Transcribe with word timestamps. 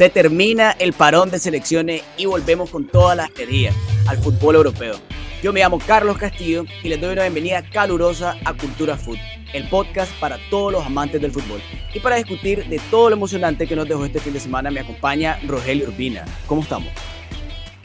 Se 0.00 0.08
termina 0.08 0.74
el 0.78 0.94
parón 0.94 1.30
de 1.30 1.38
selecciones 1.38 2.02
y 2.16 2.24
volvemos 2.24 2.70
con 2.70 2.86
todas 2.86 3.14
las 3.14 3.28
energías 3.36 3.76
al 4.06 4.16
fútbol 4.16 4.54
europeo. 4.54 4.94
Yo 5.42 5.52
me 5.52 5.60
llamo 5.60 5.78
Carlos 5.78 6.16
Castillo 6.16 6.64
y 6.82 6.88
les 6.88 6.98
doy 6.98 7.12
una 7.12 7.24
bienvenida 7.24 7.62
calurosa 7.70 8.34
a 8.46 8.54
Cultura 8.54 8.96
Food, 8.96 9.18
el 9.52 9.68
podcast 9.68 10.10
para 10.18 10.38
todos 10.48 10.72
los 10.72 10.86
amantes 10.86 11.20
del 11.20 11.32
fútbol. 11.32 11.60
Y 11.92 12.00
para 12.00 12.16
discutir 12.16 12.64
de 12.64 12.80
todo 12.90 13.10
lo 13.10 13.16
emocionante 13.16 13.66
que 13.66 13.76
nos 13.76 13.86
dejó 13.86 14.06
este 14.06 14.20
fin 14.20 14.32
de 14.32 14.40
semana 14.40 14.70
me 14.70 14.80
acompaña 14.80 15.38
Rogelio 15.46 15.88
Urbina. 15.88 16.24
¿Cómo 16.46 16.62
estamos? 16.62 16.88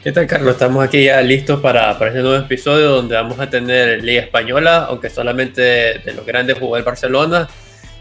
¿Qué 0.01 0.13
tal, 0.13 0.25
Carlos? 0.25 0.53
Estamos 0.53 0.85
aquí 0.85 1.03
ya 1.03 1.21
listos 1.21 1.59
para, 1.59 1.99
para 1.99 2.11
este 2.11 2.21
nuevo 2.21 2.37
episodio 2.37 2.91
donde 2.91 3.15
vamos 3.15 3.37
a 3.41 3.49
tener 3.49 4.01
Liga 4.01 4.21
Española, 4.21 4.85
aunque 4.85 5.09
solamente 5.09 5.61
de 5.61 6.13
los 6.15 6.25
grandes 6.25 6.57
jugó 6.57 6.77
el 6.77 6.83
Barcelona, 6.83 7.49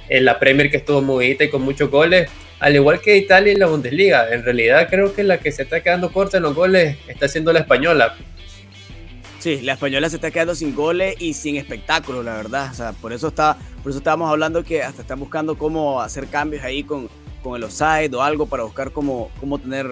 en 0.08 0.24
la 0.24 0.38
Premier 0.38 0.70
que 0.70 0.76
estuvo 0.76 1.02
movidita 1.02 1.42
y 1.42 1.50
con 1.50 1.62
muchos 1.62 1.90
goles, 1.90 2.30
al 2.60 2.74
igual 2.74 3.00
que 3.00 3.16
Italia 3.16 3.52
en 3.52 3.58
la 3.58 3.66
Bundesliga. 3.66 4.32
En 4.32 4.44
realidad 4.44 4.88
creo 4.88 5.14
que 5.14 5.22
la 5.22 5.38
que 5.38 5.52
se 5.52 5.62
está 5.62 5.82
quedando 5.82 6.12
corta 6.12 6.38
en 6.38 6.44
los 6.44 6.54
goles 6.54 6.96
está 7.08 7.28
siendo 7.28 7.52
la 7.52 7.60
Española. 7.60 8.14
Sí, 9.38 9.60
la 9.60 9.74
española 9.74 10.08
se 10.08 10.16
está 10.16 10.30
quedando 10.30 10.54
sin 10.54 10.74
goles 10.74 11.16
y 11.18 11.34
sin 11.34 11.56
espectáculo, 11.56 12.22
la 12.22 12.34
verdad. 12.34 12.70
O 12.70 12.74
sea, 12.74 12.92
por 12.92 13.12
eso 13.12 13.28
está, 13.28 13.58
por 13.82 13.90
eso 13.90 13.98
estábamos 13.98 14.30
hablando 14.30 14.64
que 14.64 14.82
hasta 14.82 15.02
están 15.02 15.20
buscando 15.20 15.58
cómo 15.58 16.00
hacer 16.00 16.28
cambios 16.28 16.64
ahí 16.64 16.82
con, 16.82 17.10
con 17.42 17.54
el 17.54 17.64
offside 17.64 18.14
o 18.14 18.22
algo 18.22 18.46
para 18.46 18.62
buscar 18.62 18.90
cómo, 18.90 19.30
cómo 19.38 19.58
tener, 19.58 19.86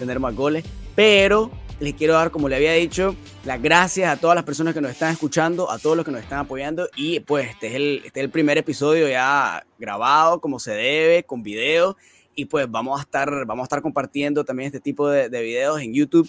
tener 0.00 0.18
más 0.18 0.34
goles 0.34 0.64
pero 0.98 1.52
les 1.80 1.94
quiero 1.94 2.14
dar, 2.14 2.30
como 2.30 2.48
le 2.48 2.56
había 2.56 2.72
dicho, 2.72 3.14
las 3.44 3.62
gracias 3.62 4.10
a 4.10 4.20
todas 4.20 4.34
las 4.34 4.44
personas 4.44 4.74
que 4.74 4.80
nos 4.80 4.90
están 4.90 5.12
escuchando, 5.12 5.70
a 5.70 5.78
todos 5.78 5.96
los 5.96 6.04
que 6.04 6.10
nos 6.10 6.22
están 6.22 6.40
apoyando. 6.40 6.88
Y 6.96 7.20
pues 7.20 7.50
este 7.50 7.68
es 7.68 7.74
el, 7.74 8.02
este 8.04 8.20
es 8.20 8.24
el 8.24 8.30
primer 8.30 8.58
episodio 8.58 9.08
ya 9.08 9.64
grabado 9.78 10.40
como 10.40 10.58
se 10.58 10.72
debe, 10.72 11.22
con 11.22 11.42
video. 11.42 11.96
Y 12.34 12.46
pues 12.46 12.70
vamos 12.70 12.98
a 12.98 13.02
estar, 13.02 13.46
vamos 13.46 13.64
a 13.64 13.66
estar 13.66 13.82
compartiendo 13.82 14.44
también 14.44 14.66
este 14.66 14.80
tipo 14.80 15.08
de, 15.08 15.28
de 15.28 15.42
videos 15.42 15.80
en 15.80 15.94
YouTube. 15.94 16.28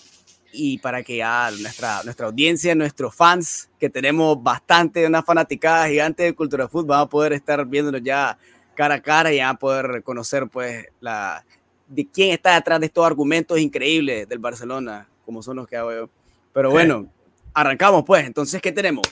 Y 0.52 0.80
para 0.80 1.04
que 1.04 1.18
ya 1.18 1.52
nuestra, 1.60 2.04
nuestra 2.04 2.28
audiencia, 2.28 2.74
nuestros 2.74 3.14
fans, 3.14 3.70
que 3.80 3.90
tenemos 3.90 4.42
bastante, 4.42 5.06
una 5.06 5.22
fanaticada 5.22 5.88
gigante 5.88 6.24
de 6.24 6.34
Cultura 6.34 6.68
Food, 6.68 6.88
van 6.88 7.02
a 7.02 7.06
poder 7.06 7.34
estar 7.34 7.64
viéndonos 7.66 8.02
ya 8.04 8.38
cara 8.76 8.96
a 8.96 9.02
cara 9.02 9.32
y 9.32 9.38
ya 9.38 9.54
poder 9.56 10.02
conocer 10.04 10.48
pues 10.48 10.88
la, 11.02 11.44
de 11.90 12.08
quién 12.08 12.32
está 12.32 12.56
detrás 12.56 12.80
de 12.80 12.86
estos 12.86 13.06
argumentos 13.06 13.60
increíbles 13.60 14.30
del 14.30 14.40
Barcelona, 14.40 15.10
como 15.30 15.44
son 15.44 15.58
los 15.58 15.68
que 15.68 15.78
hago 15.78 15.92
yo. 15.92 16.10
Pero 16.54 16.72
bueno, 16.72 17.08
arrancamos 17.54 18.04
pues. 18.04 18.26
Entonces, 18.26 18.60
¿qué 18.64 18.72
tenemos? 18.72 19.06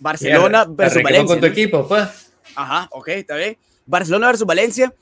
Barcelona 0.00 0.64
versus 0.64 1.02
Valencia. 1.02 1.26
con 1.26 1.40
tu 1.40 1.46
equipo, 1.46 1.86
pues. 1.86 2.32
Ajá, 2.54 2.88
ok, 2.90 3.08
está 3.08 3.36
bien. 3.36 3.58
Barcelona 3.84 4.28
versus 4.28 4.46
Valencia, 4.46 4.94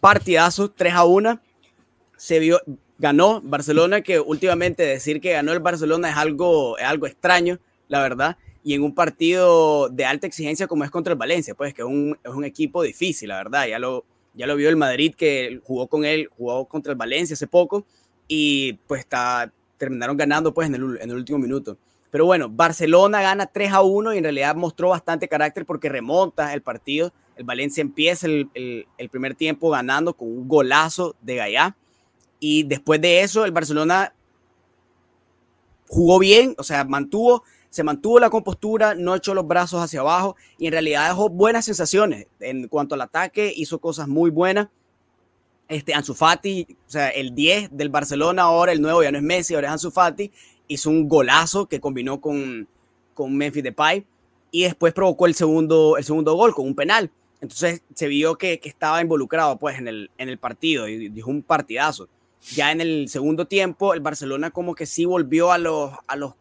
partidazo 0.00 0.70
3 0.70 0.94
a 0.94 1.04
1. 1.04 1.40
Se 2.16 2.38
vio, 2.38 2.58
ganó 2.96 3.42
Barcelona, 3.42 4.00
que 4.00 4.18
últimamente 4.18 4.82
decir 4.82 5.20
que 5.20 5.32
ganó 5.32 5.52
el 5.52 5.60
Barcelona 5.60 6.08
es 6.08 6.16
algo, 6.16 6.78
es 6.78 6.84
algo 6.86 7.06
extraño, 7.06 7.58
la 7.88 8.00
verdad. 8.00 8.38
Y 8.62 8.72
en 8.72 8.82
un 8.82 8.94
partido 8.94 9.90
de 9.90 10.06
alta 10.06 10.26
exigencia 10.26 10.66
como 10.66 10.84
es 10.84 10.90
contra 10.90 11.12
el 11.12 11.18
Valencia, 11.18 11.54
pues 11.54 11.74
que 11.74 11.82
es 11.82 11.86
un, 11.86 12.16
es 12.24 12.32
un 12.32 12.46
equipo 12.46 12.82
difícil, 12.82 13.28
la 13.28 13.36
verdad. 13.36 13.66
Ya 13.66 13.78
lo, 13.78 14.06
ya 14.32 14.46
lo 14.46 14.56
vio 14.56 14.70
el 14.70 14.76
Madrid 14.76 15.14
que 15.14 15.60
jugó 15.64 15.86
con 15.86 16.06
él, 16.06 16.30
jugó 16.34 16.64
contra 16.64 16.92
el 16.92 16.96
Valencia 16.96 17.34
hace 17.34 17.46
poco 17.46 17.84
y 18.28 18.74
pues 18.86 19.06
terminaron 19.76 20.16
ganando 20.16 20.52
pues 20.54 20.68
en 20.68 20.74
el, 20.74 21.14
último 21.14 21.38
minuto. 21.38 21.76
Pero 22.10 22.26
bueno, 22.26 22.48
Barcelona 22.48 23.22
gana 23.22 23.46
3 23.46 23.72
a 23.72 23.82
1 23.82 24.14
y 24.14 24.18
en 24.18 24.24
realidad 24.24 24.54
mostró 24.54 24.90
bastante 24.90 25.28
carácter 25.28 25.66
porque 25.66 25.88
remonta 25.88 26.54
el 26.54 26.62
partido. 26.62 27.12
El 27.36 27.44
Valencia 27.44 27.80
empieza 27.80 28.26
el 28.28 28.86
primer 29.10 29.34
tiempo 29.34 29.70
ganando 29.70 30.14
con 30.14 30.28
un 30.28 30.48
golazo 30.48 31.16
de 31.20 31.36
Gallá. 31.36 31.76
Y 32.38 32.62
después 32.64 33.00
de 33.00 33.22
eso, 33.22 33.44
el 33.44 33.52
Barcelona 33.52 34.14
jugó 35.88 36.18
bien, 36.18 36.54
o 36.58 36.62
sea, 36.62 36.84
mantuvo 36.84 37.42
se 37.74 37.82
mantuvo 37.82 38.20
la 38.20 38.30
compostura, 38.30 38.94
no 38.94 39.16
echó 39.16 39.34
los 39.34 39.48
brazos 39.48 39.82
hacia 39.82 39.98
abajo 39.98 40.36
y 40.58 40.66
en 40.66 40.72
realidad 40.74 41.08
dejó 41.08 41.28
buenas 41.28 41.64
sensaciones. 41.64 42.28
En 42.38 42.68
cuanto 42.68 42.94
al 42.94 43.00
ataque, 43.00 43.52
hizo 43.56 43.80
cosas 43.80 44.06
muy 44.06 44.30
buenas. 44.30 44.68
Este, 45.68 45.94
Ansu 45.94 46.14
Fati, 46.14 46.66
o 46.86 46.90
sea, 46.90 47.08
el 47.08 47.34
10 47.34 47.70
del 47.72 47.88
Barcelona, 47.88 48.42
ahora 48.42 48.72
el 48.72 48.82
nuevo 48.82 49.02
ya 49.02 49.10
no 49.10 49.18
es 49.18 49.24
Messi, 49.24 49.54
ahora 49.54 49.68
es 49.68 49.72
Ansu 49.72 49.90
Fati, 49.90 50.30
hizo 50.68 50.90
un 50.90 51.08
golazo 51.08 51.66
que 51.66 51.80
combinó 51.80 52.20
con, 52.20 52.68
con 53.14 53.34
Memphis 53.34 53.62
Depay 53.62 54.04
y 54.50 54.64
después 54.64 54.92
provocó 54.92 55.26
el 55.26 55.34
segundo, 55.34 55.96
el 55.96 56.04
segundo 56.04 56.34
gol 56.34 56.54
con 56.54 56.66
un 56.66 56.74
penal. 56.74 57.10
Entonces 57.40 57.82
se 57.94 58.08
vio 58.08 58.36
que, 58.36 58.60
que 58.60 58.68
estaba 58.68 59.00
involucrado 59.00 59.58
pues 59.58 59.78
en 59.78 59.88
el, 59.88 60.10
en 60.18 60.28
el 60.28 60.38
partido 60.38 60.86
y 60.88 61.08
dijo 61.08 61.30
un 61.30 61.42
partidazo. 61.42 62.08
Ya 62.52 62.70
en 62.70 62.80
el 62.80 63.08
segundo 63.08 63.46
tiempo, 63.46 63.94
el 63.94 64.00
Barcelona 64.00 64.50
como 64.50 64.74
que 64.74 64.86
sí 64.86 65.06
volvió 65.06 65.50
a 65.50 65.58
los, 65.58 65.92
a 66.06 66.16
los 66.16 66.34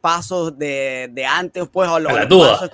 pasos 0.00 0.58
de, 0.58 1.10
de 1.12 1.26
antes, 1.26 1.68
pues 1.68 1.88
a, 1.88 1.98
los, 1.98 2.12
a 2.12 2.14
la 2.14 2.26
duda. 2.26 2.70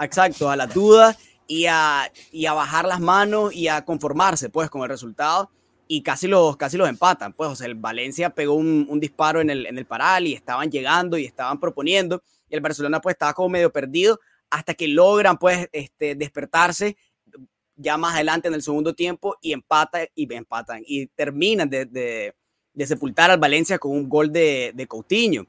exacto, 0.00 0.50
a 0.50 0.56
la 0.56 0.66
duda 0.66 1.16
y 1.52 1.66
a, 1.66 2.10
y 2.30 2.46
a 2.46 2.54
bajar 2.54 2.86
las 2.86 2.98
manos 2.98 3.54
y 3.54 3.68
a 3.68 3.84
conformarse 3.84 4.48
pues 4.48 4.70
con 4.70 4.82
el 4.82 4.88
resultado 4.88 5.50
y 5.86 6.00
casi 6.00 6.26
los, 6.26 6.56
casi 6.56 6.78
los 6.78 6.88
empatan. 6.88 7.34
Pues 7.34 7.50
o 7.50 7.54
sea, 7.54 7.66
el 7.66 7.74
Valencia 7.74 8.30
pegó 8.30 8.54
un, 8.54 8.86
un, 8.88 8.98
disparo 8.98 9.42
en 9.42 9.50
el, 9.50 9.66
en 9.66 9.76
el 9.76 9.84
paral 9.84 10.26
y 10.26 10.32
estaban 10.32 10.70
llegando 10.70 11.18
y 11.18 11.26
estaban 11.26 11.60
proponiendo 11.60 12.22
y 12.48 12.54
el 12.54 12.62
Barcelona 12.62 13.02
pues 13.02 13.16
estaba 13.16 13.34
como 13.34 13.50
medio 13.50 13.70
perdido 13.70 14.18
hasta 14.48 14.72
que 14.72 14.88
logran 14.88 15.36
pues 15.36 15.68
este, 15.72 16.14
despertarse 16.14 16.96
ya 17.76 17.98
más 17.98 18.14
adelante 18.14 18.48
en 18.48 18.54
el 18.54 18.62
segundo 18.62 18.94
tiempo 18.94 19.36
y 19.42 19.52
empatan 19.52 20.06
y 20.14 20.32
empatan 20.32 20.82
y 20.86 21.06
terminan 21.08 21.68
de, 21.68 21.84
de, 21.84 22.86
sepultar 22.86 23.30
al 23.30 23.38
Valencia 23.38 23.78
con 23.78 23.90
un 23.92 24.08
gol 24.08 24.32
de, 24.32 24.72
de 24.74 24.86
Coutinho. 24.86 25.46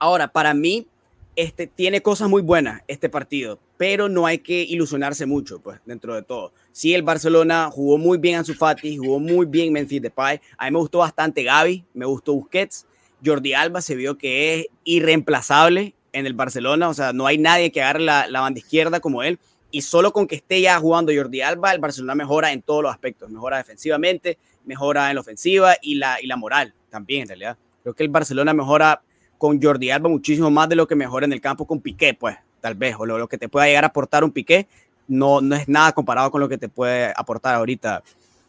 Ahora, 0.00 0.26
para 0.26 0.54
mí, 0.54 0.88
este, 1.36 1.66
tiene 1.66 2.02
cosas 2.02 2.28
muy 2.28 2.42
buenas 2.42 2.82
este 2.86 3.08
partido, 3.08 3.58
pero 3.76 4.08
no 4.08 4.26
hay 4.26 4.38
que 4.38 4.62
ilusionarse 4.62 5.26
mucho, 5.26 5.60
pues, 5.60 5.80
dentro 5.84 6.14
de 6.14 6.22
todo. 6.22 6.52
Sí, 6.72 6.94
el 6.94 7.02
Barcelona 7.02 7.70
jugó 7.72 7.98
muy 7.98 8.18
bien 8.18 8.36
Ansu 8.36 8.54
Fati, 8.54 8.96
jugó 8.96 9.18
muy 9.18 9.46
bien 9.46 9.72
Memphis 9.72 10.02
Depay. 10.02 10.40
A 10.58 10.66
mí 10.66 10.70
me 10.70 10.78
gustó 10.78 10.98
bastante 10.98 11.42
Gaby, 11.42 11.84
me 11.94 12.06
gustó 12.06 12.34
Busquets. 12.34 12.86
Jordi 13.24 13.54
Alba 13.54 13.80
se 13.80 13.94
vio 13.94 14.18
que 14.18 14.60
es 14.60 14.66
irreemplazable 14.84 15.94
en 16.12 16.26
el 16.26 16.34
Barcelona, 16.34 16.88
o 16.88 16.94
sea, 16.94 17.12
no 17.12 17.26
hay 17.26 17.38
nadie 17.38 17.72
que 17.72 17.82
agarre 17.82 18.00
la, 18.00 18.28
la 18.28 18.40
banda 18.40 18.60
izquierda 18.60 19.00
como 19.00 19.22
él. 19.22 19.38
Y 19.70 19.82
solo 19.82 20.12
con 20.12 20.28
que 20.28 20.36
esté 20.36 20.60
ya 20.60 20.78
jugando 20.78 21.12
Jordi 21.12 21.40
Alba, 21.40 21.72
el 21.72 21.80
Barcelona 21.80 22.14
mejora 22.14 22.52
en 22.52 22.62
todos 22.62 22.82
los 22.84 22.92
aspectos. 22.92 23.28
Mejora 23.30 23.56
defensivamente, 23.56 24.38
mejora 24.64 25.08
en 25.08 25.16
la 25.16 25.20
ofensiva 25.20 25.74
y 25.82 25.96
la, 25.96 26.18
y 26.22 26.28
la 26.28 26.36
moral 26.36 26.74
también, 26.90 27.22
en 27.22 27.28
realidad. 27.28 27.58
Creo 27.82 27.94
que 27.94 28.04
el 28.04 28.08
Barcelona 28.08 28.54
mejora 28.54 29.02
con 29.44 29.60
Jordi 29.60 29.90
Alba 29.90 30.08
muchísimo 30.08 30.50
más 30.50 30.70
de 30.70 30.74
lo 30.74 30.88
que 30.88 30.94
mejora 30.94 31.26
en 31.26 31.32
el 31.34 31.42
campo 31.42 31.66
con 31.66 31.82
Piqué, 31.82 32.14
pues, 32.14 32.34
tal 32.62 32.76
vez, 32.76 32.96
o 32.98 33.04
lo, 33.04 33.18
lo, 33.18 33.28
que 33.28 33.36
te 33.36 33.50
pueda 33.50 33.66
llegar 33.66 33.84
a 33.84 33.88
aportar 33.88 34.24
un 34.24 34.30
Piqué, 34.30 34.68
no, 35.06 35.42
no 35.42 35.54
es 35.54 35.68
nada 35.68 35.92
comparado 35.92 36.30
con 36.30 36.40
lo 36.40 36.48
que 36.48 36.56
te 36.56 36.70
puede 36.70 37.12
aportar 37.14 37.54
ahorita 37.54 38.02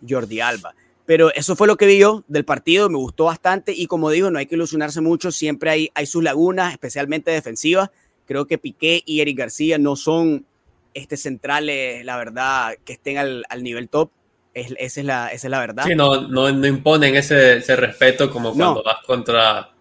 Jordi 0.07 0.39
Alba. 0.39 0.73
Pero 1.05 1.33
eso 1.33 1.57
fue 1.57 1.67
lo 1.67 1.75
que 1.75 1.85
vi 1.85 1.97
yo 1.97 2.23
del 2.29 2.45
partido, 2.45 2.89
me 2.89 2.97
gustó 2.97 3.25
bastante 3.25 3.73
y 3.73 3.87
como 3.87 4.09
digo, 4.09 4.31
no 4.31 4.39
hay 4.39 4.45
que 4.45 4.55
ilusionarse 4.55 5.01
mucho, 5.01 5.33
siempre 5.33 5.69
hay, 5.69 5.89
hay 5.95 6.05
sus 6.05 6.23
lagunas, 6.23 6.71
especialmente 6.71 7.29
defensivas. 7.29 7.89
Creo 8.25 8.47
que 8.47 8.57
Piqué 8.57 9.03
y 9.05 9.19
Eric 9.19 9.37
García 9.37 9.77
no 9.77 9.97
son 9.97 10.45
este, 10.93 11.17
centrales, 11.17 12.05
la 12.05 12.15
verdad, 12.15 12.75
que 12.85 12.93
estén 12.93 13.17
al, 13.17 13.43
al 13.49 13.63
nivel 13.63 13.89
top. 13.89 14.11
Es, 14.53 14.73
esa, 14.79 15.01
es 15.01 15.05
la, 15.05 15.27
esa 15.27 15.47
es 15.47 15.51
la 15.51 15.59
verdad. 15.59 15.83
Sí, 15.83 15.93
no, 15.93 16.21
no, 16.21 16.49
no 16.53 16.65
imponen 16.65 17.17
ese, 17.17 17.57
ese, 17.57 17.75
respeto 17.75 18.31
como 18.31 18.53
cuando 18.53 18.75
no. 18.75 18.83
vas 18.83 19.03
contra 19.05 19.74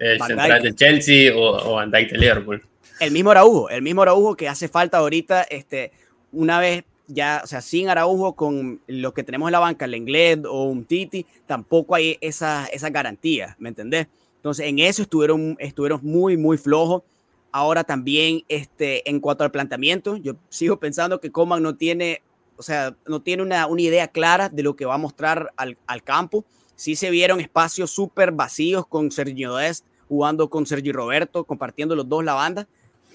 el 0.00 0.18
Van 0.18 0.28
central 0.28 0.62
de 0.62 0.74
Chelsea 0.74 1.36
o, 1.36 1.70
o 1.70 1.74
Van 1.74 1.90
Dijk 1.90 2.10
de 2.10 2.18
Liverpool. 2.18 2.62
El 2.98 3.12
mismo 3.12 3.30
Araujo, 3.30 3.70
el 3.70 3.82
mismo 3.82 4.02
Araujo 4.02 4.34
que 4.34 4.48
hace 4.48 4.68
falta 4.68 4.98
ahorita, 4.98 5.42
este, 5.44 5.92
una 6.32 6.58
vez 6.58 6.84
ya, 7.06 7.40
o 7.42 7.46
sea, 7.46 7.60
sin 7.60 7.88
Araujo, 7.88 8.34
con 8.34 8.80
lo 8.86 9.14
que 9.14 9.22
tenemos 9.22 9.48
en 9.48 9.52
la 9.52 9.58
banca, 9.58 9.84
el 9.84 9.94
Inglés 9.94 10.38
o 10.48 10.64
un 10.64 10.84
Titi, 10.84 11.26
tampoco 11.46 11.94
hay 11.94 12.18
esa, 12.20 12.66
esa 12.66 12.90
garantía, 12.90 13.56
¿me 13.58 13.68
entendés? 13.68 14.06
Entonces, 14.36 14.66
en 14.66 14.78
eso 14.78 15.02
estuvieron, 15.02 15.56
estuvieron 15.58 16.00
muy, 16.02 16.36
muy 16.36 16.56
flojos. 16.56 17.02
Ahora 17.52 17.84
también, 17.84 18.42
este, 18.48 19.08
en 19.08 19.20
cuanto 19.20 19.44
al 19.44 19.50
planteamiento, 19.50 20.16
yo 20.16 20.36
sigo 20.48 20.78
pensando 20.78 21.20
que 21.20 21.32
Coman 21.32 21.62
no 21.62 21.74
tiene, 21.74 22.22
o 22.56 22.62
sea, 22.62 22.94
no 23.06 23.20
tiene 23.20 23.42
una, 23.42 23.66
una 23.66 23.82
idea 23.82 24.08
clara 24.08 24.48
de 24.48 24.62
lo 24.62 24.76
que 24.76 24.86
va 24.86 24.94
a 24.94 24.98
mostrar 24.98 25.52
al, 25.56 25.76
al 25.86 26.02
campo. 26.02 26.44
Sí 26.76 26.96
se 26.96 27.10
vieron 27.10 27.40
espacios 27.40 27.90
súper 27.90 28.30
vacíos 28.32 28.86
con 28.86 29.10
Sergio 29.10 29.56
Dest 29.56 29.84
jugando 30.10 30.50
con 30.50 30.66
Sergio 30.66 30.92
Roberto, 30.92 31.44
compartiendo 31.44 31.94
los 31.94 32.08
dos 32.08 32.24
la 32.24 32.34
banda. 32.34 32.66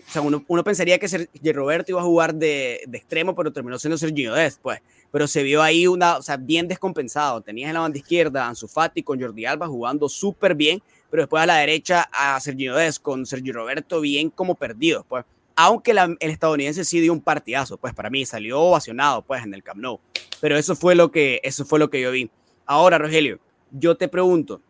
O 0.07 0.11
sea, 0.11 0.21
uno, 0.21 0.45
uno 0.47 0.63
pensaría 0.63 0.97
que 0.97 1.09
Sergio 1.09 1.53
Roberto 1.53 1.91
iba 1.91 1.99
a 1.99 2.03
jugar 2.05 2.33
de, 2.33 2.81
de, 2.87 2.97
extremo, 2.97 3.35
pero 3.35 3.51
terminó 3.51 3.77
siendo 3.77 3.97
Sergio 3.97 4.33
Dest, 4.33 4.61
pues. 4.61 4.79
Pero 5.11 5.27
se 5.27 5.43
vio 5.43 5.61
ahí 5.61 5.87
una, 5.87 6.17
o 6.17 6.21
sea, 6.21 6.37
bien 6.37 6.69
descompensado. 6.69 7.41
Tenías 7.41 7.67
en 7.67 7.73
la 7.73 7.81
banda 7.81 7.97
izquierda 7.97 8.45
a 8.45 8.47
Ansu 8.47 8.69
Fati 8.69 9.03
con 9.03 9.19
Jordi 9.19 9.45
Alba 9.45 9.67
jugando 9.67 10.07
súper 10.07 10.55
bien, 10.55 10.81
pero 11.11 11.23
después 11.23 11.43
a 11.43 11.45
la 11.45 11.57
derecha 11.57 12.07
a 12.13 12.39
Sergio 12.39 12.75
Dest 12.75 13.01
con 13.01 13.25
Sergio 13.25 13.51
Roberto 13.53 13.99
bien 13.99 14.29
como 14.29 14.55
perdidos, 14.55 15.05
pues. 15.07 15.25
Aunque 15.57 15.91
el 15.91 16.17
estadounidense 16.19 16.85
sí 16.85 17.01
dio 17.01 17.11
un 17.11 17.21
partidazo, 17.21 17.77
pues 17.77 17.93
para 17.93 18.09
mí 18.09 18.25
salió 18.25 18.61
ovacionado, 18.61 19.21
pues, 19.21 19.43
en 19.43 19.53
el 19.53 19.63
Camp 19.63 19.81
Nou. 19.81 19.99
Pero 20.39 20.57
eso 20.57 20.75
fue 20.75 20.95
lo 20.95 21.11
que, 21.11 21.41
eso 21.43 21.65
fue 21.65 21.79
lo 21.79 21.89
que 21.89 22.01
yo 22.01 22.11
vi. 22.11 22.29
Ahora, 22.65 22.97
Rogelio, 22.97 23.39
yo 23.71 23.95
te 23.95 24.07
pregunto, 24.07 24.61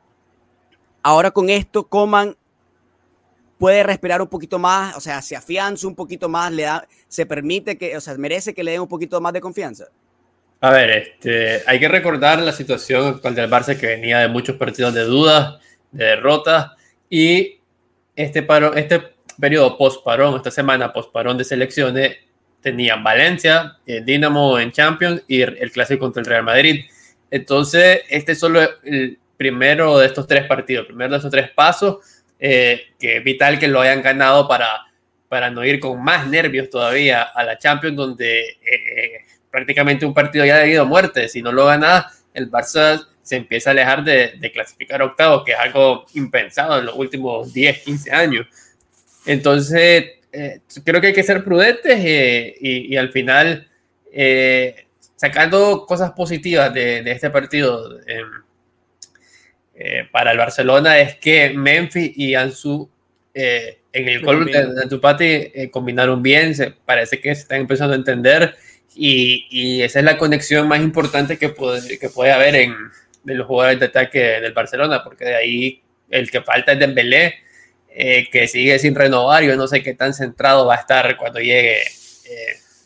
ahora 1.06 1.30
con 1.30 1.52
esto, 1.52 1.88
Coman 1.88 2.36
puede 3.60 3.84
respirar 3.84 4.24
un 4.24 4.28
poquito 4.28 4.58
más, 4.58 4.98
o 4.98 5.00
sea, 5.00 5.22
se 5.22 5.36
afianza 5.36 5.88
un 5.88 5.94
poquito 5.94 6.28
más, 6.28 6.52
le 6.52 6.64
da, 6.64 6.88
se 7.08 7.28
permite 7.28 7.78
que, 7.78 7.96
o 7.96 8.02
sea, 8.02 8.16
merece 8.18 8.56
que 8.56 8.64
le 8.64 8.72
den 8.72 8.82
un 8.82 8.88
poquito 8.88 9.22
más 9.22 9.32
de 9.32 9.40
confianza. 9.40 9.86
A 10.62 10.72
ver, 10.72 10.90
este, 10.90 11.62
hay 11.68 11.80
que 11.80 11.88
recordar 11.88 12.40
la 12.42 12.52
situación 12.52 13.06
actual 13.06 13.36
del 13.36 13.52
Barça 13.52 13.78
que 13.80 13.86
venía 13.86 14.18
de 14.18 14.30
muchos 14.30 14.56
partidos 14.56 14.96
de 14.96 15.04
dudas, 15.04 15.62
de 15.92 16.06
derrotas 16.06 16.72
y 17.08 17.60
este, 18.16 18.42
paro, 18.42 18.74
este 18.74 19.00
periodo 19.40 19.78
post-parón, 19.78 20.36
esta 20.38 20.50
semana 20.50 20.92
post-parón 20.92 21.38
de 21.38 21.44
selecciones, 21.44 22.18
tenían 22.62 23.04
Valencia, 23.04 23.78
el 23.86 24.04
Dinamo 24.04 24.58
en 24.58 24.72
Champions 24.72 25.22
y 25.28 25.42
el 25.42 25.72
clásico 25.72 26.00
contra 26.06 26.22
el 26.22 26.26
Real 26.26 26.44
Madrid. 26.44 26.86
Entonces, 27.30 28.02
este 28.10 28.32
es 28.32 28.40
solo 28.40 28.60
el 28.84 29.20
primero 29.38 29.98
de 30.00 30.08
estos 30.08 30.28
tres 30.28 30.46
partidos, 30.46 30.86
primero 30.86 31.12
de 31.12 31.18
estos 31.18 31.32
tres 31.32 31.52
pasos, 31.52 31.98
eh, 32.40 32.88
que 33.00 33.18
es 33.18 33.24
vital 33.24 33.60
que 33.60 33.68
lo 33.68 33.82
hayan 33.82 34.02
ganado 34.02 34.48
para, 34.48 34.68
para 35.30 35.50
no 35.50 35.64
ir 35.64 35.80
con 35.80 36.04
más 36.04 36.28
nervios 36.28 36.70
todavía 36.70 37.24
a 37.24 37.44
la 37.44 37.58
Champions, 37.58 37.96
donde 37.96 38.42
eh, 38.42 38.58
eh, 38.72 39.12
prácticamente 39.50 40.06
un 40.06 40.14
partido 40.14 40.46
ya 40.46 40.58
debido 40.58 40.84
a 40.84 40.86
muerte. 40.86 41.30
Si 41.30 41.42
no 41.42 41.52
lo 41.52 41.66
gana, 41.66 42.12
el 42.34 42.52
Barça 42.52 43.08
se 43.22 43.38
empieza 43.38 43.70
a 43.70 43.72
alejar 43.72 44.04
de, 44.04 44.34
de 44.38 44.52
clasificar 44.52 45.02
octavo, 45.02 45.44
que 45.44 45.54
es 45.54 45.58
algo 45.58 46.06
impensado 46.14 46.80
en 46.80 46.86
los 46.86 46.96
últimos 46.96 47.54
10, 47.54 47.80
15 47.80 48.12
años. 48.12 48.48
Entonces, 49.26 50.06
creo 50.84 51.02
que 51.02 51.08
hay 51.08 51.14
que 51.14 51.24
ser 51.24 51.44
prudentes 51.44 51.98
y, 52.00 52.94
y, 52.94 52.98
al 52.98 53.12
final, 53.12 53.68
sacando 55.16 55.86
cosas 55.88 56.12
positivas 56.12 56.72
de, 56.72 57.02
de 57.02 57.12
este 57.12 57.32
partido, 57.32 57.98
eh, 59.78 60.08
para 60.10 60.32
el 60.32 60.38
Barcelona 60.38 61.00
es 61.00 61.16
que 61.16 61.50
Memphis 61.50 62.14
y 62.16 62.34
Ansu 62.34 62.90
eh, 63.34 63.80
en 63.92 64.08
el 64.08 64.22
gol 64.22 64.46
de 64.46 64.58
Antupati 64.82 65.26
eh, 65.26 65.70
combinaron 65.70 66.24
bien, 66.24 66.56
se, 66.56 66.72
parece 66.72 67.20
que 67.20 67.36
se 67.36 67.42
están 67.42 67.60
empezando 67.60 67.94
a 67.94 67.98
entender 67.98 68.56
y, 68.96 69.48
y, 69.50 69.82
esa 69.82 70.00
es 70.00 70.06
la 70.06 70.18
conexión 70.18 70.70
más 70.70 70.80
importante 70.80 71.38
que 71.38 71.50
puede, 71.50 72.00
que 72.00 72.10
puede 72.10 72.32
haber 72.32 72.56
en 72.56 72.74
de 73.26 73.34
los 73.34 73.48
jugadores 73.48 73.80
de 73.80 73.88
ataque 73.88 74.20
del 74.20 74.54
Barcelona, 74.54 75.04
porque 75.04 75.26
de 75.26 75.36
ahí 75.36 75.82
el 76.10 76.32
que 76.32 76.42
falta 76.42 76.72
es 76.72 76.80
Dembélé, 76.80 77.36
que 77.90 78.48
sigue 78.48 78.78
sin 78.78 78.94
renovar, 78.94 79.44
yo 79.44 79.56
no 79.56 79.68
sé 79.68 79.82
qué 79.82 79.94
tan 79.94 80.14
centrado 80.14 80.68
va 80.68 80.76
a 80.76 80.80
estar 80.80 81.18
cuando 81.18 81.40
llegue 81.40 81.82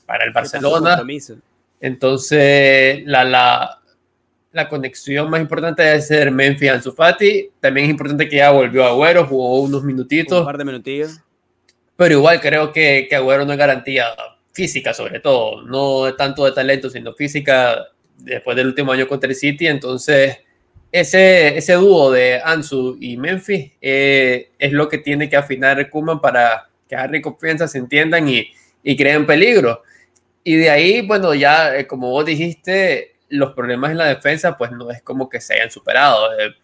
para 0.06 0.24
el 0.24 0.32
Barcelona. 0.32 1.04
Entonces, 1.82 3.04
la, 3.06 3.24
la, 3.24 3.79
la 4.52 4.68
conexión 4.68 5.30
más 5.30 5.42
importante 5.42 5.84
debe 5.84 6.02
ser 6.02 6.32
Memphis 6.32 6.72
Ansu 6.72 6.92
Fati. 6.92 7.50
También 7.60 7.86
es 7.86 7.92
importante 7.92 8.28
que 8.28 8.38
ya 8.38 8.52
volvió 8.52 8.86
a 8.86 8.90
Agüero, 8.90 9.26
jugó 9.26 9.62
unos 9.62 9.84
minutitos. 9.84 10.40
Un 10.40 10.46
par 10.46 10.58
de 10.58 10.66
minutillos. 10.66 11.20
Pero 11.96 12.16
igual 12.16 12.40
creo 12.42 12.72
que, 12.72 13.08
que 13.10 13.16
Agüero 13.16 13.46
no 13.46 13.54
es 13.54 13.60
garantía 13.60 14.08
física, 14.52 14.94
sobre 14.94 15.20
todo. 15.20 15.62
No 15.64 16.16
tanto 16.16 16.46
de 16.46 16.52
talento, 16.52 16.90
sino 16.90 17.14
física 17.14 17.90
después 18.18 18.58
del 18.58 18.68
último 18.68 18.92
año 18.92 19.08
contra 19.08 19.30
el 19.30 19.36
City. 19.36 19.68
Entonces, 19.68 20.38
ese, 20.92 21.58
ese 21.58 21.74
dúo 21.74 22.12
de 22.12 22.42
Ansu 22.44 22.98
y 23.00 23.18
Memphis 23.18 23.72
eh, 23.82 24.50
es 24.58 24.72
lo 24.72 24.90
que 24.90 24.98
tiene 24.98 25.30
que 25.30 25.38
afinar 25.38 25.90
Kuman 25.90 26.20
para 26.20 26.70
que 26.88 26.96
Harry 26.96 27.22
confianza, 27.22 27.68
se 27.68 27.78
entiendan 27.78 28.28
y, 28.28 28.48
y 28.84 28.98
creen 28.98 29.28
peligro. 29.28 29.84
Y 30.44 30.56
de 30.56 30.70
ahí, 30.72 31.06
bueno, 31.06 31.36
ya 31.36 31.78
eh, 31.78 31.86
como 31.86 32.10
vos 32.10 32.26
dijiste, 32.26 33.16
los 33.30 33.54
problemas 33.54 33.92
en 33.92 33.98
la 33.98 34.08
defensa, 34.08 34.58
pues 34.58 34.72
no 34.72 34.90
es 34.92 35.02
como 35.02 35.30
que 35.30 35.40
se 35.42 35.54
hayan 35.56 35.72
superado. 35.72 36.38
Eh, 36.40 36.56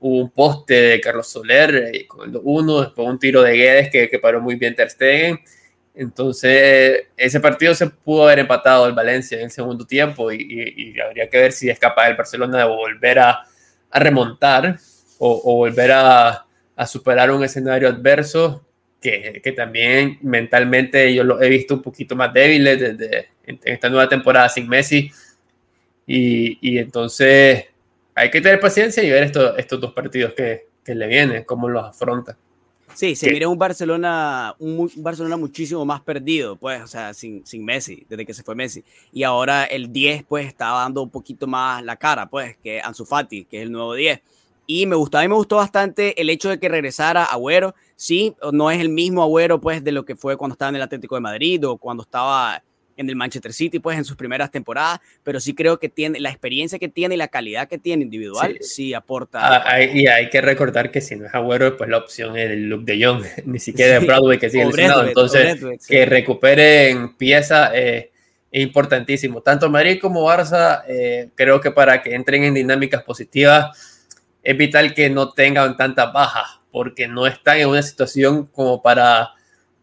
hubo 0.00 0.20
un 0.20 0.30
poste 0.30 0.74
de 0.74 1.00
Carlos 1.00 1.28
Soler 1.28 1.90
eh, 1.92 2.06
uno, 2.42 2.82
después 2.82 3.08
un 3.08 3.18
tiro 3.18 3.42
de 3.42 3.56
Guedes 3.56 3.90
que, 3.90 4.08
que, 4.08 4.18
paró 4.18 4.40
muy 4.40 4.56
bien 4.56 4.74
Ter 4.74 4.90
Stegen. 4.90 5.40
Entonces, 5.94 7.08
ese 7.16 7.40
partido 7.40 7.74
se 7.74 7.88
pudo 7.88 8.24
haber 8.24 8.40
empatado 8.40 8.86
el 8.86 8.92
Valencia 8.92 9.38
en 9.38 9.44
el 9.44 9.50
segundo 9.50 9.84
tiempo 9.84 10.30
y, 10.30 10.36
y, 10.38 11.00
habría 11.00 11.28
que 11.28 11.38
ver 11.38 11.52
si 11.52 11.68
es 11.68 11.78
capaz 11.78 12.08
el 12.08 12.16
Barcelona 12.16 12.58
de 12.58 12.64
volver 12.64 13.18
a, 13.18 13.44
a 13.90 13.98
remontar 13.98 14.78
o, 15.18 15.42
o 15.44 15.56
volver 15.56 15.90
a, 15.90 16.46
a, 16.76 16.86
superar 16.86 17.32
un 17.32 17.42
escenario 17.42 17.88
adverso 17.88 18.64
que, 19.00 19.40
que, 19.42 19.52
también 19.52 20.18
mentalmente 20.22 21.12
yo 21.12 21.24
lo 21.24 21.42
he 21.42 21.48
visto 21.48 21.74
un 21.74 21.82
poquito 21.82 22.14
más 22.14 22.32
débiles 22.32 22.78
desde 22.78 23.28
en 23.44 23.58
esta 23.64 23.88
nueva 23.88 24.08
temporada 24.08 24.48
sin 24.48 24.68
Messi 24.68 25.10
y, 26.10 26.78
entonces 26.78 27.66
hay 28.14 28.30
que 28.30 28.40
tener 28.40 28.58
paciencia 28.58 29.02
y 29.02 29.10
ver 29.10 29.24
estos 29.24 29.80
dos 29.80 29.92
partidos 29.92 30.32
que, 30.32 30.66
le 30.86 31.06
vienen, 31.06 31.44
cómo 31.44 31.68
los 31.68 31.84
afronta. 31.84 32.34
Sí, 32.94 33.14
se 33.14 33.30
mira 33.30 33.46
un 33.46 33.58
Barcelona, 33.58 34.56
un, 34.58 34.90
Barcelona 34.96 35.36
muchísimo 35.36 35.84
más 35.84 36.00
perdido, 36.00 36.56
pues, 36.56 36.82
o 36.82 36.86
sea, 36.86 37.12
sin, 37.12 37.44
sin 37.44 37.62
Messi, 37.62 38.06
desde 38.08 38.24
que 38.24 38.32
se 38.32 38.42
fue 38.42 38.54
Messi. 38.54 38.82
Y 39.12 39.22
ahora 39.22 39.64
el 39.64 39.92
10, 39.92 40.24
pues, 40.24 40.46
estaba 40.46 40.80
dando 40.80 41.02
un 41.02 41.10
poquito 41.10 41.46
más 41.46 41.84
la 41.84 41.96
cara, 41.96 42.30
pues, 42.30 42.56
que 42.56 42.80
Ansu 42.80 43.04
Fati, 43.04 43.44
que 43.44 43.58
es 43.58 43.64
el 43.64 43.72
nuevo 43.72 43.92
10. 43.92 44.22
Y 44.66 44.86
me 44.86 44.96
gustó, 44.96 45.18
a 45.18 45.22
mí 45.22 45.28
me 45.28 45.34
gustó 45.34 45.56
bastante 45.56 46.18
el 46.20 46.30
hecho 46.30 46.48
de 46.48 46.58
que 46.58 46.70
regresara 46.70 47.24
Agüero. 47.24 47.74
Sí, 47.94 48.34
no 48.52 48.70
es 48.70 48.80
el 48.80 48.88
mismo 48.88 49.22
Agüero, 49.22 49.60
pues, 49.60 49.84
de 49.84 49.92
lo 49.92 50.06
que 50.06 50.16
fue 50.16 50.38
cuando 50.38 50.54
estaba 50.54 50.70
en 50.70 50.76
el 50.76 50.82
Atlético 50.82 51.16
de 51.16 51.20
Madrid 51.20 51.68
o 51.68 51.76
cuando 51.76 52.02
estaba 52.02 52.62
en 52.98 53.08
el 53.08 53.16
Manchester 53.16 53.52
City, 53.52 53.78
pues 53.78 53.96
en 53.96 54.04
sus 54.04 54.16
primeras 54.16 54.50
temporadas, 54.50 55.00
pero 55.22 55.40
sí 55.40 55.54
creo 55.54 55.78
que 55.78 55.88
tiene 55.88 56.20
la 56.20 56.30
experiencia 56.30 56.78
que 56.78 56.88
tiene 56.88 57.14
y 57.14 57.18
la 57.18 57.28
calidad 57.28 57.68
que 57.68 57.78
tiene 57.78 58.02
individual, 58.02 58.58
sí, 58.60 58.92
aporta. 58.92 59.62
Ah, 59.64 59.80
y 59.82 60.06
hay 60.08 60.28
que 60.28 60.40
recordar 60.40 60.90
que 60.90 61.00
si 61.00 61.16
no 61.16 61.26
es 61.26 61.34
Agüero, 61.34 61.76
pues 61.76 61.88
la 61.88 61.98
opción 61.98 62.36
es 62.36 62.50
el 62.50 62.68
look 62.68 62.84
de 62.84 62.98
Young, 62.98 63.24
ni 63.46 63.60
siquiera 63.60 63.98
de 63.98 64.06
Broadway 64.06 64.38
que 64.38 64.50
sigue 64.50 64.66
lesionado. 64.66 65.06
Entonces, 65.06 65.60
que 65.86 66.04
recuperen 66.06 67.14
pieza 67.16 67.70
eh, 67.74 68.10
es 68.50 68.62
importantísimo. 68.62 69.42
Tanto 69.42 69.70
Madrid 69.70 69.98
como 70.00 70.26
Barça, 70.26 70.82
eh, 70.88 71.30
creo 71.36 71.60
que 71.60 71.70
para 71.70 72.02
que 72.02 72.14
entren 72.14 72.44
en 72.44 72.54
dinámicas 72.54 73.04
positivas, 73.04 74.04
es 74.42 74.56
vital 74.56 74.92
que 74.94 75.08
no 75.08 75.32
tengan 75.32 75.76
tantas 75.76 76.12
bajas, 76.12 76.58
porque 76.72 77.06
no 77.06 77.26
están 77.26 77.58
en 77.58 77.68
una 77.68 77.82
situación 77.82 78.46
como 78.46 78.82
para 78.82 79.34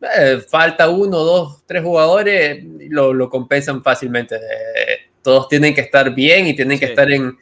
eh, 0.01 0.41
falta 0.47 0.89
uno, 0.89 1.19
dos, 1.19 1.63
tres 1.65 1.83
jugadores, 1.83 2.63
lo, 2.89 3.13
lo 3.13 3.29
compensan 3.29 3.83
fácilmente. 3.83 4.35
Eh, 4.35 5.09
todos 5.21 5.47
tienen 5.47 5.73
que 5.73 5.81
estar 5.81 6.13
bien 6.13 6.47
y 6.47 6.55
tienen 6.55 6.79
que 6.79 6.85
estar 6.85 7.11
en 7.11 7.37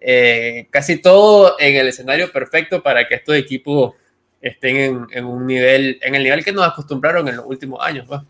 eh, 0.00 0.68
casi 0.70 0.98
todo 0.98 1.56
en 1.58 1.76
el 1.76 1.88
escenario 1.88 2.30
perfecto 2.30 2.82
para 2.82 3.08
que 3.08 3.16
estos 3.16 3.34
equipos 3.34 3.94
estén 4.40 4.76
en, 4.76 5.06
en, 5.10 5.24
un 5.24 5.46
nivel, 5.46 5.98
en 6.02 6.14
el 6.14 6.22
nivel 6.22 6.44
que 6.44 6.52
nos 6.52 6.66
acostumbraron 6.66 7.26
en 7.28 7.36
los 7.36 7.46
últimos 7.46 7.80
años. 7.84 8.06
¿no? 8.08 8.24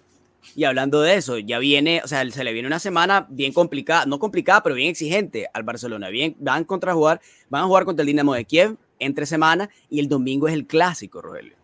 Y 0.55 0.65
hablando 0.65 1.03
de 1.03 1.15
eso, 1.15 1.39
ya 1.39 1.59
viene, 1.59 2.01
o 2.05 2.09
sea, 2.09 2.29
se 2.31 2.45
le 2.45 2.53
viene 2.53 2.69
una 2.69 2.79
semana 2.79 3.27
bien 3.29 3.53
complicada, 3.53 4.07
no 4.07 4.19
complicada, 4.19 4.63
pero 4.63 4.75
bien 4.75 4.91
exigente 4.91 5.49
al 5.53 5.65
Barcelona. 5.65 6.09
Bien, 6.09 6.37
van 6.39 6.65
contra 6.65 6.95
jugar, 6.95 7.21
van 7.51 7.65
a 7.65 7.67
jugar 7.67 7.85
contra 7.85 8.03
el 8.03 8.07
Dinamo 8.07 8.35
de 8.35 8.45
Kiev 8.45 8.77
entre 8.99 9.27
semana 9.27 9.69
y 9.91 10.01
el 10.01 10.09
domingo 10.09 10.49
es 10.49 10.55
el 10.55 10.67
clásico, 10.67 11.21
Rogelio. 11.21 11.56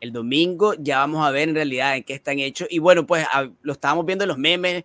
El 0.00 0.12
domingo 0.12 0.74
ya 0.74 0.98
vamos 0.98 1.26
a 1.26 1.30
ver 1.30 1.48
en 1.48 1.54
realidad 1.54 1.96
en 1.96 2.04
qué 2.04 2.14
están 2.14 2.38
hechos. 2.38 2.68
Y 2.70 2.78
bueno, 2.78 3.06
pues 3.06 3.26
lo 3.62 3.72
estábamos 3.72 4.06
viendo 4.06 4.24
en 4.24 4.28
los 4.28 4.38
memes, 4.38 4.84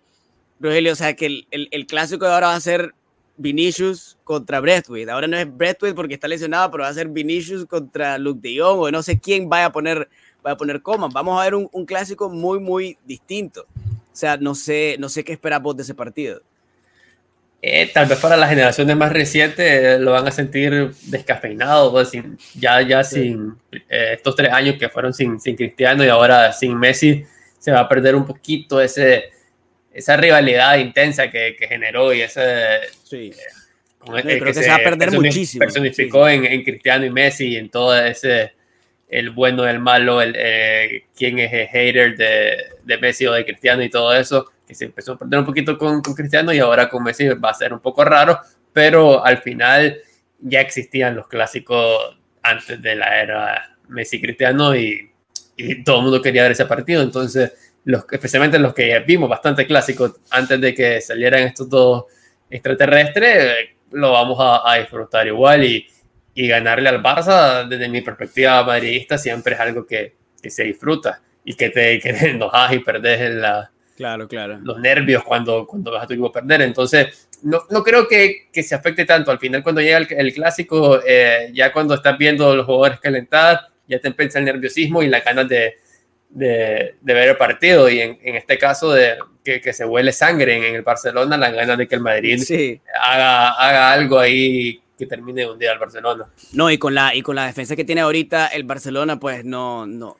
Rogelio, 0.60 0.92
o 0.92 0.96
sea 0.96 1.14
que 1.14 1.44
el, 1.50 1.86
clásico 1.86 2.24
de 2.24 2.32
ahora 2.32 2.48
va 2.48 2.54
a 2.54 2.60
ser 2.60 2.94
Vinicius 3.36 4.16
contra 4.24 4.60
Breathwaite. 4.60 5.10
Ahora 5.10 5.26
no 5.26 5.36
es 5.36 5.56
Breathwaite 5.56 5.94
porque 5.94 6.14
está 6.14 6.28
lesionado, 6.28 6.70
pero 6.70 6.84
va 6.84 6.88
a 6.88 6.94
ser 6.94 7.08
Vinicius 7.08 7.66
contra 7.66 8.18
Luke 8.18 8.40
de 8.40 8.60
Jong 8.60 8.80
o 8.80 8.90
no 8.90 9.02
sé 9.02 9.18
quién 9.18 9.48
vaya 9.48 9.66
a 9.66 9.72
poner, 9.72 10.08
vaya 10.42 10.54
a 10.54 10.56
poner 10.56 10.80
Coman. 10.82 11.10
Vamos 11.12 11.40
a 11.40 11.44
ver 11.44 11.54
un, 11.54 11.68
un, 11.72 11.84
clásico 11.84 12.30
muy, 12.30 12.60
muy 12.60 12.96
distinto. 13.04 13.66
O 14.12 14.16
sea, 14.16 14.36
no 14.36 14.54
sé, 14.54 14.96
no 14.98 15.08
sé 15.08 15.24
qué 15.24 15.32
esperamos 15.32 15.76
de 15.76 15.82
ese 15.82 15.94
partido. 15.94 16.40
Eh, 17.66 17.90
tal 17.94 18.04
vez 18.04 18.18
para 18.18 18.36
las 18.36 18.50
generaciones 18.50 18.94
más 18.94 19.10
recientes 19.10 19.66
eh, 19.66 19.98
lo 19.98 20.12
van 20.12 20.28
a 20.28 20.30
sentir 20.30 20.90
descafeinado, 21.06 21.90
pues, 21.92 22.10
sin, 22.10 22.36
ya, 22.54 22.82
ya 22.82 23.02
sí. 23.02 23.22
sin 23.22 23.54
eh, 23.88 24.10
estos 24.12 24.36
tres 24.36 24.52
años 24.52 24.76
que 24.78 24.90
fueron 24.90 25.14
sin, 25.14 25.40
sin 25.40 25.56
Cristiano 25.56 26.04
y 26.04 26.08
ahora 26.08 26.52
sin 26.52 26.78
Messi, 26.78 27.24
se 27.58 27.72
va 27.72 27.80
a 27.80 27.88
perder 27.88 28.16
un 28.16 28.26
poquito 28.26 28.82
ese, 28.82 29.30
esa 29.94 30.14
rivalidad 30.18 30.76
intensa 30.76 31.30
que, 31.30 31.56
que 31.58 31.66
generó 31.66 32.12
y 32.12 32.20
ese... 32.20 32.80
Sí. 33.02 33.32
Con, 33.96 34.20
creo 34.20 34.40
que, 34.40 34.44
que, 34.44 34.54
se, 34.62 34.68
va 34.68 34.74
a 34.74 34.78
perder 34.80 35.12
muchísimo. 35.12 35.60
Personificó 35.60 36.28
sí, 36.28 36.32
sí. 36.32 36.36
En, 36.36 36.52
en, 36.52 36.64
Cristiano 36.64 37.06
y 37.06 37.10
Messi 37.10 37.46
y 37.46 37.56
en 37.56 37.70
todo 37.70 37.98
ese, 37.98 38.52
el 39.08 39.30
bueno, 39.30 39.66
el 39.66 39.78
malo, 39.78 40.20
el, 40.20 40.34
eh, 40.36 41.04
quién 41.16 41.38
es 41.38 41.50
el 41.50 41.68
hater 41.68 42.14
de, 42.14 42.56
de 42.82 42.98
Messi 42.98 43.24
o 43.24 43.32
de 43.32 43.46
Cristiano 43.46 43.82
y 43.82 43.88
todo 43.88 44.14
eso 44.14 44.50
que 44.66 44.74
se 44.74 44.86
empezó 44.86 45.12
a 45.12 45.18
perder 45.18 45.40
un 45.40 45.46
poquito 45.46 45.76
con, 45.76 46.00
con, 46.00 46.14
Cristiano 46.14 46.52
y 46.52 46.58
ahora 46.58 46.88
con 46.88 47.02
Messi 47.02 47.28
va 47.28 47.50
a 47.50 47.54
ser 47.54 47.72
un 47.72 47.80
poco 47.80 48.04
raro, 48.04 48.40
pero 48.72 49.24
al 49.24 49.38
final 49.38 49.98
ya 50.40 50.60
existían 50.60 51.16
los 51.16 51.28
clásicos 51.28 52.18
antes 52.42 52.80
de 52.80 52.96
la 52.96 53.20
era 53.20 53.76
Messi-Cristiano 53.88 54.74
y, 54.74 55.10
y, 55.56 55.84
todo 55.84 55.98
el 55.98 56.02
mundo 56.04 56.22
quería 56.22 56.42
ver 56.42 56.52
ese 56.52 56.66
partido, 56.66 57.02
entonces 57.02 57.52
los, 57.84 58.04
especialmente 58.10 58.58
los 58.58 58.74
que 58.74 58.98
vimos 59.00 59.28
bastante 59.28 59.66
clásicos 59.66 60.20
antes 60.30 60.60
de 60.60 60.74
que 60.74 61.00
salieran 61.00 61.42
estos 61.42 61.68
dos 61.68 62.04
extraterrestres, 62.50 63.70
lo 63.92 64.12
vamos 64.12 64.38
a, 64.40 64.76
disfrutar 64.78 65.26
igual 65.26 65.64
y, 65.64 65.86
y, 66.34 66.48
ganarle 66.48 66.88
al 66.88 67.02
Barça, 67.02 67.66
desde 67.68 67.88
mi 67.88 68.00
perspectiva 68.00 68.62
madridista, 68.64 69.18
siempre 69.18 69.54
es 69.54 69.60
algo 69.60 69.86
que, 69.86 70.16
que 70.42 70.50
se 70.50 70.64
disfruta 70.64 71.20
y 71.44 71.54
que 71.54 71.70
te, 71.70 71.98
que 72.00 72.12
te 72.12 72.30
enojas 72.30 72.72
y 72.72 72.78
perdes 72.80 73.34
la, 73.34 73.70
claro, 73.96 74.28
claro. 74.28 74.58
los 74.62 74.80
nervios 74.80 75.22
cuando, 75.24 75.66
cuando 75.66 75.92
vas 75.92 76.04
a 76.04 76.06
tu 76.06 76.14
equipo 76.14 76.28
a 76.28 76.32
perder. 76.32 76.62
Entonces, 76.62 77.28
no, 77.42 77.62
no 77.70 77.82
creo 77.82 78.08
que, 78.08 78.48
que, 78.52 78.62
se 78.62 78.74
afecte 78.74 79.04
tanto. 79.04 79.30
Al 79.30 79.38
final, 79.38 79.62
cuando 79.62 79.80
llega 79.80 79.98
el, 79.98 80.34
clásico, 80.34 81.00
eh, 81.06 81.50
ya 81.52 81.72
cuando 81.72 81.94
estás 81.94 82.16
viendo 82.16 82.54
los 82.54 82.66
jugadores 82.66 83.00
calentar, 83.00 83.68
ya 83.86 83.98
te 84.00 84.08
empieza 84.08 84.38
el 84.38 84.46
nerviosismo 84.46 85.02
y 85.02 85.08
la 85.08 85.20
ganas 85.20 85.48
de, 85.48 85.74
de, 86.30 86.94
de, 87.00 87.14
ver 87.14 87.28
el 87.30 87.36
partido. 87.36 87.88
Y 87.88 88.00
en, 88.00 88.18
en 88.22 88.36
este 88.36 88.58
caso, 88.58 88.92
de 88.92 89.16
que, 89.44 89.60
que, 89.60 89.72
se 89.72 89.84
huele 89.84 90.12
sangre 90.12 90.56
en, 90.56 90.74
el 90.74 90.82
Barcelona, 90.82 91.36
la 91.36 91.50
ganas 91.50 91.78
de 91.78 91.86
que 91.86 91.94
el 91.94 92.00
Madrid 92.00 92.38
sí. 92.38 92.80
haga, 93.00 93.50
haga 93.50 93.92
algo 93.92 94.18
ahí 94.18 94.80
que 94.98 95.06
termine 95.06 95.42
de 95.42 95.50
hundir 95.50 95.68
al 95.68 95.78
Barcelona. 95.78 96.26
No, 96.52 96.70
y 96.70 96.78
con 96.78 96.94
la, 96.94 97.14
y 97.14 97.22
con 97.22 97.36
la 97.36 97.46
defensa 97.46 97.76
que 97.76 97.84
tiene 97.84 98.00
ahorita 98.00 98.48
el 98.48 98.64
Barcelona, 98.64 99.18
pues 99.18 99.44
no, 99.44 99.86
no, 99.86 100.16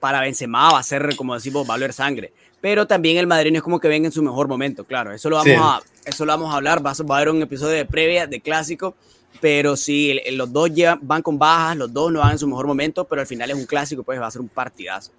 para 0.00 0.20
Benzema 0.20 0.72
va 0.72 0.78
a 0.78 0.82
ser, 0.82 1.16
como 1.16 1.34
decimos, 1.34 1.68
va 1.68 1.74
a 1.74 1.92
sangre. 1.92 2.32
Pero 2.62 2.86
también 2.86 3.16
el 3.18 3.26
Madrid 3.26 3.50
no 3.50 3.58
es 3.58 3.62
como 3.64 3.80
que 3.80 3.88
venga 3.88 4.06
en 4.06 4.12
su 4.12 4.22
mejor 4.22 4.46
momento, 4.46 4.84
claro. 4.84 5.12
Eso 5.12 5.28
lo 5.28 5.34
vamos, 5.34 5.56
a, 5.58 5.80
eso 6.04 6.24
lo 6.24 6.30
vamos 6.30 6.54
a 6.54 6.56
hablar. 6.56 6.78
Va 6.78 6.92
a, 6.92 7.02
va 7.02 7.16
a 7.16 7.18
haber 7.18 7.34
un 7.34 7.42
episodio 7.42 7.74
de 7.74 7.84
previa, 7.84 8.28
de 8.28 8.40
clásico. 8.40 8.94
Pero 9.40 9.74
sí, 9.74 10.20
los 10.30 10.52
dos 10.52 10.70
ya 10.72 10.96
van 11.02 11.22
con 11.22 11.40
bajas, 11.40 11.76
los 11.76 11.92
dos 11.92 12.12
no 12.12 12.20
van 12.20 12.30
en 12.30 12.38
su 12.38 12.46
mejor 12.46 12.68
momento, 12.68 13.04
pero 13.04 13.20
al 13.20 13.26
final 13.26 13.50
es 13.50 13.56
un 13.56 13.66
clásico, 13.66 14.04
pues 14.04 14.20
va 14.20 14.28
a 14.28 14.30
ser 14.30 14.40
un 14.40 14.48
partidazo. 14.48 15.10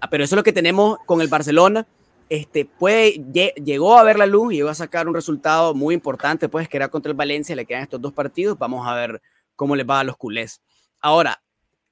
Ah, 0.00 0.08
pero 0.08 0.24
eso 0.24 0.34
es 0.34 0.38
lo 0.38 0.42
que 0.42 0.54
tenemos 0.54 0.98
con 1.04 1.20
el 1.20 1.28
Barcelona. 1.28 1.86
Este, 2.30 2.64
puede, 2.64 3.22
llegó 3.62 3.98
a 3.98 4.02
ver 4.02 4.18
la 4.18 4.24
luz 4.24 4.54
y 4.54 4.56
llegó 4.56 4.70
a 4.70 4.74
sacar 4.74 5.06
un 5.06 5.14
resultado 5.14 5.74
muy 5.74 5.94
importante, 5.94 6.48
pues 6.48 6.66
que 6.66 6.78
era 6.78 6.88
contra 6.88 7.10
el 7.10 7.16
Valencia, 7.16 7.54
le 7.54 7.66
quedan 7.66 7.82
estos 7.82 8.00
dos 8.00 8.14
partidos. 8.14 8.56
Vamos 8.58 8.88
a 8.88 8.94
ver 8.94 9.20
cómo 9.54 9.76
les 9.76 9.86
va 9.86 10.00
a 10.00 10.04
los 10.04 10.16
culés. 10.16 10.62
Ahora, 10.98 11.42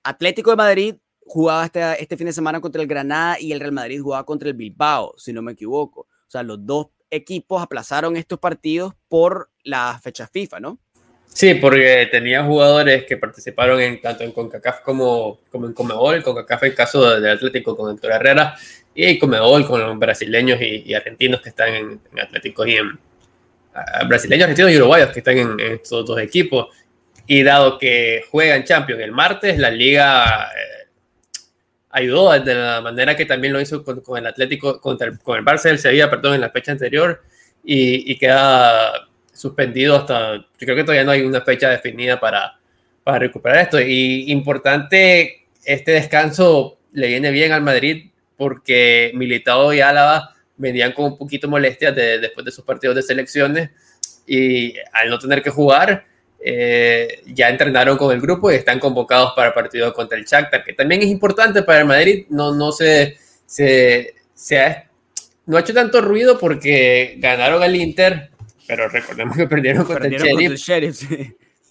Atlético 0.02 0.48
de 0.48 0.56
Madrid 0.56 0.94
jugaba 1.28 1.66
este, 1.66 2.02
este 2.02 2.16
fin 2.16 2.26
de 2.26 2.32
semana 2.32 2.60
contra 2.60 2.82
el 2.82 2.88
Granada 2.88 3.36
y 3.38 3.52
el 3.52 3.60
Real 3.60 3.72
Madrid 3.72 4.00
jugaba 4.00 4.24
contra 4.24 4.48
el 4.48 4.54
Bilbao, 4.54 5.14
si 5.16 5.32
no 5.32 5.42
me 5.42 5.52
equivoco. 5.52 6.00
O 6.00 6.30
sea, 6.30 6.42
los 6.42 6.64
dos 6.66 6.88
equipos 7.10 7.62
aplazaron 7.62 8.16
estos 8.16 8.38
partidos 8.38 8.94
por 9.08 9.50
la 9.62 9.98
fecha 10.02 10.26
FIFA, 10.26 10.60
¿no? 10.60 10.78
Sí, 11.26 11.54
porque 11.54 12.08
tenía 12.10 12.42
jugadores 12.44 13.04
que 13.04 13.16
participaron 13.16 13.80
en, 13.80 14.00
tanto 14.00 14.24
en 14.24 14.32
CONCACAF 14.32 14.80
como, 14.80 15.40
como 15.50 15.66
en 15.66 15.72
Comebol. 15.72 16.22
CONCACAF 16.22 16.62
el 16.64 16.74
caso 16.74 17.20
del 17.20 17.30
Atlético 17.30 17.76
con 17.76 17.94
Héctor 17.94 18.12
Herrera 18.12 18.56
y 18.94 19.18
Comebol 19.18 19.66
con 19.66 19.80
los 19.80 19.98
brasileños 19.98 20.60
y, 20.60 20.92
argentinos 20.94 21.40
que 21.40 21.50
están 21.50 21.74
en, 21.74 22.00
Atlético 22.20 22.66
y 22.66 22.76
en 22.76 22.98
brasileños, 24.08 24.44
argentinos 24.44 24.72
y 24.72 24.76
uruguayos 24.78 25.10
que 25.10 25.20
están 25.20 25.38
en, 25.38 25.60
estos 25.60 26.04
dos 26.04 26.18
equipos. 26.20 26.74
Y 27.26 27.42
dado 27.42 27.78
que 27.78 28.24
juegan 28.30 28.64
Champions 28.64 29.02
el 29.02 29.12
martes, 29.12 29.58
la 29.58 29.70
liga 29.70 30.44
eh, 30.44 30.77
ayudó 31.90 32.38
de 32.38 32.54
la 32.54 32.80
manera 32.80 33.16
que 33.16 33.26
también 33.26 33.52
lo 33.52 33.60
hizo 33.60 33.82
con, 33.84 34.02
el 34.16 34.26
Atlético, 34.26 34.80
contra 34.80 35.08
el, 35.08 35.18
con 35.18 35.38
el 35.38 35.44
Barça 35.44 35.64
del 35.64 35.78
Sevilla, 35.78 36.10
perdón, 36.10 36.34
en 36.34 36.40
la 36.40 36.50
fecha 36.50 36.72
anterior, 36.72 37.22
y, 37.64 38.16
queda 38.16 39.08
suspendido 39.32 39.96
hasta, 39.96 40.36
yo 40.36 40.44
creo 40.58 40.76
que 40.76 40.84
todavía 40.84 41.04
no 41.04 41.10
hay 41.12 41.22
una 41.22 41.42
fecha 41.42 41.68
definida 41.68 42.18
para, 42.18 42.58
para 43.04 43.18
recuperar 43.18 43.58
esto. 43.58 43.80
Y 43.80 44.30
importante, 44.30 45.46
este 45.64 45.92
descanso 45.92 46.78
le 46.92 47.08
viene 47.08 47.30
bien 47.30 47.52
al 47.52 47.62
Madrid 47.62 48.10
porque 48.36 49.12
Militao 49.14 49.72
y 49.74 49.80
Álava 49.80 50.34
venían 50.56 50.92
con 50.92 51.06
un 51.06 51.18
poquito 51.18 51.48
molestias 51.48 51.94
después 51.94 52.44
de 52.44 52.52
sus 52.52 52.64
partidos 52.64 52.96
de 52.96 53.02
selecciones 53.02 53.70
y 54.26 54.74
al 54.92 55.08
no 55.10 55.18
tener 55.18 55.42
que 55.42 55.50
jugar, 55.50 56.06
eh, 56.40 57.22
ya 57.26 57.48
entrenaron 57.48 57.96
con 57.96 58.14
el 58.14 58.20
grupo 58.20 58.50
y 58.50 58.54
están 58.54 58.78
convocados 58.78 59.32
para 59.34 59.48
el 59.48 59.54
partido 59.54 59.92
contra 59.92 60.16
el 60.16 60.24
Shakhtar, 60.24 60.64
que 60.64 60.72
también 60.72 61.02
es 61.02 61.08
importante 61.08 61.62
para 61.62 61.80
el 61.80 61.86
Madrid. 61.86 62.26
No, 62.30 62.54
no 62.54 62.70
se, 62.72 63.16
se, 63.44 64.14
se 64.34 64.60
ha, 64.60 64.88
no 65.46 65.56
ha 65.56 65.60
hecho 65.60 65.74
tanto 65.74 66.00
ruido 66.00 66.38
porque 66.38 67.16
ganaron 67.18 67.62
al 67.62 67.74
Inter, 67.74 68.30
pero 68.66 68.88
recordemos 68.88 69.36
que 69.36 69.46
perdieron 69.46 69.84
contra 69.84 70.06
el 70.06 70.56
Sheriff. 70.56 71.10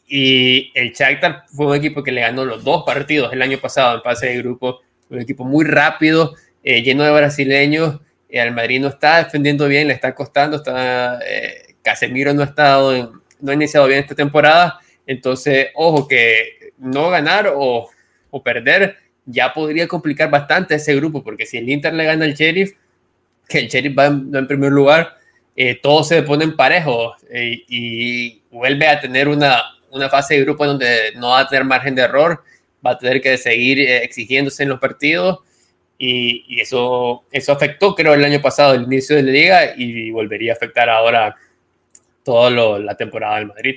Y 0.09 0.71
el 0.73 0.93
Shakhtar 0.93 1.43
fue 1.47 1.67
un 1.67 1.75
equipo 1.75 2.01
que 2.01 2.11
le 2.11 2.21
ganó 2.21 2.45
los 2.45 2.63
dos 2.63 2.83
partidos 2.85 3.31
el 3.33 3.41
año 3.41 3.57
pasado 3.59 3.97
en 3.97 4.03
fase 4.03 4.27
de 4.27 4.37
grupo. 4.37 4.79
Un 5.09 5.21
equipo 5.21 5.43
muy 5.43 5.65
rápido, 5.65 6.33
eh, 6.63 6.81
lleno 6.81 7.03
de 7.03 7.11
brasileños. 7.11 7.99
al 8.33 8.53
Madrid 8.53 8.79
no 8.79 8.87
está 8.87 9.23
defendiendo 9.23 9.67
bien, 9.67 9.87
le 9.87 9.93
está 9.93 10.15
costando. 10.15 10.57
Está, 10.57 11.19
eh, 11.25 11.75
Casemiro 11.81 12.33
no 12.33 12.41
ha 12.41 12.45
estado 12.45 12.95
en, 12.95 13.09
no 13.39 13.51
ha 13.51 13.55
iniciado 13.55 13.87
bien 13.87 13.99
esta 13.99 14.15
temporada. 14.15 14.79
Entonces, 15.05 15.67
ojo 15.75 16.07
que 16.07 16.71
no 16.77 17.09
ganar 17.09 17.53
o, 17.55 17.89
o 18.29 18.43
perder 18.43 18.97
ya 19.27 19.53
podría 19.53 19.87
complicar 19.87 20.31
bastante 20.31 20.75
ese 20.75 20.95
grupo, 20.95 21.23
porque 21.23 21.45
si 21.45 21.57
el 21.57 21.69
Inter 21.69 21.93
le 21.93 22.05
gana 22.05 22.25
al 22.25 22.33
Sheriff, 22.33 22.73
que 23.47 23.59
el 23.59 23.67
Sheriff 23.67 23.97
va 23.97 24.05
en, 24.05 24.47
primer 24.47 24.71
lugar, 24.71 25.17
eh, 25.55 25.75
todos 25.75 26.07
se 26.07 26.23
ponen 26.23 26.55
parejos 26.55 27.17
eh, 27.29 27.63
y 27.67 28.41
vuelve 28.49 28.87
a 28.87 28.99
tener 28.99 29.27
una, 29.27 29.61
una 29.91 30.09
fase 30.09 30.35
de 30.35 30.41
grupo 30.41 30.65
donde 30.65 31.11
no 31.15 31.29
va 31.29 31.41
a 31.41 31.47
tener 31.47 31.65
margen 31.65 31.93
de 31.93 32.03
error, 32.03 32.41
va 32.85 32.91
a 32.91 32.97
tener 32.97 33.21
que 33.21 33.37
seguir 33.37 33.79
eh, 33.79 34.03
exigiéndose 34.03 34.63
en 34.63 34.69
los 34.69 34.79
partidos 34.79 35.39
y, 35.97 36.45
y, 36.47 36.61
eso, 36.61 37.25
eso 37.31 37.51
afectó, 37.51 37.95
creo, 37.95 38.13
el 38.13 38.23
año 38.23 38.41
pasado 38.41 38.75
el 38.75 38.83
inicio 38.83 39.15
de 39.15 39.23
la 39.23 39.31
liga 39.31 39.73
y 39.75 40.11
volvería 40.11 40.53
a 40.53 40.55
afectar 40.55 40.89
ahora 40.89 41.35
toda 42.27 42.77
la 42.79 42.95
temporada 42.95 43.37
del 43.37 43.47
Madrid. 43.47 43.75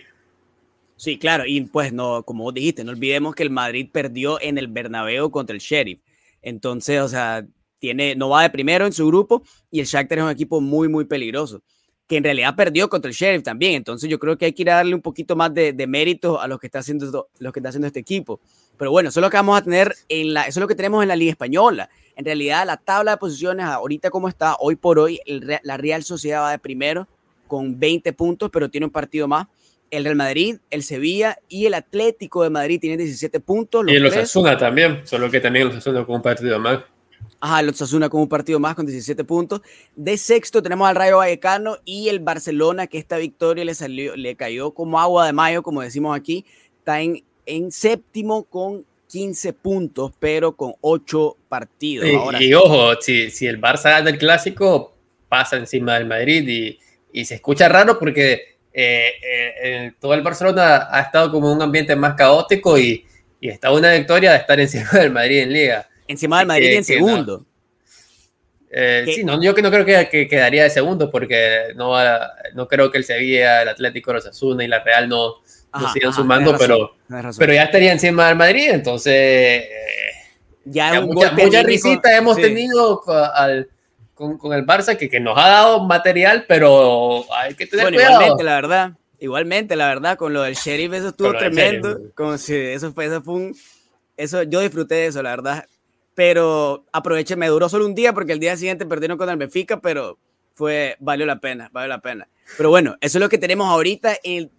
Sí, 0.97 1.19
claro, 1.19 1.45
y 1.47 1.61
pues 1.61 1.93
no, 1.93 2.25
como 2.25 2.51
dijiste, 2.51 2.83
no 2.83 2.91
olvidemos 2.91 3.37
que 3.37 3.45
el 3.45 3.51
Madrid 3.51 3.89
perdió 3.91 4.41
en 4.41 4.59
el 4.59 4.67
Bernabéu 4.67 5.31
contra 5.31 5.55
el 5.55 5.61
Sheriff. 5.61 6.01
Entonces, 6.43 7.01
o 7.01 7.09
sea, 7.09 7.47
tiene, 7.79 8.17
no 8.17 8.29
va 8.29 8.43
de 8.43 8.51
primero 8.51 8.87
en 8.87 8.93
su 8.93 9.07
grupo 9.07 9.45
y 9.71 9.79
el 9.79 9.87
Shakhtar 9.87 10.19
es 10.19 10.25
un 10.25 10.31
equipo 10.31 10.61
muy, 10.61 10.89
muy 10.89 11.05
peligroso, 11.05 11.63
que 12.09 12.17
en 12.17 12.25
realidad 12.25 12.57
perdió 12.57 12.91
contra 12.91 13.09
el 13.09 13.15
Sheriff 13.15 13.45
también. 13.45 13.75
Entonces, 13.75 14.11
yo 14.11 14.19
creo 14.19 14.37
que 14.37 14.47
hay 14.47 14.53
que 14.53 14.63
ir 14.63 14.71
a 14.71 14.77
darle 14.77 14.97
un 14.97 15.01
poquito 15.01 15.37
más 15.37 15.55
de, 15.55 15.73
de 15.73 15.87
mérito 15.87 16.41
a 16.41 16.49
lo 16.49 16.59
que 16.59 16.67
está 16.67 16.81
haciendo 16.81 17.29
lo 17.39 17.53
que 17.53 17.61
está 17.61 17.69
haciendo 17.69 17.87
este 17.87 18.01
equipo. 18.01 18.41
Pero 18.77 18.91
bueno, 18.91 19.11
eso 19.11 19.21
es 19.21 19.23
lo 19.23 19.31
que 19.31 19.37
vamos 19.37 19.57
a 19.57 19.63
tener 19.63 19.95
en 20.09 20.35
la, 20.35 20.43
eso 20.43 20.59
es 20.59 20.61
lo 20.61 20.67
que 20.67 20.75
tenemos 20.75 21.03
en 21.03 21.09
la 21.09 21.17
Liga 21.17 21.31
Española. 21.31 21.89
En 22.17 22.25
realidad, 22.25 22.67
la 22.67 22.79
tabla 22.79 23.13
de 23.13 23.17
posiciones 23.19 23.65
ahorita 23.65 24.11
como 24.11 24.29
está, 24.29 24.57
hoy 24.59 24.75
por 24.75 24.99
hoy, 24.99 25.21
la 25.63 25.77
Real 25.77 26.03
Sociedad 26.03 26.43
va 26.43 26.51
de 26.51 26.59
primero 26.59 27.07
con 27.51 27.81
20 27.81 28.13
puntos, 28.13 28.49
pero 28.53 28.71
tiene 28.71 28.87
un 28.87 28.93
partido 28.93 29.27
más. 29.27 29.49
El 29.91 30.05
Real 30.05 30.15
Madrid, 30.15 30.59
el 30.71 30.85
Sevilla 30.85 31.37
y 31.49 31.67
el 31.67 31.75
Atlético 31.75 32.45
de 32.45 32.51
Madrid 32.51 32.79
tienen 32.81 32.99
17 33.01 33.41
puntos. 33.41 33.85
y 33.89 33.97
el 33.97 34.07
Osasuna 34.07 34.57
también, 34.57 35.01
solo 35.05 35.29
que 35.29 35.41
también 35.41 35.67
el 35.67 35.73
Osasuna 35.73 36.07
con 36.07 36.15
un 36.15 36.23
partido 36.23 36.61
más. 36.61 36.79
Ajá, 37.41 37.59
el 37.59 37.71
Osasuna 37.71 38.09
con 38.09 38.21
un 38.21 38.29
partido 38.29 38.61
más 38.61 38.77
con 38.77 38.87
17 38.87 39.25
puntos. 39.25 39.63
De 39.97 40.17
sexto 40.17 40.63
tenemos 40.63 40.89
al 40.89 40.95
Rayo 40.95 41.17
Vallecano 41.17 41.79
y 41.85 42.09
el 42.09 42.21
Barcelona, 42.21 42.87
que 42.87 42.99
esta 42.99 43.19
victoria 43.19 43.65
le, 43.65 43.75
salió, 43.75 44.15
le 44.15 44.37
cayó 44.37 44.71
como 44.71 45.01
agua 45.01 45.27
de 45.27 45.33
mayo, 45.33 45.65
como 45.65 45.83
decimos 45.83 46.17
aquí. 46.17 46.47
Está 46.79 47.01
en, 47.01 47.25
en 47.47 47.73
séptimo 47.73 48.45
con 48.45 48.85
15 49.09 49.53
puntos, 49.55 50.13
pero 50.21 50.55
con 50.55 50.75
8 50.83 51.37
partidos. 51.49 52.07
y, 52.39 52.55
ojo, 52.55 52.95
si, 53.01 53.29
si 53.31 53.49
el 53.49 53.61
Barça 53.61 53.91
gana 53.91 54.11
el 54.11 54.19
clásico, 54.19 54.95
pasa 55.29 55.57
encima 55.57 55.95
del 55.95 56.07
Madrid 56.07 56.47
y 56.49 56.79
y 57.13 57.25
se 57.25 57.37
escucha 57.37 57.69
raro 57.69 57.99
porque 57.99 58.59
eh, 58.73 59.13
eh, 59.63 59.93
todo 60.01 60.15
el 60.15 60.23
Barcelona 60.23 60.89
ha 60.91 61.01
estado 61.01 61.31
como 61.31 61.53
un 61.53 61.61
ambiente 61.61 61.97
más 61.97 62.15
caótico 62.15 62.79
y, 62.79 63.05
y 63.41 63.49
está 63.49 63.73
una 63.73 63.93
victoria 63.93 64.33
de 64.33 64.39
estar 64.39 64.61
encima 64.61 64.91
del 64.93 65.11
Madrid 65.11 65.41
en 65.41 65.53
liga. 65.53 65.89
Encima 66.07 66.39
del 66.39 66.49
Madrid 66.49 66.73
en 66.75 66.85
segundo. 66.85 67.47
Eh, 68.73 69.05
sí, 69.13 69.25
no, 69.25 69.43
yo 69.43 69.53
que 69.53 69.63
no 69.63 69.71
creo 69.71 69.85
que, 69.85 70.29
quedaría 70.29 70.63
de 70.63 70.71
segundo 70.71 71.11
porque 71.11 71.73
no, 71.75 71.93
no 72.55 72.69
creo 72.69 72.91
que 72.91 72.99
el 72.99 73.05
Sevilla, 73.05 73.63
el 73.63 73.69
Atlético, 73.69 74.13
los 74.13 74.27
Asuna 74.27 74.63
y 74.63 74.69
la 74.69 74.79
Real 74.79 75.09
no, 75.09 75.37
sigan 75.93 76.13
sumando, 76.13 76.57
pero, 76.57 76.97
pero 77.37 77.53
ya 77.53 77.65
estaría 77.65 77.91
encima 77.91 78.29
del 78.29 78.37
Madrid, 78.37 78.69
entonces 78.71 79.65
ya, 80.65 81.01
mucha, 81.01 81.33
mucha 81.33 81.63
risita 81.65 82.17
hemos 82.17 82.37
tenido 82.37 83.03
al, 83.35 83.69
con, 84.21 84.53
el 84.53 84.67
Barça 84.67 84.97
que, 84.97 85.09
que, 85.09 85.19
nos 85.19 85.37
ha 85.39 85.49
dado 85.49 85.85
material, 85.85 86.45
pero 86.47 87.25
hay 87.35 87.55
que 87.55 87.67
tener 87.67 87.89
cuidado. 87.89 88.13
Igualmente, 88.13 88.45
la 88.45 88.55
verdad. 88.55 88.93
Igualmente, 89.19 89.77
la 89.77 89.89
verdad, 89.89 90.17
con 90.17 90.33
lo 90.33 90.43
del 90.43 90.55
sheriff, 90.55 90.93
eso 90.93 91.09
estuvo 91.09 91.33
tremendo. 91.33 91.99
Como 92.15 92.39
si 92.39 92.55
eso 92.55 92.93
fue, 92.93 93.07
eso 93.07 93.23
fue 93.23 93.35
un. 93.35 93.57
Eso, 94.17 94.43
yo 94.43 94.61
disfruté 94.61 94.97
de 94.97 95.07
eso, 95.07 95.23
la 95.23 95.31
verdad. 95.31 95.67
Pero 96.15 96.85
aproveché, 96.93 97.37
me 97.37 97.49
duró 97.49 97.69
solo 97.69 97.87
un 97.87 97.95
día 97.95 98.13
porque 98.13 98.33
el 98.33 98.41
día 98.41 98.57
siguiente 98.57 98.85
perdieron 98.85 99.17
con 99.17 99.29
el 99.31 99.37
Benfica, 99.37 99.81
pero 99.81 100.19
fue, 100.55 100.97
valió 101.01 101.25
la 101.25 101.41
pena, 101.41 101.71
valió 101.73 101.89
la 101.89 102.01
pena. 102.01 102.29
Pero 102.57 102.69
bueno, 102.69 102.97
eso 103.01 103.19
es 103.19 103.23
lo 103.23 103.29
que 103.29 103.39
tenemos 103.39 103.69
ahorita. 103.69 104.17
El, 104.23 104.51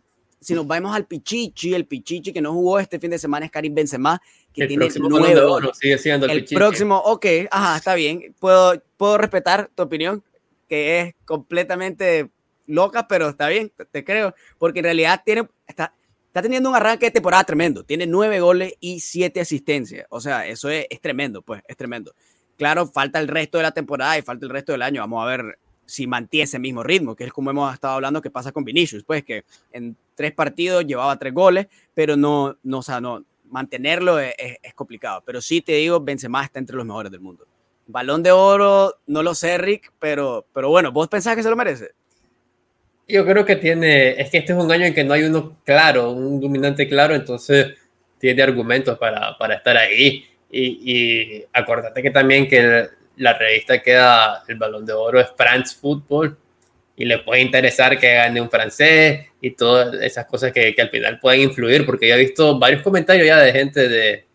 si 0.42 0.56
nos 0.56 0.66
vamos 0.66 0.96
al 0.96 1.06
Pichichi, 1.06 1.76
el 1.76 1.86
Pichichi 1.86 2.34
que 2.34 2.42
no 2.42 2.52
jugó 2.52 2.80
este 2.80 3.00
fin 3.00 3.12
de 3.12 3.20
semana 3.20 3.46
es 3.46 3.52
Karim 3.52 3.76
Benzema, 3.76 4.20
que 4.52 4.66
tiene 4.66 4.90
nueve 4.98 5.40
goles. 5.40 5.78
Sigue 5.78 5.98
siendo 6.00 6.26
el, 6.26 6.40
el 6.40 6.46
próximo, 6.46 6.98
ok, 6.98 7.26
ajá, 7.52 7.78
está 7.78 7.94
bien. 7.94 8.36
Puedo, 8.40 8.82
puedo 8.98 9.20
respetar 9.20 9.70
tu 9.76 9.84
opinión, 9.84 10.24
que 10.68 11.00
es 11.00 11.16
completamente 11.26 12.32
locas, 12.66 13.06
pero 13.08 13.30
está 13.30 13.48
bien, 13.50 13.72
te 13.92 14.04
creo, 14.04 14.34
porque 14.58 14.80
en 14.80 14.86
realidad 14.86 15.22
tiene, 15.24 15.48
está, 15.68 15.94
está 16.26 16.42
teniendo 16.42 16.70
un 16.70 16.76
arranque 16.76 17.06
de 17.06 17.12
temporada 17.12 17.44
tremendo. 17.44 17.84
Tiene 17.84 18.08
nueve 18.08 18.40
goles 18.40 18.74
y 18.80 19.00
siete 19.00 19.42
asistencias. 19.42 20.08
O 20.10 20.20
sea, 20.20 20.48
eso 20.48 20.70
es, 20.70 20.88
es 20.90 21.00
tremendo, 21.02 21.44
pues, 21.44 21.62
es 21.68 21.78
tremendo. 21.78 22.16
Claro, 22.58 22.88
falta 22.88 23.20
el 23.20 23.28
resto 23.28 23.58
de 23.60 23.64
la 23.64 23.72
temporada 23.72 24.18
y 24.18 24.24
falta 24.24 24.46
el 24.46 24.52
resto 24.52 24.72
del 24.72 24.82
año. 24.82 25.02
Vamos 25.02 25.24
a 25.24 25.28
ver 25.28 25.60
si 25.92 26.08
mantiene 26.08 26.46
ese 26.46 26.58
mismo 26.58 26.84
ritmo, 26.84 27.16
que 27.16 27.26
es 27.26 27.34
como 27.34 27.50
hemos 27.50 27.74
estado 27.74 27.96
hablando 27.96 28.22
que 28.22 28.32
pasa 28.32 28.54
con 28.54 28.64
Vinicius, 28.64 29.04
pues 29.04 29.26
que 29.26 29.44
en 29.74 29.98
tres 30.16 30.32
partidos 30.32 30.86
llevaba 30.86 31.20
tres 31.20 31.34
goles, 31.34 31.68
pero 31.94 32.16
no, 32.16 32.58
no, 32.64 32.80
o 32.80 32.82
sea, 32.82 33.02
no, 33.02 33.26
mantenerlo 33.50 34.18
es, 34.20 34.58
complicado. 34.74 35.22
Pero 35.26 35.42
sí 35.42 35.62
te 35.62 35.74
digo, 35.74 36.00
Benzema 36.00 36.46
está 36.46 36.60
entre 36.60 36.78
los 36.78 36.86
mejores 36.86 37.12
del 37.12 37.20
mundo. 37.20 37.46
Balón 37.88 38.24
de 38.24 38.32
oro, 38.32 38.96
no 39.08 39.22
lo 39.22 39.36
sé, 39.36 39.58
Rick, 39.58 39.92
pero, 40.00 40.46
pero 40.54 40.70
bueno, 40.70 40.94
¿vos 40.94 41.10
pensás 41.10 41.36
que 41.36 41.44
se 41.44 41.50
lo 41.50 41.58
merece? 41.58 41.92
Yo 43.06 43.26
creo 43.26 43.44
que 43.44 43.58
tiene, 43.58 44.12
es 44.12 44.30
que 44.30 44.38
este 44.38 44.54
es 44.54 44.58
un 44.58 44.72
año 44.72 44.86
en 44.86 44.94
que 44.94 45.04
no 45.04 45.14
hay 45.14 45.24
uno 45.24 45.58
claro, 45.66 46.12
un 46.12 46.40
dominante 46.40 46.88
claro, 46.88 47.14
entonces 47.14 47.76
tiene 48.18 48.42
argumentos 48.42 48.98
para, 48.98 49.38
para 49.38 49.56
estar 49.56 49.76
ahí. 49.76 50.26
Y, 50.50 50.80
y 50.84 51.46
que 52.02 52.12
también 52.12 52.48
que 52.48 53.01
la 53.18 53.34
revista 53.38 53.82
que 53.82 53.94
da 53.94 54.44
el 54.48 54.56
balón 54.56 54.86
de 54.86 54.94
oro 54.94 55.20
es 55.20 55.28
France 55.36 55.76
Football 55.80 56.38
y 56.96 57.06
le 57.06 57.20
puede 57.20 57.42
interesar 57.42 57.98
que 57.98 58.14
gane 58.14 58.42
un 58.42 58.50
francés 58.50 59.28
y 59.42 59.52
todas 59.52 59.96
esas 60.02 60.26
cosas 60.26 60.52
que, 60.52 60.76
que 60.76 60.82
al 60.82 60.90
final 60.90 61.20
pueden 61.20 61.42
influir, 61.42 61.86
porque 61.86 62.08
yo 62.08 62.16
he 62.16 62.20
visto 62.20 62.60
varios 62.60 62.82
comentarios 62.82 63.26
ya 63.26 63.40
de 63.40 63.52
gente 63.52 63.90
de, 63.90 64.26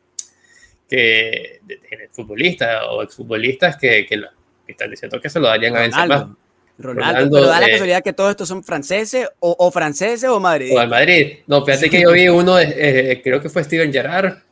que 0.89 1.61
de, 1.65 2.09
futbolistas 2.13 2.83
o 2.89 3.03
exfutbolistas 3.03 3.77
que, 3.77 4.07
que, 4.07 4.21
están 4.67 4.91
diciendo 4.91 5.21
que 5.21 5.29
se 5.29 5.39
lo 5.39 5.47
darían 5.47 5.77
a 5.77 5.81
Benzema. 5.81 6.37
Ronaldo, 6.79 7.37
pero 7.37 7.47
da 7.47 7.61
la 7.61 7.71
casualidad 7.71 8.03
que 8.03 8.13
todos 8.13 8.31
estos 8.31 8.49
son 8.49 8.63
franceses 8.63 9.27
o, 9.41 9.57
o 9.59 9.71
franceses 9.71 10.29
o 10.29 10.39
Madrid. 10.39 10.75
O 10.75 10.79
al 10.79 10.89
Madrid. 10.89 11.39
No, 11.47 11.65
fíjate 11.65 11.89
que 11.89 12.03
yo 12.03 12.13
vi 12.13 12.29
uno, 12.29 12.59
eh, 12.59 13.21
creo 13.25 13.41
que 13.41 13.49
fue 13.49 13.65
Steven 13.65 13.91
Gerrard, 13.91 14.43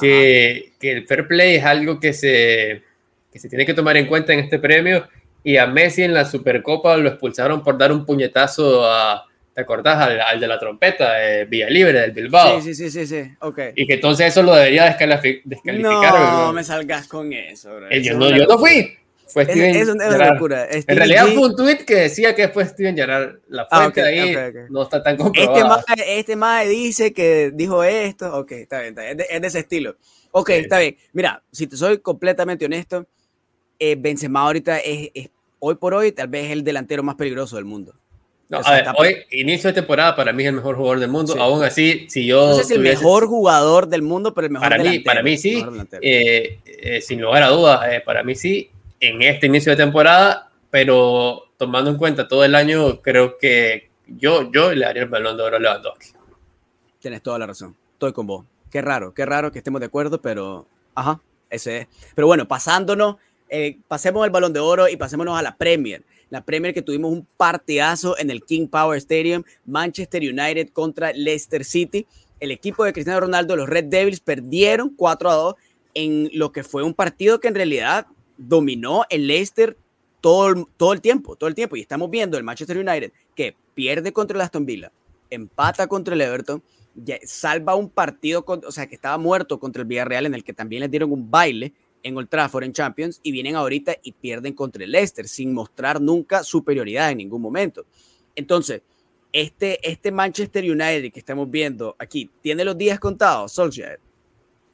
que, 0.00 0.72
que, 0.80 0.92
el 0.92 1.06
fair 1.06 1.28
play 1.28 1.56
es 1.56 1.64
algo 1.64 2.00
que 2.00 2.14
se, 2.14 2.82
que 3.32 3.38
se 3.38 3.48
tiene 3.48 3.64
que 3.64 3.74
tomar 3.74 3.96
en 3.96 4.06
cuenta 4.06 4.32
en 4.32 4.40
este 4.40 4.58
premio. 4.58 5.08
Y 5.44 5.56
a 5.56 5.66
Messi 5.66 6.02
en 6.02 6.14
la 6.14 6.24
Supercopa 6.24 6.96
lo 6.96 7.08
expulsaron 7.08 7.64
por 7.64 7.76
dar 7.76 7.90
un 7.90 8.04
puñetazo 8.04 8.86
a, 8.86 9.24
¿Te 9.54 9.60
acordás 9.60 9.98
al, 9.98 10.40
de 10.40 10.46
la 10.46 10.58
trompeta, 10.58 11.22
eh, 11.22 11.44
Villa 11.44 11.68
Libre 11.68 12.00
del 12.00 12.12
Bilbao? 12.12 12.58
Sí, 12.62 12.74
sí, 12.74 12.90
sí, 12.90 12.90
sí, 12.90 13.06
sí, 13.06 13.30
ok. 13.40 13.58
Y 13.74 13.86
que 13.86 13.94
entonces 13.94 14.28
eso 14.28 14.42
lo 14.42 14.54
debería 14.54 14.84
descalificar. 14.84 15.74
No, 15.74 16.52
me 16.54 16.64
salgas 16.64 17.06
con 17.06 17.30
eso, 17.34 17.74
bro. 17.76 17.90
Eh, 17.90 18.02
yo, 18.02 18.16
no, 18.16 18.30
yo 18.34 18.46
no 18.46 18.58
fui. 18.58 18.96
Fue 19.26 19.44
Steven 19.44 19.76
es, 19.76 19.88
una 19.88 20.32
locura. 20.32 20.68
en 20.70 20.96
realidad 20.96 21.26
fue 21.28 21.48
un 21.48 21.56
tweet 21.56 21.84
que 21.86 21.94
decía 21.94 22.34
que 22.34 22.48
fue 22.48 22.66
Steven 22.66 22.94
Gerrard. 22.96 23.40
La 23.48 23.66
ah, 23.70 23.80
fuente 23.82 24.02
ahí 24.02 24.34
no 24.70 24.82
está 24.82 25.02
tan 25.02 25.16
comprobada. 25.16 25.84
Este 26.06 26.36
mae, 26.36 26.64
este 26.64 26.74
dice 26.74 27.12
que 27.12 27.50
dijo 27.52 27.84
esto. 27.84 28.34
Ok, 28.34 28.52
está 28.52 28.80
bien, 28.80 28.90
está 28.90 29.02
bien. 29.02 29.20
Es, 29.20 29.40
de, 29.40 29.46
ese 29.46 29.58
estilo. 29.60 29.96
Ok, 30.32 30.50
está 30.50 30.78
bien. 30.78 30.96
Mira, 31.12 31.42
si 31.50 31.66
te 31.66 31.76
soy 31.76 31.98
completamente 31.98 32.64
honesto, 32.64 33.06
eh, 33.82 33.96
Benzema 33.98 34.42
ahorita 34.42 34.78
es, 34.78 35.10
es, 35.12 35.30
hoy 35.58 35.74
por 35.74 35.94
hoy, 35.94 36.12
tal 36.12 36.28
vez 36.28 36.46
es 36.46 36.52
el 36.52 36.62
delantero 36.62 37.02
más 37.02 37.16
peligroso 37.16 37.56
del 37.56 37.64
mundo. 37.64 37.94
No, 38.48 38.60
a 38.62 38.70
ver, 38.70 38.84
hoy, 38.98 39.16
inicio 39.30 39.68
de 39.68 39.74
temporada, 39.74 40.14
para 40.14 40.30
mí 40.32 40.42
es 40.42 40.50
el 40.50 40.56
mejor 40.56 40.76
jugador 40.76 41.00
del 41.00 41.08
mundo. 41.08 41.34
Aún 41.40 41.64
así, 41.64 42.06
si 42.10 42.26
yo. 42.26 42.48
No 42.48 42.54
sé 42.56 42.64
si 42.64 42.74
el 42.74 42.80
mejor 42.80 43.26
jugador 43.26 43.88
del 43.88 44.02
mundo, 44.02 44.34
pero 44.34 44.46
el 44.46 44.52
mejor 44.52 44.68
para 44.68 44.82
Mí, 44.82 44.98
para 44.98 45.22
mí 45.22 45.38
sí. 45.38 45.64
Eh, 46.02 46.58
eh, 46.66 47.00
sin 47.00 47.22
lugar 47.22 47.44
a 47.44 47.48
dudas, 47.48 47.80
eh, 47.90 48.02
para 48.04 48.22
mí 48.22 48.34
sí. 48.34 48.68
En 49.00 49.22
este 49.22 49.46
inicio 49.46 49.72
de 49.72 49.76
temporada, 49.76 50.50
pero 50.68 51.44
tomando 51.56 51.90
en 51.90 51.96
cuenta 51.96 52.28
todo 52.28 52.44
el 52.44 52.54
año, 52.54 53.00
creo 53.00 53.38
que 53.38 53.88
yo, 54.06 54.52
yo 54.52 54.74
le 54.74 54.84
daría 54.84 55.04
el 55.04 55.08
balón 55.08 55.38
de 55.38 55.42
oro 55.44 55.56
a 55.56 55.58
Lewandowski. 55.58 56.08
Tienes 57.00 57.22
toda 57.22 57.38
la 57.38 57.46
razón. 57.46 57.74
Estoy 57.94 58.12
con 58.12 58.26
vos. 58.26 58.44
Qué 58.70 58.82
raro, 58.82 59.14
qué 59.14 59.24
raro 59.24 59.50
que 59.50 59.58
estemos 59.58 59.80
de 59.80 59.86
acuerdo, 59.86 60.20
pero. 60.20 60.66
Ajá, 60.94 61.22
ese 61.48 61.78
es. 61.78 61.86
Pero 62.14 62.26
bueno, 62.26 62.46
pasándonos, 62.46 63.16
pasemos 63.88 64.24
el 64.24 64.30
balón 64.30 64.52
de 64.52 64.60
oro 64.60 64.88
y 64.88 64.96
pasémonos 64.96 65.38
a 65.38 65.42
la 65.42 65.56
Premier 65.56 66.04
la 66.32 66.42
Premier 66.42 66.72
que 66.72 66.80
tuvimos 66.80 67.12
un 67.12 67.26
partidazo 67.36 68.18
en 68.18 68.30
el 68.30 68.42
King 68.42 68.66
Power 68.66 68.96
Stadium, 68.96 69.44
Manchester 69.66 70.22
United 70.22 70.70
contra 70.70 71.12
Leicester 71.12 71.62
City. 71.62 72.06
El 72.40 72.50
equipo 72.50 72.84
de 72.84 72.94
Cristiano 72.94 73.20
Ronaldo, 73.20 73.54
los 73.54 73.68
Red 73.68 73.84
Devils, 73.84 74.20
perdieron 74.20 74.94
4 74.96 75.30
a 75.30 75.34
2 75.34 75.54
en 75.92 76.30
lo 76.32 76.50
que 76.50 76.64
fue 76.64 76.82
un 76.82 76.94
partido 76.94 77.38
que 77.38 77.48
en 77.48 77.54
realidad 77.54 78.06
dominó 78.38 79.02
el 79.10 79.26
Leicester 79.26 79.76
todo, 80.22 80.66
todo 80.78 80.94
el 80.94 81.02
tiempo, 81.02 81.36
todo 81.36 81.48
el 81.48 81.54
tiempo. 81.54 81.76
Y 81.76 81.82
estamos 81.82 82.08
viendo 82.08 82.38
el 82.38 82.44
Manchester 82.44 82.78
United 82.78 83.12
que 83.34 83.54
pierde 83.74 84.14
contra 84.14 84.34
el 84.34 84.40
Aston 84.40 84.64
Villa, 84.64 84.90
empata 85.28 85.86
contra 85.86 86.14
el 86.14 86.22
Everton, 86.22 86.62
salva 87.24 87.74
un 87.74 87.90
partido, 87.90 88.42
o 88.46 88.72
sea, 88.72 88.86
que 88.86 88.94
estaba 88.94 89.18
muerto 89.18 89.60
contra 89.60 89.82
el 89.82 89.88
Villarreal 89.88 90.24
en 90.24 90.34
el 90.34 90.44
que 90.44 90.54
también 90.54 90.80
le 90.80 90.88
dieron 90.88 91.12
un 91.12 91.30
baile 91.30 91.74
en 92.02 92.16
Old 92.16 92.28
Trafford 92.28 92.64
en 92.64 92.72
Champions 92.72 93.20
y 93.22 93.32
vienen 93.32 93.56
ahorita 93.56 93.96
y 94.02 94.12
pierden 94.12 94.54
contra 94.54 94.84
el 94.84 94.92
Leicester 94.92 95.28
sin 95.28 95.52
mostrar 95.52 96.00
nunca 96.00 96.42
superioridad 96.42 97.10
en 97.10 97.18
ningún 97.18 97.42
momento. 97.42 97.86
Entonces, 98.34 98.82
este, 99.32 99.78
este 99.88 100.10
Manchester 100.10 100.64
United 100.64 101.12
que 101.12 101.18
estamos 101.18 101.50
viendo 101.50 101.96
aquí, 101.98 102.30
¿tiene 102.42 102.64
los 102.64 102.76
días 102.76 102.98
contados, 102.98 103.52
Solskjaer? 103.52 103.98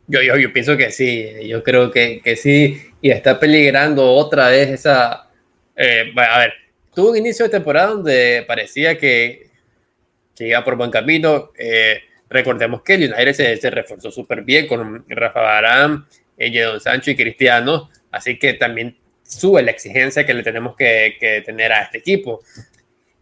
Yo, 0.09 0.21
yo, 0.23 0.53
pienso 0.53 0.77
que 0.77 0.91
sí, 0.91 1.27
yo 1.47 1.63
creo 1.63 1.91
que, 1.91 2.21
que 2.23 2.35
sí, 2.35 2.81
y 3.03 3.11
está 3.11 3.39
peligrando 3.39 4.11
otra 4.11 4.49
vez 4.49 4.71
esa... 4.71 5.31
Eh, 5.77 6.13
a 6.17 6.39
ver, 6.39 6.53
tuvo 6.95 7.11
un 7.11 7.19
inicio 7.19 7.45
de 7.45 7.51
temporada 7.51 7.89
donde 7.89 8.45
parecía 8.49 8.97
que, 8.97 9.51
que 10.35 10.49
iba 10.49 10.65
por 10.65 10.77
buen 10.77 10.91
camino. 10.91 11.53
Eh, 11.59 12.01
recordemos 12.31 12.83
que 12.83 12.95
el 12.95 13.13
United 13.13 13.33
se, 13.35 13.57
se 13.59 13.71
reforzó 13.71 14.11
súper 14.11 14.43
bien 14.43 14.67
con 14.67 15.05
Rafa 15.09 15.41
Barán, 15.41 16.07
Don 16.39 16.81
Sancho 16.81 17.11
y 17.11 17.17
Cristiano, 17.17 17.91
así 18.11 18.39
que 18.39 18.55
también 18.55 18.97
sube 19.29 19.63
la 19.63 19.71
exigencia 19.71 20.25
que 20.25 20.35
le 20.35 20.43
tenemos 20.43 20.75
que, 20.77 21.43
tener 21.45 21.73
a 21.73 21.83
este 21.83 21.99
equipo. 21.99 22.43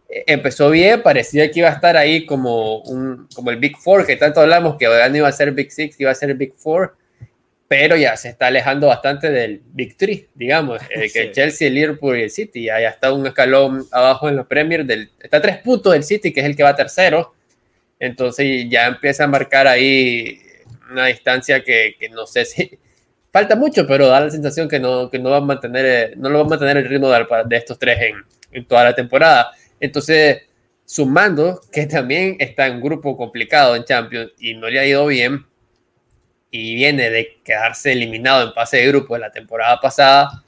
Eh, 0.09 0.23
empezó 0.27 0.69
bien, 0.69 1.01
parecía 1.01 1.51
que 1.51 1.59
iba 1.59 1.69
a 1.69 1.73
estar 1.73 1.97
ahí 1.97 2.25
como, 2.25 2.79
un, 2.83 3.27
como 3.35 3.51
el 3.51 3.57
Big 3.57 3.77
Four, 3.77 4.05
que 4.05 4.15
tanto 4.15 4.39
hablamos 4.41 4.77
que 4.77 4.85
no 4.85 5.17
iba 5.17 5.27
a 5.27 5.31
ser 5.31 5.51
Big 5.51 5.71
Six, 5.71 5.97
que 5.97 6.03
iba 6.03 6.11
a 6.11 6.15
ser 6.15 6.33
Big 6.35 6.53
Four, 6.55 6.95
pero 7.67 7.97
ya 7.97 8.15
se 8.15 8.29
está 8.29 8.47
alejando 8.47 8.87
bastante 8.87 9.29
del 9.29 9.61
Big 9.73 9.97
Three, 9.97 10.29
digamos, 10.33 10.81
eh, 10.89 11.09
que 11.11 11.31
Chelsea, 11.31 11.67
el 11.67 11.73
Liverpool 11.73 12.17
y 12.17 12.23
el 12.23 12.31
City, 12.31 12.63
ya, 12.63 12.79
está 12.79 13.11
un 13.11 13.27
escalón 13.27 13.85
abajo 13.91 14.29
en 14.29 14.37
los 14.37 14.47
Premier, 14.47 14.85
del, 14.85 15.11
está 15.19 15.37
a 15.37 15.41
tres 15.41 15.57
puntos 15.57 15.91
del 15.91 16.03
City, 16.03 16.31
que 16.31 16.39
es 16.39 16.45
el 16.45 16.55
que 16.55 16.63
va 16.63 16.75
tercero, 16.75 17.33
entonces 17.99 18.67
ya 18.69 18.87
empieza 18.87 19.25
a 19.25 19.27
marcar 19.27 19.67
ahí 19.67 20.39
una 20.89 21.07
distancia 21.07 21.61
que, 21.63 21.97
que 21.99 22.07
no 22.07 22.25
sé 22.25 22.45
si, 22.45 22.79
falta 23.31 23.55
mucho, 23.55 23.85
pero 23.87 24.07
da 24.07 24.21
la 24.21 24.29
sensación 24.29 24.67
que 24.67 24.79
no, 24.79 25.09
que 25.09 25.19
no 25.19 25.29
va 25.29 25.37
a 25.37 25.41
mantener, 25.41 25.85
eh, 25.85 26.13
no 26.17 26.29
lo 26.29 26.39
va 26.39 26.45
a 26.45 26.49
mantener 26.49 26.77
el 26.77 26.89
ritmo 26.89 27.09
de, 27.09 27.57
estos 27.57 27.77
tres 27.77 27.99
en, 28.01 28.15
en, 28.51 28.65
toda 28.65 28.83
la 28.85 28.95
temporada. 28.95 29.51
Entonces, 29.79 30.43
sumando 30.85 31.61
que 31.71 31.85
también 31.85 32.37
está 32.39 32.67
en 32.67 32.81
grupo 32.81 33.17
complicado 33.17 33.75
en 33.75 33.83
Champions 33.83 34.31
y 34.39 34.53
no 34.55 34.69
le 34.69 34.79
ha 34.79 34.85
ido 34.85 35.05
bien, 35.05 35.45
y 36.49 36.75
viene 36.75 37.09
de 37.09 37.39
quedarse 37.43 37.91
eliminado 37.91 38.47
en 38.47 38.53
fase 38.53 38.77
de 38.77 38.87
grupo 38.87 39.17
la 39.17 39.31
temporada 39.31 39.79
pasada, 39.79 40.43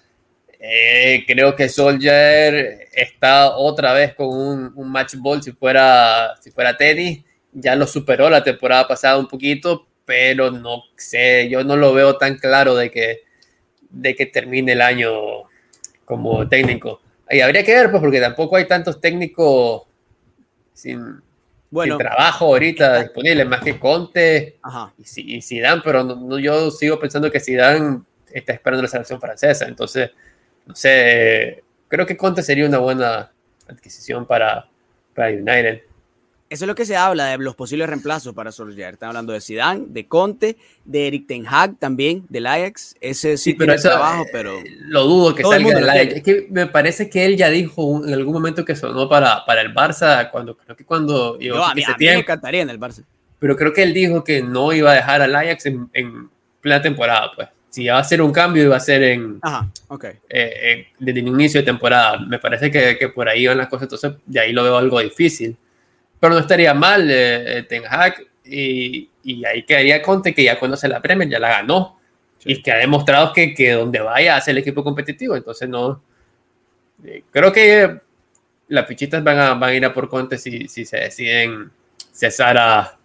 eh, 0.59 1.23
creo 1.25 1.55
que 1.55 1.69
Soldier 1.69 2.89
está 2.91 3.55
otra 3.55 3.93
vez 3.93 4.13
con 4.13 4.27
un, 4.27 4.71
un 4.75 4.91
match 4.91 5.15
ball 5.15 5.41
si 5.41 5.51
fuera, 5.53 6.35
si 6.41 6.51
fuera 6.51 6.75
tenis. 6.75 7.23
Ya 7.51 7.75
lo 7.75 7.87
superó 7.87 8.29
la 8.29 8.43
temporada 8.43 8.87
pasada 8.87 9.17
un 9.17 9.27
poquito, 9.27 9.87
pero 10.09 10.49
no 10.49 10.85
sé, 10.97 11.47
yo 11.49 11.63
no 11.63 11.75
lo 11.75 11.93
veo 11.93 12.17
tan 12.17 12.39
claro 12.39 12.73
de 12.73 12.89
que, 12.89 13.25
de 13.91 14.15
que 14.15 14.25
termine 14.25 14.71
el 14.71 14.81
año 14.81 15.11
como 16.03 16.49
técnico. 16.49 16.99
Y 17.29 17.41
habría 17.41 17.63
que 17.63 17.75
ver, 17.75 17.91
pues, 17.91 18.01
porque 18.01 18.19
tampoco 18.19 18.55
hay 18.55 18.65
tantos 18.67 18.99
técnicos 18.99 19.83
sin, 20.73 21.21
bueno, 21.69 21.95
trabajo 21.99 22.45
ahorita 22.45 23.03
disponibles, 23.03 23.45
más 23.45 23.61
que 23.61 23.77
Conte 23.77 24.57
Y, 24.97 25.35
y 25.37 25.41
Zidane, 25.43 25.83
pero 25.85 26.03
no, 26.03 26.39
yo 26.39 26.71
sigo 26.71 26.99
pensando 26.99 27.29
que 27.29 27.39
Zidane 27.39 28.01
está 28.33 28.53
esperando 28.53 28.81
la 28.81 28.89
selección 28.89 29.21
francesa, 29.21 29.67
entonces, 29.67 30.09
no 30.65 30.73
sé, 30.73 31.63
creo 31.87 32.07
que 32.07 32.17
Conte 32.17 32.41
sería 32.41 32.65
una 32.65 32.79
buena 32.79 33.31
adquisición 33.67 34.25
para, 34.25 34.67
para 35.13 35.29
United. 35.29 35.83
Eso 36.49 36.65
es 36.65 36.67
lo 36.67 36.73
que 36.73 36.85
se 36.85 36.97
habla 36.97 37.27
de 37.27 37.37
los 37.37 37.55
posibles 37.55 37.87
reemplazos 37.87 38.33
para 38.33 38.51
Solskjaer. 38.51 38.95
Están 38.95 39.09
hablando 39.09 39.33
de 39.33 39.39
Zidane, 39.39 39.85
de 39.87 40.07
Conte, 40.07 40.57
de 40.83 41.05
Eric 41.05 41.27
Ten 41.27 41.45
Hag 41.47 41.77
también, 41.77 42.25
del 42.27 42.47
Ajax. 42.47 42.95
Ese 42.99 43.37
sí, 43.37 43.53
pero 43.53 43.75
tiene 43.75 43.87
trabajo, 43.87 44.23
eh, 44.23 44.29
pero... 44.31 44.55
Lo 44.79 45.03
dudo 45.03 45.35
que 45.35 45.43
salga 45.43 45.75
del 45.75 45.87
Ajax. 45.87 46.13
Es 46.15 46.23
que 46.23 46.47
me 46.49 46.65
parece 46.65 47.07
que 47.07 47.23
él 47.23 47.37
ya 47.37 47.49
dijo 47.49 48.03
en 48.03 48.15
algún 48.15 48.33
momento 48.33 48.65
que 48.65 48.75
sonó 48.75 49.07
para, 49.07 49.45
para 49.45 49.61
el 49.61 49.75
Barça, 49.75 50.31
cuando 50.31 50.57
creo 50.57 50.75
que 50.75 50.85
cuando... 50.85 51.39
Yo, 51.39 51.63
a, 51.63 51.75
mí, 51.75 51.83
me 51.99 52.13
encantaría 52.13 52.63
en 52.63 52.71
el 52.71 52.79
Barça. 52.79 53.03
Pero 53.37 53.55
creo 53.55 53.71
que 53.71 53.83
él 53.83 53.93
dijo 53.93 54.23
que 54.23 54.41
no 54.41 54.73
iba 54.73 54.91
a 54.91 54.95
dejar 54.95 55.21
al 55.21 55.35
Ajax 55.35 55.67
en, 55.67 55.87
en 55.93 56.31
plena 56.61 56.81
temporada, 56.81 57.31
pues. 57.35 57.47
si 57.69 57.87
va 57.87 57.99
a 57.99 58.03
ser 58.03 58.23
un 58.23 58.31
cambio, 58.31 58.71
va 58.71 58.77
a 58.77 58.79
ser 58.79 59.03
en, 59.03 59.37
Ajá, 59.43 59.69
ok. 59.87 60.05
eh, 60.29 60.87
desde 60.97 61.19
el 61.19 61.27
inicio 61.27 61.61
de 61.61 61.65
temporada. 61.65 62.17
Me 62.17 62.39
parece 62.39 62.71
que, 62.71 62.97
que, 62.97 63.09
por 63.09 63.29
ahí 63.29 63.45
van 63.45 63.59
las 63.59 63.67
cosas, 63.67 63.83
entonces 63.83 64.13
de 64.25 64.39
ahí 64.39 64.51
lo 64.51 64.63
veo 64.63 64.77
algo 64.77 64.99
difícil. 64.99 65.55
Pero 66.19 66.33
no 66.33 66.39
estaría 66.39 66.73
mal 66.73 67.07
eh, 67.09 67.65
Ten 67.67 67.83
Hag 67.87 68.15
y, 68.43 69.09
y, 69.23 69.45
ahí 69.45 69.63
quedaría 69.63 70.01
Conte 70.01 70.33
que 70.33 70.43
ya 70.43 70.59
conoce 70.59 70.87
la 70.87 71.01
Premier, 71.01 71.29
ya 71.29 71.39
la 71.39 71.49
ganó 71.49 71.99
sí. 72.39 72.53
y 72.53 72.61
que 72.61 72.71
ha 72.71 72.77
demostrado 72.77 73.31
que, 73.31 73.53
que 73.53 73.71
donde 73.71 73.99
vaya 73.99 74.35
hace 74.35 74.51
el 74.51 74.57
equipo 74.57 74.83
competitivo. 74.83 75.35
Entonces 75.35 75.69
no, 75.69 76.01
eh, 77.05 77.23
creo 77.31 77.51
que 77.51 78.01
las 78.67 78.87
fichitas 78.87 79.23
van 79.23 79.39
a, 79.39 79.53
van 79.53 79.69
a 79.69 79.73
ir 79.73 79.85
a 79.85 79.93
por 79.93 80.09
Conte 80.09 80.37
si, 80.37 80.67
si 80.67 80.85
se 80.85 80.97
deciden 80.97 81.71
cesar 82.11 82.57
a, 82.57 82.97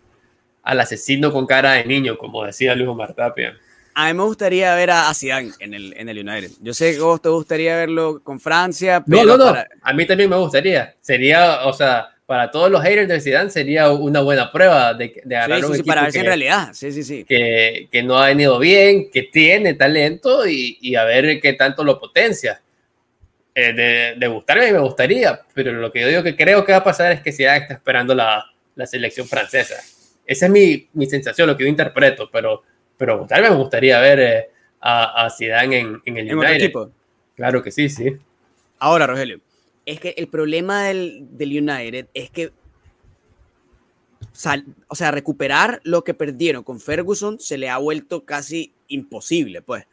al 0.63 0.81
asesino 0.81 1.33
con 1.33 1.47
cara 1.47 1.73
de 1.73 1.85
niño, 1.85 2.19
como 2.19 2.45
decía 2.45 2.75
Luis 2.75 2.89
Omar 2.89 3.15
Tapia. 3.15 3.57
A 3.97 4.09
mí 4.09 4.15
me 4.15 4.25
gustaría 4.25 4.75
ver 4.75 4.91
a 4.91 5.15
Zidane 5.15 5.53
en 5.61 5.73
el, 5.73 5.95
en 5.97 6.09
el 6.09 6.29
United. 6.29 6.51
Yo 6.61 6.75
sé 6.75 6.95
que 6.95 7.01
vos 7.01 7.23
te 7.23 7.29
gustaría 7.29 7.77
verlo 7.77 8.21
con 8.25 8.41
Francia, 8.41 9.05
pero... 9.07 9.25
No, 9.25 9.37
no, 9.37 9.45
no. 9.45 9.51
Para... 9.53 9.69
A 9.83 9.93
mí 9.93 10.05
también 10.05 10.29
me 10.31 10.37
gustaría. 10.37 10.97
Sería, 11.01 11.65
o 11.67 11.73
sea, 11.73 12.09
para 12.27 12.51
todos 12.51 12.71
los 12.71 12.83
haters 12.83 13.09
de 13.09 13.21
Zidane 13.21 13.51
sería 13.51 13.91
una 13.91 14.21
buena 14.21 14.51
prueba 14.51 14.95
de, 14.95 15.21
de 15.25 15.37
agarrar 15.37 15.59
sí, 15.59 15.63
sí, 15.63 15.67
un 15.67 15.75
sí, 15.75 15.81
equipo 15.81 15.91
para 15.91 16.03
ver 16.03 16.13
que, 16.13 16.19
en 16.21 16.27
realidad, 16.27 16.69
sí, 16.73 16.93
sí, 16.93 17.03
sí. 17.03 17.25
Que, 17.25 17.89
que, 17.93 18.03
no 18.03 18.19
ha 18.19 18.29
venido 18.29 18.59
bien, 18.59 19.11
que 19.11 19.25
tiene 19.25 19.75
talento 19.75 20.47
y, 20.47 20.79
y 20.81 20.95
a 20.95 21.05
ver 21.05 21.41
qué 21.41 21.53
tanto 21.53 21.85
lo 21.85 21.99
potencia. 22.01 22.61
Eh, 23.55 23.73
de, 23.73 24.15
de, 24.17 24.27
gustarme 24.27 24.73
me 24.73 24.81
gustaría, 24.81 25.41
pero 25.53 25.73
lo 25.73 25.93
que 25.93 26.01
yo 26.01 26.09
digo 26.09 26.23
que 26.25 26.35
creo 26.35 26.65
que 26.65 26.73
va 26.73 26.79
a 26.79 26.85
pasar 26.85 27.13
es 27.13 27.21
que 27.21 27.31
Zidane 27.31 27.59
está 27.59 27.75
esperando 27.75 28.15
la, 28.15 28.45
la 28.75 28.87
selección 28.87 29.29
francesa. 29.29 29.77
Esa 30.27 30.47
es 30.47 30.53
mi, 30.53 30.89
mi 30.95 31.07
sensación, 31.07 31.47
lo 31.47 31.57
que 31.57 31.65
yo 31.65 31.69
interpreto, 31.69 32.29
pero, 32.33 32.63
pero 32.97 33.27
vez 33.27 33.41
me 33.43 33.51
gustaría 33.51 34.01
ver 34.01 34.21
eh, 34.21 34.51
a, 34.81 35.27
a, 35.27 35.31
Zidane 35.31 35.79
en, 35.79 36.03
en 36.05 36.17
el 36.17 36.31
¿En 36.31 36.39
United. 36.39 36.55
equipo? 36.55 36.91
Claro 37.37 37.63
que 37.63 37.71
sí, 37.71 37.89
sí. 37.89 38.17
Ahora, 38.79 39.07
Rogelio, 39.07 39.41
es 39.87 40.01
que 40.01 40.15
el 40.17 40.29
problema 40.29 40.85
del, 40.85 41.27
del 41.31 41.51
United 41.51 42.07
es 42.15 42.31
que 42.31 42.53
sal, 44.33 44.65
o 44.89 44.95
sea, 44.95 45.11
recuperar 45.11 45.81
lo 45.85 46.05
que 46.05 46.15
perdieron 46.15 46.65
con 46.65 46.81
Ferguson 46.81 47.39
se 47.39 47.59
le 47.59 47.69
ha 47.69 47.79
vuelto 47.79 48.25
casi 48.25 48.73
imposible, 48.89 49.63
pues. 49.63 49.87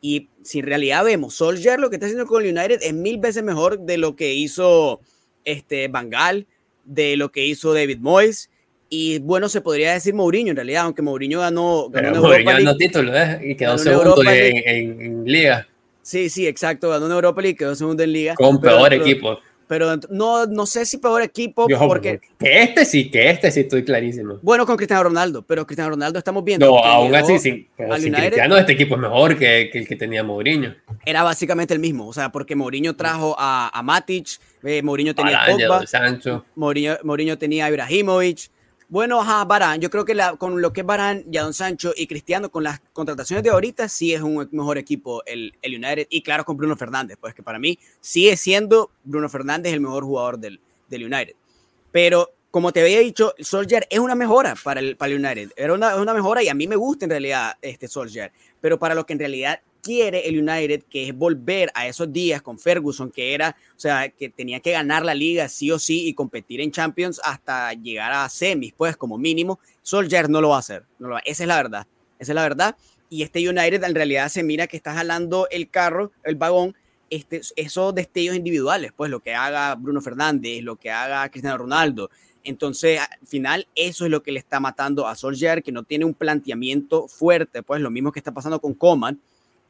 Y 0.00 0.28
si 0.42 0.60
en 0.60 0.66
realidad 0.66 1.04
vemos, 1.04 1.34
Solskjaer 1.34 1.80
lo 1.80 1.90
que 1.90 1.96
está 1.96 2.06
haciendo 2.06 2.26
con 2.26 2.44
el 2.44 2.56
United 2.56 2.80
es 2.82 2.92
mil 2.92 3.18
veces 3.18 3.42
mejor 3.42 3.80
de 3.80 3.98
lo 3.98 4.14
que 4.14 4.34
hizo 4.34 5.00
este 5.44 5.88
Van 5.88 6.10
Gaal, 6.10 6.46
de 6.84 7.16
lo 7.16 7.32
que 7.32 7.46
hizo 7.46 7.72
David 7.72 7.98
Moyes. 7.98 8.50
Y 8.88 9.18
bueno, 9.18 9.48
se 9.48 9.60
podría 9.62 9.94
decir 9.94 10.14
Mourinho 10.14 10.50
en 10.50 10.56
realidad, 10.56 10.84
aunque 10.84 11.02
Mourinho 11.02 11.40
ganó, 11.40 11.88
ganó 11.88 12.10
Pero 12.12 12.22
Mourinho 12.22 12.52
ganó 12.52 12.76
título, 12.76 13.16
¿eh? 13.16 13.40
Y 13.42 13.54
quedó 13.56 13.78
segundo 13.78 14.22
en, 14.22 14.56
en, 14.64 15.00
en, 15.00 15.24
Liga. 15.24 15.66
Sí, 16.06 16.30
sí, 16.30 16.46
exacto. 16.46 16.88
Ganó 16.88 17.06
en 17.06 17.12
Europa 17.12 17.42
League, 17.42 17.56
quedó 17.56 17.74
segundo 17.74 18.00
en 18.04 18.12
Liga. 18.12 18.36
Con 18.36 18.60
pero, 18.60 18.76
peor 18.76 18.90
pero, 18.90 19.02
equipo. 19.02 19.38
Pero 19.66 19.96
no, 20.08 20.46
no 20.46 20.64
sé 20.64 20.86
si 20.86 20.98
peor 20.98 21.20
equipo 21.22 21.68
Yo, 21.68 21.80
porque... 21.80 22.20
Que 22.38 22.62
este 22.62 22.84
sí, 22.84 23.10
que 23.10 23.28
este 23.28 23.50
sí 23.50 23.60
estoy 23.60 23.84
clarísimo. 23.84 24.38
Bueno, 24.40 24.64
con 24.66 24.76
Cristiano 24.76 25.02
Ronaldo, 25.02 25.42
pero 25.42 25.66
Cristiano 25.66 25.90
Ronaldo 25.90 26.20
estamos 26.20 26.44
viendo... 26.44 26.64
No, 26.64 26.78
aún 26.78 27.12
así, 27.12 27.40
sin, 27.40 27.68
sin 27.98 28.14
Cristiano 28.14 28.56
este 28.56 28.74
equipo 28.74 28.94
es 28.94 29.00
mejor 29.00 29.36
que, 29.36 29.68
que, 29.72 29.80
el 29.80 29.88
que 29.88 29.96
tenía 29.96 30.22
Mourinho. 30.22 30.76
Era 31.04 31.24
básicamente 31.24 31.74
el 31.74 31.80
mismo, 31.80 32.06
o 32.06 32.12
sea, 32.12 32.30
porque 32.30 32.54
Mourinho 32.54 32.94
trajo 32.94 33.34
a, 33.36 33.76
a 33.76 33.82
Matic, 33.82 34.28
eh, 34.62 34.82
Mourinho 34.84 35.12
tenía 35.12 35.42
Araña, 35.42 35.66
Pogba, 35.66 35.86
Sancho. 35.88 36.44
Mourinho, 36.54 36.98
Mourinho 37.02 37.36
tenía 37.36 37.64
a 37.66 37.68
Ibrahimovic, 37.70 38.48
bueno, 38.88 39.20
ajá, 39.20 39.44
Barán, 39.44 39.80
yo 39.80 39.90
creo 39.90 40.04
que 40.04 40.14
la, 40.14 40.36
con 40.36 40.60
lo 40.60 40.72
que 40.72 40.82
es 40.82 40.86
Barán, 40.86 41.24
Don 41.26 41.52
Sancho 41.52 41.92
y 41.96 42.06
Cristiano, 42.06 42.50
con 42.50 42.62
las 42.62 42.80
contrataciones 42.92 43.42
de 43.42 43.50
ahorita, 43.50 43.88
sí 43.88 44.14
es 44.14 44.22
un 44.22 44.48
mejor 44.52 44.78
equipo 44.78 45.24
el, 45.26 45.54
el, 45.62 45.74
United. 45.74 46.06
Y 46.08 46.22
claro, 46.22 46.44
con 46.44 46.56
Bruno 46.56 46.76
Fernández, 46.76 47.16
pues 47.20 47.34
que 47.34 47.42
para 47.42 47.58
mí 47.58 47.78
sigue 48.00 48.36
siendo 48.36 48.90
Bruno 49.02 49.28
Fernández 49.28 49.72
el 49.72 49.80
mejor 49.80 50.04
jugador 50.04 50.38
del, 50.38 50.60
del 50.88 51.04
United. 51.04 51.34
Pero 51.90 52.30
como 52.50 52.72
te 52.72 52.80
había 52.80 53.00
dicho, 53.00 53.34
Solskjaer 53.38 53.86
es 53.90 53.98
una 53.98 54.14
mejora 54.14 54.54
para 54.62 54.80
el, 54.80 54.96
para 54.96 55.12
el 55.12 55.22
United. 55.22 55.52
Era 55.56 55.74
una, 55.74 55.96
una 55.96 56.14
mejora 56.14 56.42
y 56.42 56.48
a 56.48 56.54
mí 56.54 56.66
me 56.66 56.76
gusta 56.76 57.04
en 57.04 57.10
realidad 57.10 57.54
este 57.60 57.88
Solskjaer. 57.88 58.32
Pero 58.60 58.78
para 58.78 58.94
lo 58.94 59.04
que 59.04 59.12
en 59.12 59.18
realidad 59.18 59.60
quiere 59.86 60.26
el 60.28 60.40
United, 60.40 60.82
que 60.90 61.08
es 61.08 61.16
volver 61.16 61.70
a 61.72 61.86
esos 61.86 62.12
días 62.12 62.42
con 62.42 62.58
Ferguson, 62.58 63.08
que 63.08 63.34
era, 63.34 63.56
o 63.76 63.78
sea, 63.78 64.08
que 64.08 64.28
tenía 64.28 64.58
que 64.58 64.72
ganar 64.72 65.04
la 65.04 65.14
liga 65.14 65.48
sí 65.48 65.70
o 65.70 65.78
sí 65.78 66.08
y 66.08 66.12
competir 66.12 66.60
en 66.60 66.72
Champions 66.72 67.20
hasta 67.22 67.72
llegar 67.72 68.12
a 68.12 68.28
semis, 68.28 68.72
pues 68.76 68.96
como 68.96 69.16
mínimo, 69.16 69.60
Solskjaer 69.82 70.28
no 70.28 70.40
lo 70.40 70.48
va 70.48 70.56
a 70.56 70.58
hacer. 70.58 70.82
No 70.98 71.06
lo 71.06 71.14
va. 71.14 71.20
Esa 71.24 71.44
es 71.44 71.46
la 71.46 71.56
verdad. 71.56 71.86
Esa 72.18 72.32
es 72.32 72.34
la 72.34 72.42
verdad. 72.42 72.76
Y 73.08 73.22
este 73.22 73.48
United 73.48 73.84
en 73.84 73.94
realidad 73.94 74.28
se 74.28 74.42
mira 74.42 74.66
que 74.66 74.76
está 74.76 74.92
jalando 74.92 75.46
el 75.52 75.70
carro, 75.70 76.10
el 76.24 76.34
vagón, 76.34 76.74
este, 77.08 77.42
esos 77.54 77.94
destellos 77.94 78.34
individuales, 78.34 78.92
pues 78.96 79.08
lo 79.08 79.20
que 79.20 79.36
haga 79.36 79.72
Bruno 79.76 80.00
Fernández, 80.00 80.64
lo 80.64 80.74
que 80.74 80.90
haga 80.90 81.28
Cristiano 81.28 81.58
Ronaldo. 81.58 82.10
Entonces, 82.42 82.98
al 82.98 83.26
final, 83.26 83.68
eso 83.76 84.04
es 84.04 84.10
lo 84.10 84.24
que 84.24 84.32
le 84.32 84.40
está 84.40 84.58
matando 84.58 85.06
a 85.06 85.14
Solskjaer, 85.14 85.62
que 85.62 85.70
no 85.70 85.84
tiene 85.84 86.04
un 86.04 86.14
planteamiento 86.14 87.06
fuerte, 87.06 87.62
pues 87.62 87.80
lo 87.80 87.90
mismo 87.92 88.10
que 88.10 88.18
está 88.18 88.34
pasando 88.34 88.60
con 88.60 88.74
Coman, 88.74 89.20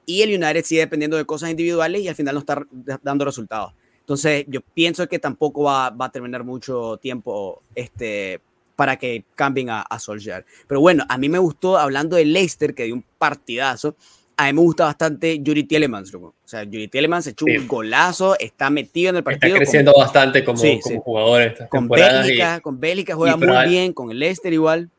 y 0.07 0.23
el 0.23 0.31
United 0.31 0.65
sigue 0.65 0.81
dependiendo 0.81 1.17
de 1.17 1.27
cosas 1.27 1.51
individuales 1.51 2.01
y 2.01 2.09
al 2.09 2.15
final 2.15 2.35
no 2.35 2.41
está 2.41 2.65
dando 3.03 3.25
resultados. 3.25 3.75
Entonces, 4.01 4.45
yo 4.49 4.61
pienso 4.61 5.09
que 5.09 5.19
tampoco 5.19 5.65
va, 5.65 5.91
va 5.91 6.07
a 6.07 6.13
terminar 6.13 6.45
mucho 6.45 6.97
tiempo 6.99 7.63
este, 7.75 8.41
para 8.77 8.97
que 8.97 9.25
cambien 9.35 9.69
a, 9.69 9.83
a, 9.83 9.99
Solskjaer. 9.99 10.47
Pero 10.69 10.81
bueno, 10.81 11.05
a 11.09 11.19
mí 11.19 11.29
me 11.29 11.39
gustó, 11.39 11.77
hablando 11.77 12.17
de 12.17 12.25
Leicester, 12.25 12.73
que 12.73 12.85
dio 12.85 12.95
un 12.95 13.05
partidazo, 13.19 13.97
a 14.37 14.47
mí 14.47 14.53
me 14.53 14.61
gusta 14.61 14.85
bastante 14.85 15.41
Yuri 15.41 15.65
Tielemans. 15.65 16.15
O 16.15 16.35
sea, 16.45 16.63
Yuri 16.63 16.89
Tielemans 16.89 17.27
echó 17.27 17.47
sí. 17.47 17.57
un 17.57 17.67
golazo, 17.67 18.39
está 18.39 18.71
metido 18.71 19.11
en 19.11 19.17
el 19.17 19.25
partido. 19.25 19.49
Está 19.49 19.59
creciendo 19.59 19.93
con, 19.93 20.03
bastante 20.03 20.45
como, 20.45 20.59
sí, 20.59 20.79
como 20.83 20.95
sí. 20.95 21.01
jugador. 21.03 21.43
Estas 21.43 21.69
con 21.69 21.89
Bélgica, 21.89 22.57
y, 22.57 22.61
con 22.61 22.81
Bélgica 22.81 23.15
juega 23.17 23.37
muy 23.37 23.69
bien, 23.69 23.93
con 23.93 24.11
el 24.11 24.19
Leicester 24.19 24.53
igual 24.53 24.91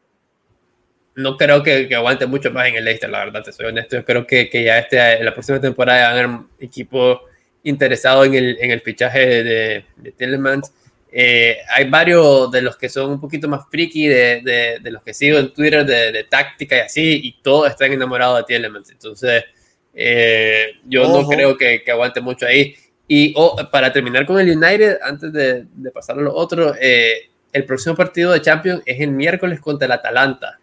no 1.17 1.35
creo 1.35 1.63
que, 1.63 1.87
que, 1.87 1.95
aguante 1.95 2.27
mucho 2.27 2.51
más 2.51 2.67
en 2.67 2.75
el 2.75 2.85
Leicester, 2.85 3.09
la 3.09 3.25
verdad, 3.25 3.43
te 3.43 3.51
soy 3.51 3.65
honesto. 3.65 3.97
Yo 3.97 4.05
creo 4.05 4.25
que, 4.25 4.49
que 4.49 4.63
ya 4.63 4.77
este, 4.77 4.97
en 5.13 5.25
la 5.25 5.33
próxima 5.33 5.59
temporada 5.59 6.01
va 6.01 6.07
a 6.07 6.11
haber 6.11 6.29
equipo 6.59 7.21
interesado 7.63 8.23
en 8.23 8.35
el, 8.35 8.57
en 8.61 8.71
el 8.71 8.81
fichaje 8.81 9.25
de, 9.25 9.43
de, 9.43 9.85
de 9.97 10.11
Tillemans. 10.11 10.71
Eh, 11.11 11.57
hay 11.75 11.89
varios 11.89 12.51
de 12.51 12.61
los 12.61 12.77
que 12.77 12.87
son 12.89 13.11
un 13.11 13.19
poquito 13.19 13.47
más 13.47 13.63
friki, 13.71 14.07
de, 14.07 14.41
de, 14.43 14.77
de 14.79 14.91
los 14.91 15.01
que 15.01 15.15
sigo 15.15 15.39
en 15.39 15.51
Twitter, 15.51 15.83
de, 15.83 16.23
táctica 16.25 16.77
y 16.77 16.79
así, 16.81 17.21
y 17.23 17.41
todos 17.41 17.71
están 17.71 17.91
enamorados 17.91 18.37
de 18.37 18.43
Tillemans. 18.43 18.91
Entonces, 18.91 19.43
eh, 19.95 20.75
yo 20.85 21.01
Ojo. 21.03 21.23
no 21.23 21.27
creo 21.27 21.57
que, 21.57 21.81
que, 21.83 21.91
aguante 21.91 22.21
mucho 22.21 22.45
ahí. 22.45 22.75
Y 23.07 23.33
oh, 23.35 23.57
para 23.71 23.91
terminar 23.91 24.27
con 24.27 24.39
el 24.39 24.55
United, 24.55 24.99
antes 25.01 25.33
de, 25.33 25.65
pasar 25.91 26.19
a 26.19 26.21
lo 26.21 26.35
otro, 26.35 26.75
eh, 26.79 27.29
el 27.51 27.65
próximo 27.65 27.95
partido 27.95 28.33
de 28.33 28.41
Champions 28.41 28.83
es 28.85 28.99
el 29.01 29.09
miércoles 29.09 29.59
contra 29.59 29.87
el 29.87 29.93
Atalanta. 29.93 30.59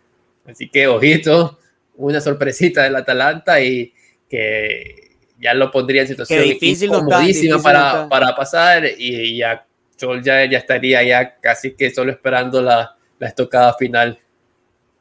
Así 0.47 0.69
que, 0.69 0.87
ojito, 0.87 1.59
una 1.97 2.21
sorpresita 2.21 2.83
del 2.83 2.97
Atalanta 2.97 3.61
y 3.61 3.93
que 4.29 5.17
ya 5.41 5.55
lo 5.55 5.71
pondría 5.71 6.03
en 6.03 6.09
situación 6.09 6.43
difícil 6.43 6.89
incomodísima 6.89 7.61
para, 7.61 8.09
para 8.09 8.35
pasar 8.35 8.85
y 8.99 9.39
ya 9.39 9.67
Sol 9.97 10.23
ya, 10.23 10.45
ya 10.45 10.59
estaría 10.59 11.03
ya 11.03 11.37
casi 11.41 11.75
que 11.75 11.91
solo 11.91 12.11
esperando 12.11 12.61
la, 12.61 12.97
la 13.19 13.29
estocada 13.29 13.75
final. 13.75 14.19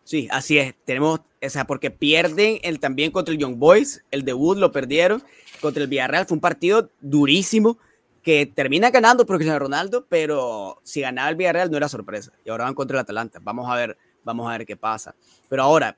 Sí, 0.03 0.27
así 0.31 0.57
es. 0.57 0.75
Tenemos, 0.85 1.21
o 1.41 1.49
sea, 1.49 1.65
porque 1.65 1.89
pierden 1.89 2.59
el 2.61 2.79
también 2.79 3.11
contra 3.11 3.33
el 3.33 3.39
Young 3.39 3.57
Boys, 3.57 4.03
el 4.11 4.23
debut 4.23 4.57
lo 4.57 4.71
perdieron, 4.71 5.23
contra 5.61 5.81
el 5.81 5.89
Villarreal 5.89 6.25
fue 6.25 6.35
un 6.35 6.41
partido 6.41 6.89
durísimo 6.99 7.77
que 8.21 8.45
termina 8.45 8.89
ganando 8.89 9.25
por 9.25 9.37
Cristiano 9.37 9.59
Ronaldo, 9.59 10.05
pero 10.07 10.79
si 10.83 11.01
ganaba 11.01 11.29
el 11.29 11.35
Villarreal 11.35 11.71
no 11.71 11.77
era 11.77 11.89
sorpresa. 11.89 12.31
Y 12.45 12.49
ahora 12.49 12.65
van 12.65 12.73
contra 12.73 12.97
el 12.97 13.01
Atalanta. 13.01 13.39
Vamos 13.41 13.69
a 13.69 13.75
ver 13.75 13.97
Vamos 14.23 14.47
a 14.47 14.57
ver 14.57 14.65
qué 14.65 14.75
pasa. 14.75 15.15
Pero 15.49 15.63
ahora, 15.63 15.97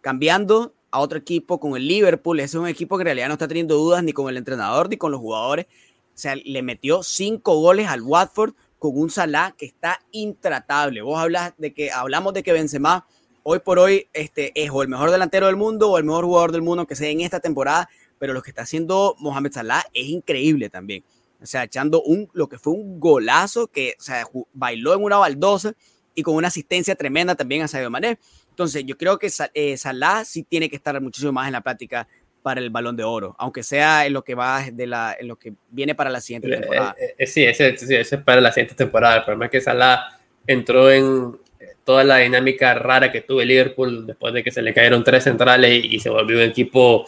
cambiando 0.00 0.74
a 0.90 1.00
otro 1.00 1.18
equipo 1.18 1.60
con 1.60 1.76
el 1.76 1.86
Liverpool, 1.86 2.40
ese 2.40 2.56
es 2.56 2.60
un 2.60 2.68
equipo 2.68 2.96
que 2.96 3.02
en 3.02 3.06
realidad 3.06 3.28
no 3.28 3.34
está 3.34 3.48
teniendo 3.48 3.76
dudas 3.76 4.02
ni 4.02 4.12
con 4.12 4.28
el 4.28 4.36
entrenador 4.36 4.88
ni 4.88 4.96
con 4.96 5.12
los 5.12 5.20
jugadores. 5.20 5.66
O 5.66 6.18
sea, 6.18 6.34
le 6.36 6.62
metió 6.62 7.02
cinco 7.02 7.60
goles 7.60 7.88
al 7.88 8.02
Watford 8.02 8.54
con 8.78 8.98
un 8.98 9.10
Salah 9.10 9.54
que 9.56 9.66
está 9.66 10.00
intratable. 10.12 11.02
Vos 11.02 11.18
hablas 11.18 11.52
de 11.58 11.74
que 11.74 11.90
hablamos 11.90 12.32
de 12.34 12.42
que 12.42 12.52
Benzema 12.52 13.06
hoy 13.42 13.58
por 13.60 13.78
hoy 13.78 14.08
este, 14.12 14.52
es 14.54 14.70
o 14.70 14.82
el 14.82 14.88
mejor 14.88 15.10
delantero 15.10 15.46
del 15.46 15.56
mundo 15.56 15.90
o 15.90 15.98
el 15.98 16.04
mejor 16.04 16.24
jugador 16.24 16.52
del 16.52 16.62
mundo 16.62 16.86
que 16.86 16.96
sea 16.96 17.10
en 17.10 17.20
esta 17.20 17.40
temporada, 17.40 17.88
pero 18.18 18.32
lo 18.32 18.42
que 18.42 18.50
está 18.50 18.62
haciendo 18.62 19.14
Mohamed 19.18 19.52
Salah 19.52 19.84
es 19.92 20.06
increíble 20.06 20.68
también. 20.68 21.04
O 21.40 21.46
sea, 21.46 21.64
echando 21.64 22.02
un, 22.02 22.28
lo 22.32 22.48
que 22.48 22.58
fue 22.58 22.72
un 22.72 22.98
golazo 22.98 23.68
que 23.68 23.94
o 23.98 24.02
sea, 24.02 24.26
bailó 24.52 24.94
en 24.94 25.02
una 25.04 25.18
baldosa 25.18 25.74
y 26.16 26.22
con 26.24 26.34
una 26.34 26.48
asistencia 26.48 26.96
tremenda 26.96 27.36
también 27.36 27.62
a 27.62 27.68
Sadio 27.68 27.88
Mané. 27.90 28.18
Entonces, 28.50 28.82
yo 28.84 28.96
creo 28.98 29.18
que 29.18 29.30
eh, 29.54 29.76
Salah 29.76 30.24
sí 30.24 30.42
tiene 30.42 30.68
que 30.68 30.74
estar 30.74 31.00
muchísimo 31.00 31.30
más 31.30 31.46
en 31.46 31.52
la 31.52 31.60
práctica 31.60 32.08
para 32.42 32.60
el 32.60 32.70
balón 32.70 32.96
de 32.96 33.04
oro, 33.04 33.36
aunque 33.38 33.62
sea 33.62 34.06
en 34.06 34.12
lo 34.12 34.24
que 34.24 34.34
va 34.34 34.64
de 34.72 34.86
la, 34.88 35.16
en 35.18 35.28
lo 35.28 35.36
que 35.36 35.52
viene 35.70 35.94
para 35.94 36.10
la 36.10 36.20
siguiente 36.20 36.48
temporada. 36.48 36.96
Eh, 36.98 37.14
eh, 37.18 37.26
sí, 37.28 37.44
ese, 37.44 37.76
sí, 37.76 37.94
ese 37.94 38.16
es 38.16 38.22
para 38.22 38.40
la 38.40 38.50
siguiente 38.50 38.74
temporada. 38.74 39.18
El 39.18 39.24
problema 39.24 39.44
es 39.44 39.50
que 39.52 39.60
Salah 39.60 40.18
entró 40.46 40.90
en 40.90 41.38
toda 41.84 42.02
la 42.02 42.16
dinámica 42.18 42.74
rara 42.74 43.12
que 43.12 43.20
tuvo 43.20 43.42
el 43.42 43.48
Liverpool 43.48 44.06
después 44.06 44.34
de 44.34 44.42
que 44.42 44.50
se 44.50 44.62
le 44.62 44.74
cayeron 44.74 45.04
tres 45.04 45.22
centrales 45.24 45.84
y, 45.84 45.96
y 45.96 46.00
se 46.00 46.10
volvió 46.10 46.36
un 46.36 46.42
equipo 46.42 47.06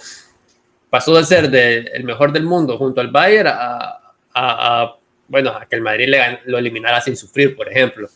pasó 0.90 1.16
de 1.16 1.24
ser 1.24 1.54
el 1.54 2.04
mejor 2.04 2.32
del 2.32 2.44
mundo 2.44 2.78
junto 2.78 3.00
al 3.00 3.08
Bayern 3.08 3.50
a, 3.50 4.94
bueno, 5.26 5.50
a 5.50 5.66
que 5.66 5.76
el 5.76 5.82
Madrid 5.82 6.08
le, 6.08 6.40
lo 6.46 6.58
eliminara 6.58 7.00
sin 7.00 7.16
sufrir, 7.16 7.54
por 7.56 7.68
ejemplo. 7.68 8.08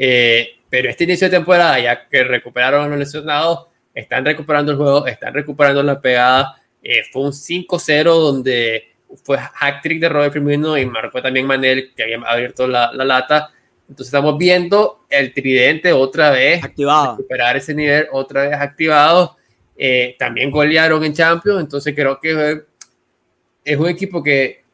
Eh, 0.00 0.50
pero 0.70 0.88
este 0.88 1.04
inicio 1.04 1.28
de 1.28 1.36
temporada, 1.36 1.80
ya 1.80 2.08
que 2.08 2.22
recuperaron 2.22 2.84
a 2.84 2.88
los 2.88 2.98
lesionados, 2.98 3.66
están 3.92 4.24
recuperando 4.24 4.70
el 4.70 4.78
juego, 4.78 5.06
están 5.06 5.34
recuperando 5.34 5.82
la 5.82 6.00
pegada. 6.00 6.62
Eh, 6.80 7.02
fue 7.10 7.22
un 7.22 7.32
5-0 7.32 8.04
donde 8.04 8.92
fue 9.24 9.38
hack 9.38 9.82
trick 9.82 10.00
de 10.00 10.08
Robert 10.08 10.32
Firmino 10.32 10.78
y 10.78 10.86
marcó 10.86 11.20
también 11.20 11.46
Manel, 11.46 11.92
que 11.96 12.04
había 12.04 12.18
abierto 12.18 12.68
la, 12.68 12.92
la, 12.92 13.04
lata. 13.04 13.50
Entonces 13.88 14.06
estamos 14.06 14.38
viendo 14.38 15.06
el 15.08 15.32
tridente 15.34 15.92
otra 15.92 16.30
vez 16.30 16.62
activado. 16.62 17.16
recuperar 17.16 17.56
ese 17.56 17.74
nivel 17.74 18.06
otra 18.12 18.48
vez 18.48 18.54
activado. 18.54 19.36
Eh, 19.76 20.14
también 20.18 20.50
golearon 20.50 21.02
en 21.04 21.12
Champions, 21.14 21.60
entonces 21.60 21.94
creo 21.94 22.20
que 22.20 22.62
es 23.64 23.76
un 23.76 23.88
equipo 23.88 24.22
que 24.22 24.64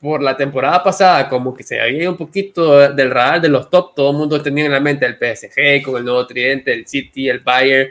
por 0.00 0.22
la 0.22 0.36
temporada 0.36 0.82
pasada 0.82 1.28
como 1.28 1.52
que 1.54 1.62
se 1.62 1.80
había 1.80 2.02
ido 2.02 2.12
un 2.12 2.16
poquito 2.16 2.88
del 2.92 3.10
radar 3.10 3.40
de 3.40 3.48
los 3.48 3.68
top, 3.68 3.94
todo 3.94 4.12
el 4.12 4.16
mundo 4.16 4.40
tenía 4.40 4.66
en 4.66 4.72
la 4.72 4.80
mente 4.80 5.06
el 5.06 5.14
PSG 5.14 5.82
con 5.82 5.96
el 5.96 6.04
nuevo 6.04 6.26
tridente, 6.26 6.72
el 6.72 6.86
City, 6.86 7.28
el 7.28 7.40
Bayern, 7.40 7.90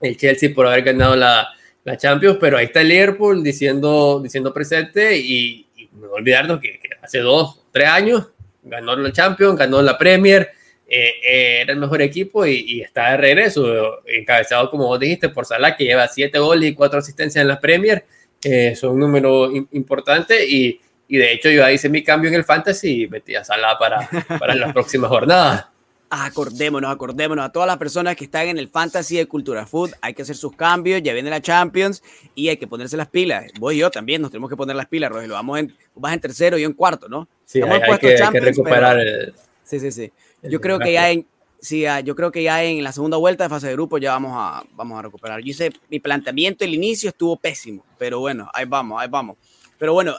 el 0.00 0.16
Chelsea 0.16 0.54
por 0.54 0.66
haber 0.66 0.82
ganado 0.82 1.16
la, 1.16 1.48
la 1.86 1.96
Champions, 1.96 2.38
pero 2.40 2.58
ahí 2.58 2.66
está 2.66 2.80
el 2.80 2.88
Liverpool 2.88 3.42
diciendo, 3.42 4.20
diciendo 4.22 4.52
presente 4.52 5.16
y, 5.16 5.62
no 5.92 6.10
olvidarnos 6.10 6.60
que, 6.60 6.78
hace 7.00 7.20
dos, 7.20 7.62
tres 7.72 7.88
años 7.88 8.28
ganó 8.62 8.96
la 8.96 9.12
Champions, 9.12 9.56
ganó 9.56 9.80
la 9.80 9.96
Premier, 9.96 10.50
eh, 10.88 11.12
eh, 11.24 11.58
era 11.62 11.72
el 11.72 11.78
mejor 11.78 12.02
equipo 12.02 12.44
y, 12.44 12.82
está 12.82 13.12
de 13.12 13.16
regreso, 13.16 14.04
encabezado 14.06 14.68
como 14.68 14.86
vos 14.86 14.98
dijiste 14.98 15.28
por 15.28 15.46
Salah 15.46 15.76
que 15.76 15.84
lleva 15.84 16.08
siete 16.08 16.38
goles 16.38 16.70
y 16.70 16.74
cuatro 16.74 16.98
asistencias 16.98 17.40
en 17.40 17.48
la 17.48 17.60
Premier, 17.60 18.04
eh, 18.42 18.74
son 18.76 18.94
un 18.94 19.00
número 19.00 19.50
importante 19.72 20.44
y 20.46 20.80
y 21.08 21.18
de 21.18 21.32
hecho, 21.32 21.50
yo 21.50 21.64
ahí 21.64 21.76
hice 21.76 21.88
mi 21.88 22.02
cambio 22.02 22.28
en 22.28 22.34
el 22.34 22.44
fantasy 22.44 23.04
y 23.04 23.08
metí 23.08 23.34
a 23.34 23.44
Salah 23.44 23.78
para, 23.78 24.08
para 24.38 24.54
las 24.54 24.72
próximas 24.72 25.08
jornadas. 25.08 25.66
Acordémonos, 26.08 26.88
acordémonos 26.88 27.44
a 27.44 27.50
todas 27.50 27.66
las 27.66 27.78
personas 27.78 28.14
que 28.14 28.24
están 28.24 28.46
en 28.46 28.58
el 28.58 28.68
fantasy 28.68 29.16
de 29.16 29.26
Cultura 29.26 29.66
Food. 29.66 29.90
Hay 30.00 30.14
que 30.14 30.22
hacer 30.22 30.36
sus 30.36 30.54
cambios, 30.54 31.02
ya 31.02 31.12
viene 31.12 31.30
la 31.30 31.40
Champions 31.40 32.00
y 32.36 32.48
hay 32.48 32.56
que 32.58 32.68
ponerse 32.68 32.96
las 32.96 33.08
pilas. 33.08 33.46
Vos 33.58 33.74
y 33.74 33.78
yo 33.78 33.90
también 33.90 34.22
nos 34.22 34.30
tenemos 34.30 34.48
que 34.48 34.56
poner 34.56 34.76
las 34.76 34.86
pilas, 34.86 35.10
Rogelio. 35.10 35.34
Vamos 35.34 35.58
en, 35.58 35.76
vas 35.96 36.14
en 36.14 36.20
tercero 36.20 36.58
y 36.58 36.62
yo 36.62 36.68
en 36.68 36.74
cuarto, 36.74 37.08
¿no? 37.08 37.28
Sí, 37.44 37.60
hay, 37.60 37.98
que, 37.98 38.40
recuperar 38.40 39.00
el... 39.00 39.34
Sí, 39.64 39.80
sí, 39.80 39.90
sí. 39.90 40.12
Yo 40.42 40.60
creo 40.60 40.78
que 40.78 40.92
ya 40.92 41.10
en, 41.10 41.26
sí, 41.58 41.86
ah, 41.86 41.98
yo 41.98 42.14
creo 42.14 42.30
que 42.30 42.44
ya 42.44 42.62
en 42.62 42.84
la 42.84 42.92
segunda 42.92 43.16
vuelta 43.16 43.44
de 43.44 43.50
fase 43.50 43.66
de 43.66 43.72
grupo 43.72 43.98
ya 43.98 44.12
vamos 44.12 44.32
a, 44.34 44.64
vamos 44.74 44.98
a 44.98 45.02
recuperar. 45.02 45.40
Yo 45.40 45.50
hice 45.50 45.72
mi 45.90 45.98
planteamiento, 45.98 46.64
el 46.64 46.72
inicio 46.72 47.08
estuvo 47.08 47.36
pésimo, 47.36 47.84
pero 47.98 48.20
bueno, 48.20 48.48
ahí 48.54 48.64
vamos, 48.64 49.02
ahí 49.02 49.08
vamos. 49.10 49.36
Pero 49.76 49.92
bueno, 49.92 50.14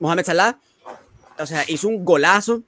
Mohamed 0.00 0.24
Salah, 0.24 0.58
o 1.38 1.46
sea, 1.46 1.64
hizo 1.68 1.88
un 1.88 2.04
golazo 2.04 2.62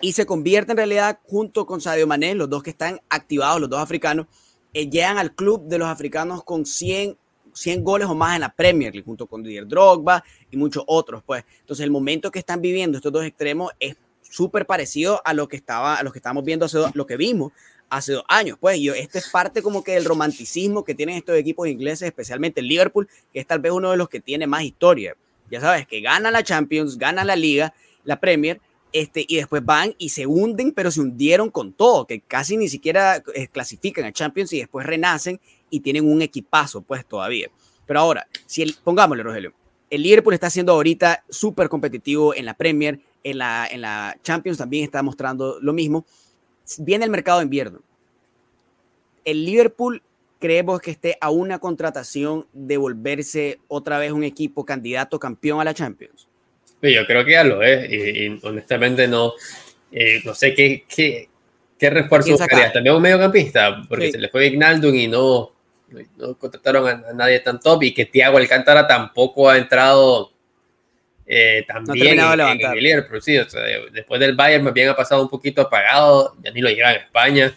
y 0.00 0.12
se 0.12 0.26
convierte 0.26 0.72
en 0.72 0.78
realidad 0.78 1.20
junto 1.24 1.66
con 1.66 1.80
Sadio 1.80 2.06
Mané, 2.06 2.34
los 2.34 2.48
dos 2.48 2.62
que 2.62 2.70
están 2.70 3.00
activados, 3.08 3.60
los 3.60 3.70
dos 3.70 3.80
africanos, 3.80 4.26
eh, 4.72 4.88
llegan 4.88 5.18
al 5.18 5.34
club 5.34 5.66
de 5.66 5.78
los 5.78 5.88
africanos 5.88 6.42
con 6.44 6.64
100, 6.64 7.16
100 7.52 7.84
goles 7.84 8.08
o 8.08 8.14
más 8.14 8.34
en 8.36 8.42
la 8.42 8.54
Premier 8.54 8.92
League, 8.92 9.04
junto 9.04 9.26
con 9.26 9.42
Didier 9.42 9.66
Drogba 9.66 10.24
y 10.50 10.56
muchos 10.56 10.84
otros, 10.86 11.22
pues. 11.24 11.44
Entonces, 11.60 11.84
el 11.84 11.90
momento 11.90 12.30
que 12.30 12.38
están 12.38 12.60
viviendo 12.60 12.96
estos 12.96 13.12
dos 13.12 13.24
extremos 13.24 13.72
es 13.78 13.96
súper 14.22 14.66
parecido 14.66 15.20
a 15.24 15.34
lo 15.34 15.48
que 15.48 15.56
estaba, 15.56 15.96
a 15.96 16.02
lo 16.02 16.12
que 16.12 16.18
estamos 16.18 16.44
viendo 16.44 16.66
hace 16.66 16.78
lo 16.94 17.06
que 17.06 17.16
vimos 17.16 17.52
hace 17.88 18.12
dos 18.12 18.24
años, 18.28 18.56
pues. 18.60 18.78
Y 18.78 18.88
este 18.88 19.18
es 19.18 19.28
parte 19.28 19.62
como 19.62 19.82
que 19.82 19.92
del 19.92 20.04
romanticismo 20.04 20.84
que 20.84 20.94
tienen 20.94 21.16
estos 21.16 21.36
equipos 21.36 21.68
ingleses, 21.68 22.06
especialmente 22.06 22.60
el 22.60 22.68
Liverpool, 22.68 23.08
que 23.32 23.40
es 23.40 23.46
tal 23.46 23.58
vez 23.58 23.72
uno 23.72 23.90
de 23.90 23.96
los 23.96 24.08
que 24.08 24.20
tiene 24.20 24.46
más 24.46 24.62
historia 24.62 25.16
ya 25.50 25.60
sabes, 25.60 25.86
que 25.86 26.00
gana 26.00 26.30
la 26.30 26.42
Champions, 26.42 26.96
gana 26.96 27.24
la 27.24 27.36
Liga, 27.36 27.74
la 28.04 28.20
Premier, 28.20 28.60
este, 28.92 29.24
y 29.28 29.36
después 29.36 29.64
van 29.64 29.94
y 29.98 30.08
se 30.08 30.26
hunden, 30.26 30.72
pero 30.72 30.90
se 30.90 31.00
hundieron 31.00 31.50
con 31.50 31.72
todo, 31.72 32.06
que 32.06 32.20
casi 32.20 32.56
ni 32.56 32.68
siquiera 32.68 33.22
eh, 33.34 33.48
clasifican 33.48 34.04
a 34.04 34.12
Champions 34.12 34.52
y 34.52 34.58
después 34.58 34.86
renacen 34.86 35.40
y 35.70 35.80
tienen 35.80 36.10
un 36.10 36.22
equipazo, 36.22 36.82
pues 36.82 37.06
todavía. 37.06 37.50
Pero 37.86 38.00
ahora, 38.00 38.26
si 38.46 38.62
el, 38.62 38.74
pongámosle, 38.82 39.22
Rogelio, 39.22 39.52
el 39.90 40.02
Liverpool 40.02 40.34
está 40.34 40.50
siendo 40.50 40.72
ahorita 40.72 41.24
súper 41.28 41.68
competitivo 41.68 42.34
en 42.34 42.44
la 42.44 42.54
Premier, 42.54 43.00
en 43.22 43.38
la, 43.38 43.66
en 43.66 43.80
la 43.80 44.16
Champions 44.22 44.58
también 44.58 44.84
está 44.84 45.02
mostrando 45.02 45.58
lo 45.60 45.72
mismo. 45.72 46.04
Viene 46.78 47.04
el 47.04 47.10
mercado 47.10 47.38
de 47.38 47.44
invierno. 47.44 47.80
El 49.24 49.44
Liverpool 49.44 50.02
creemos 50.40 50.80
que 50.80 50.90
esté 50.90 51.16
a 51.20 51.30
una 51.30 51.58
contratación 51.60 52.46
de 52.52 52.76
volverse 52.76 53.60
otra 53.68 53.98
vez 53.98 54.10
un 54.10 54.24
equipo 54.24 54.64
candidato 54.64 55.20
campeón 55.20 55.60
a 55.60 55.64
la 55.64 55.74
Champions? 55.74 56.26
Yo 56.82 57.06
creo 57.06 57.24
que 57.24 57.32
ya 57.32 57.44
lo 57.44 57.62
es 57.62 57.92
y, 57.92 58.40
honestamente 58.42 59.06
no, 59.06 59.34
eh, 59.92 60.22
no 60.24 60.34
sé 60.34 60.54
qué, 60.54 60.84
qué, 60.88 61.28
qué 61.78 61.90
refuerzo 61.90 62.32
buscaría. 62.32 62.72
También 62.72 62.96
un 62.96 63.02
mediocampista, 63.02 63.82
porque 63.86 64.10
se 64.10 64.18
le 64.18 64.28
fue 64.30 64.46
Ignaldum 64.46 64.94
y 64.94 65.06
no, 65.06 65.52
no 66.16 66.38
contrataron 66.38 66.88
a, 66.88 67.12
nadie 67.12 67.40
tan 67.40 67.60
top 67.60 67.82
y 67.82 67.92
que 67.92 68.06
Thiago 68.06 68.38
Alcántara 68.38 68.86
tampoco 68.86 69.50
ha 69.50 69.58
entrado 69.58 70.32
eh, 71.26 71.64
también 71.68 72.18
en, 72.18 72.60
el 72.60 72.82
Liverpool. 72.82 73.20
Sí, 73.22 73.38
después 73.92 74.18
del 74.18 74.34
Bayern 74.34 74.64
me 74.64 74.72
bien 74.72 74.88
ha 74.88 74.96
pasado 74.96 75.22
un 75.22 75.28
poquito 75.28 75.60
apagado, 75.60 76.34
ya 76.42 76.50
ni 76.50 76.62
lo 76.62 76.70
llevan 76.70 76.94
a 76.94 76.98
España. 76.98 77.54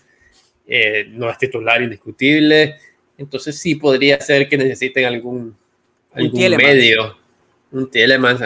Eh, 0.65 1.07
no 1.09 1.29
es 1.29 1.37
titular 1.37 1.81
indiscutible, 1.81 2.77
entonces 3.17 3.57
sí 3.57 3.75
podría 3.75 4.19
ser 4.21 4.47
que 4.47 4.57
necesiten 4.57 5.05
algún, 5.05 5.55
algún 6.13 6.55
medio, 6.55 7.17
un 7.71 7.91
Tielemans, 7.91 8.41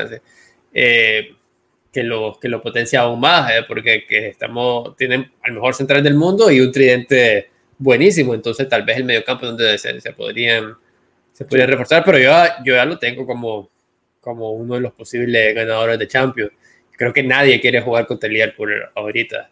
eh, 0.73 1.36
que, 1.93 2.03
lo, 2.03 2.39
que 2.39 2.49
lo 2.49 2.62
potencia 2.62 3.01
aún 3.01 3.19
más, 3.19 3.51
eh, 3.51 3.63
porque 3.67 4.06
que 4.08 4.30
estamos, 4.30 4.95
tienen 4.97 5.32
al 5.43 5.53
mejor 5.53 5.75
central 5.75 6.03
del 6.03 6.15
mundo 6.15 6.49
y 6.49 6.60
un 6.60 6.71
tridente 6.71 7.49
buenísimo, 7.77 8.34
entonces 8.34 8.67
tal 8.67 8.84
vez 8.84 8.97
el 8.97 9.06
mediocampo 9.06 9.45
donde 9.45 9.77
se, 9.77 10.01
se 10.01 10.12
podrían 10.13 10.75
se 11.38 11.45
podría 11.45 11.67
reforzar, 11.67 12.03
pero 12.03 12.17
yo, 12.17 12.32
yo 12.65 12.73
ya 12.73 12.86
lo 12.86 12.97
tengo 12.97 13.27
como, 13.27 13.69
como 14.19 14.53
uno 14.53 14.73
de 14.73 14.82
los 14.82 14.93
posibles 14.93 15.53
ganadores 15.53 15.99
de 15.99 16.08
Champions. 16.08 16.51
Creo 16.93 17.13
que 17.13 17.21
nadie 17.21 17.62
quiere 17.62 17.80
jugar 17.80 18.08
contra 18.08 18.25
el 18.25 18.34
Liverpool 18.34 18.73
ahorita. 18.95 19.47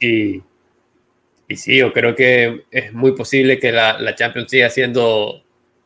y, 0.00 0.40
y 1.48 1.56
sí, 1.56 1.76
yo 1.78 1.92
creo 1.92 2.14
que 2.14 2.64
es 2.70 2.92
muy 2.92 3.12
posible 3.12 3.58
que 3.58 3.72
la, 3.72 3.98
la 4.00 4.14
Champions 4.14 4.50
siga 4.50 4.70
siendo 4.70 5.42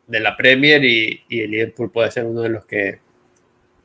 de 0.07 0.21
la 0.21 0.37
Premier 0.37 0.85
y, 0.85 1.23
y, 1.29 1.41
el 1.41 1.51
Liverpool 1.51 1.93
puede 1.93 2.11
ser 2.11 2.25
uno 2.25 2.43
de 2.43 2.49
los 2.49 2.65
que 2.65 2.99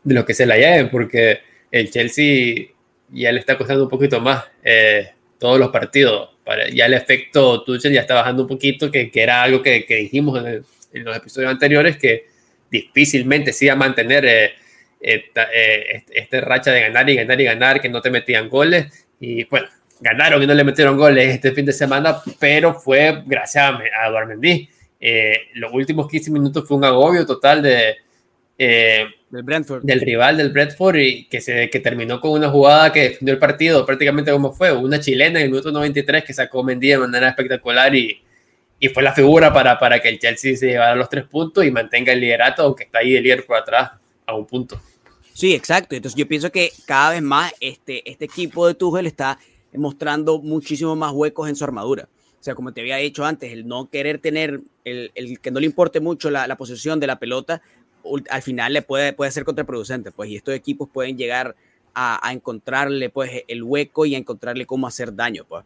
de 0.03 0.13
los 0.13 0.23
que 0.23 0.33
se 0.33 0.45
la 0.45 0.55
lleven, 0.55 0.89
porque 0.89 1.39
el 1.71 1.91
Chelsea 1.91 2.67
ya 3.09 3.31
le 3.31 3.39
está 3.39 3.57
costando 3.57 3.83
un 3.83 3.89
poquito 3.89 4.21
más 4.21 4.45
eh, 4.63 5.09
todos 5.39 5.59
los 5.59 5.69
partidos. 5.69 6.29
Para, 6.45 6.69
ya 6.69 6.85
el 6.85 6.93
efecto 6.93 7.63
Tuchel 7.63 7.91
ya 7.91 8.01
está 8.01 8.13
bajando 8.13 8.43
un 8.43 8.47
poquito, 8.47 8.91
que, 8.91 9.11
que 9.11 9.23
era 9.23 9.41
algo 9.41 9.61
que, 9.61 9.85
que 9.85 9.95
dijimos 9.95 10.39
en, 10.45 10.63
los 11.03 11.17
episodios 11.17 11.51
anteriores, 11.51 11.97
que 11.97 12.27
difícilmente 12.71 13.51
se 13.51 13.69
a 13.69 13.75
mantener 13.75 14.25
eh, 14.25 14.53
esta, 15.01 15.49
eh, 15.53 16.03
este 16.13 16.39
racha 16.39 16.71
de 16.71 16.81
ganar 16.81 17.09
y 17.09 17.15
ganar 17.15 17.41
y 17.41 17.43
ganar, 17.43 17.81
que 17.81 17.89
no 17.89 18.01
te 18.01 18.11
metían 18.11 18.47
goles. 18.47 19.07
Y 19.19 19.43
bueno, 19.45 19.67
ganaron 19.99 20.41
y 20.41 20.47
no 20.47 20.53
le 20.53 20.63
metieron 20.63 20.97
goles 20.97 21.33
este 21.33 21.51
fin 21.51 21.65
de 21.65 21.73
semana, 21.73 22.17
pero 22.39 22.73
fue 22.73 23.23
gracias 23.25 23.63
a, 23.63 23.77
a 23.77 24.07
Eduard 24.07 24.27
Mendy. 24.27 24.69
Eh, 24.99 25.37
los 25.55 25.71
últimos 25.73 26.07
15 26.07 26.31
minutos 26.31 26.67
fue 26.67 26.77
un 26.77 26.85
agobio 26.85 27.25
total 27.25 27.61
de, 27.61 27.95
eh, 28.57 29.05
del, 29.29 29.43
Brentford. 29.43 29.83
del 29.83 30.01
rival 30.01 30.37
del 30.37 30.51
Brentford 30.51 30.95
y 30.97 31.25
que, 31.25 31.41
se, 31.41 31.69
que 31.69 31.79
terminó 31.79 32.19
con 32.19 32.31
una 32.31 32.49
jugada 32.49 32.91
que 32.91 33.09
defendió 33.09 33.33
el 33.33 33.39
partido 33.39 33.85
prácticamente 33.85 34.31
como 34.31 34.53
fue, 34.53 34.71
una 34.71 34.99
chilena 34.99 35.39
en 35.39 35.45
el 35.45 35.51
minuto 35.51 35.71
93 35.71 36.23
que 36.23 36.33
sacó 36.33 36.63
Mendy 36.63 36.89
de 36.89 36.97
manera 36.97 37.29
espectacular 37.29 37.93
y, 37.93 38.21
y 38.79 38.89
fue 38.89 39.03
la 39.03 39.13
figura 39.13 39.53
para, 39.53 39.77
para 39.77 39.99
que 39.99 40.09
el 40.09 40.19
Chelsea 40.19 40.55
se 40.55 40.67
llevara 40.67 40.95
los 40.95 41.09
tres 41.09 41.25
puntos 41.25 41.65
y 41.65 41.71
mantenga 41.71 42.13
el 42.13 42.19
liderato, 42.19 42.63
aunque 42.63 42.83
está 42.85 42.99
ahí 42.99 43.15
el 43.15 43.23
líder 43.23 43.45
por 43.45 43.57
atrás 43.57 43.91
a 44.25 44.35
un 44.35 44.45
punto. 44.45 44.81
Sí, 45.33 45.53
exacto. 45.53 45.95
Entonces 45.95 46.17
yo 46.17 46.27
pienso 46.27 46.51
que 46.51 46.71
cada 46.85 47.11
vez 47.11 47.21
más 47.21 47.53
este, 47.59 48.09
este 48.09 48.25
equipo 48.25 48.67
de 48.67 48.73
Tuchel 48.73 49.05
está 49.05 49.37
mostrando 49.77 50.41
muchísimo 50.41 50.95
más 50.95 51.11
huecos 51.13 51.49
en 51.49 51.55
su 51.55 51.63
armadura. 51.63 52.09
O 52.39 52.43
sea, 52.45 52.53
como 52.53 52.73
te 52.73 52.81
había 52.81 52.97
dicho 52.97 53.25
antes, 53.25 53.51
el 53.51 53.67
no 53.67 53.89
querer 53.89 54.19
tener, 54.19 54.61
el, 54.83 55.11
el 55.15 55.39
que 55.39 55.49
no 55.49 55.59
le 55.59 55.65
importe 55.65 55.99
mucho 55.99 56.29
la, 56.29 56.45
la, 56.45 56.57
posesión 56.57 56.99
de 56.99 57.07
la 57.07 57.17
pelota, 57.17 57.61
al 58.29 58.41
final 58.43 58.73
le 58.73 58.83
puede, 58.83 59.13
puede 59.13 59.31
ser 59.31 59.45
contraproducente, 59.45 60.11
pues, 60.11 60.29
y 60.29 60.35
estos 60.35 60.53
equipos 60.53 60.87
pueden 60.87 61.17
llegar 61.17 61.55
a, 61.95 62.27
a, 62.27 62.33
encontrarle, 62.33 63.09
pues, 63.09 63.31
el 63.47 63.63
hueco 63.63 64.05
y 64.05 64.13
a 64.13 64.19
encontrarle 64.19 64.67
cómo 64.67 64.85
hacer 64.85 65.15
daño, 65.15 65.43
pues. 65.47 65.65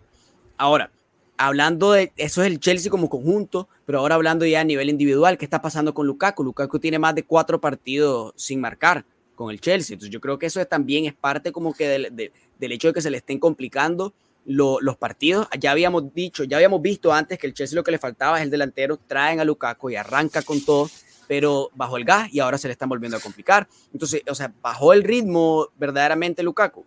Ahora, 0.56 0.90
hablando 1.38 1.92
de, 1.92 2.12
eso 2.18 2.44
es 2.44 2.48
el 2.48 2.60
Chelsea 2.60 2.92
como 2.92 3.10
conjunto, 3.10 3.68
pero 3.86 4.00
ahora 4.00 4.16
hablando 4.16 4.46
ya 4.46 4.62
a 4.62 4.64
nivel 4.64 4.90
individual, 4.90 5.38
¿qué 5.38 5.46
está 5.46 5.62
pasando 5.62 5.94
con 5.94 6.08
Lukaku? 6.08 6.44
Lukaku 6.44 6.80
tiene 6.80 7.00
más 7.00 7.16
de 7.16 7.24
cuatro 7.24 7.60
partidos 7.60 8.34
sin 8.36 8.62
marcar 8.62 9.06
con 9.36 9.52
el 9.52 9.62
Chelsea, 9.62 9.94
entonces 9.94 10.14
yo 10.14 10.20
creo 10.20 10.38
que 10.38 10.46
eso 10.46 10.66
también 10.66 11.06
es 11.06 11.14
parte 11.14 11.54
como 11.54 11.74
que 11.74 11.88
de, 11.88 12.10
de 12.10 12.32
del 12.60 12.74
hecho 12.74 12.90
de 12.90 12.94
que 12.94 13.02
se 13.02 13.10
le 13.10 13.18
estén 13.18 13.40
complicando 13.40 14.14
los 14.46 14.98
partidos. 14.98 15.48
Ya 15.60 15.72
habíamos 15.72 16.14
dicho, 16.14 16.44
ya 16.44 16.58
habíamos 16.58 16.82
visto 16.82 17.14
antes 17.14 17.38
que 17.38 17.48
el 17.48 17.54
Chelsea 17.54 17.76
lo 17.76 17.84
que 17.84 17.92
le 17.92 18.00
faltaba 18.00 18.38
es 18.38 18.44
el 18.44 18.50
delantero, 18.50 18.98
traen 18.98 19.40
a 19.40 19.44
Lukaku 19.44 19.92
y 19.92 19.96
arranca 19.96 20.42
con 20.42 20.64
todo, 20.64 20.90
pero 21.28 21.70
bajó 21.76 21.98
el 21.98 22.06
gas 22.06 22.34
y 22.34 22.40
ahora 22.40 22.58
se 22.58 22.68
le 22.68 22.72
están 22.74 22.90
volviendo 22.90 23.18
a 23.18 23.20
complicar. 23.20 23.68
Entonces, 23.94 24.24
o 24.28 24.36
sea, 24.36 24.52
bajó 24.62 24.94
el 24.94 25.04
ritmo 25.04 25.68
verdaderamente 25.78 26.44
Lukaku. 26.44 26.86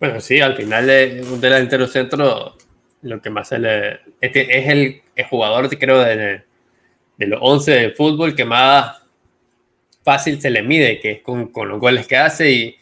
Bueno, 0.00 0.20
sí, 0.20 0.40
al 0.40 0.56
final 0.56 0.88
es 0.90 1.26
un 1.26 1.40
delantero 1.40 1.86
centro 1.86 2.56
lo 3.02 3.20
que 3.20 3.30
más 3.30 3.48
se 3.48 3.58
le... 3.58 4.00
Este 4.20 4.58
es 4.58 4.68
el, 4.68 5.02
jugador, 5.28 5.68
creo, 5.78 5.98
de, 6.00 6.42
de 7.18 7.26
los 7.26 7.38
11 7.42 7.70
de 7.70 7.90
fútbol 7.90 8.34
que 8.34 8.44
más 8.44 9.02
fácil 10.02 10.40
se 10.40 10.50
le 10.50 10.62
mide, 10.62 11.00
que 11.00 11.10
es 11.12 11.22
con, 11.22 11.48
con 11.48 11.68
los 11.68 11.80
goles 11.80 12.06
que 12.06 12.16
hace 12.16 12.50
y, 12.50 12.76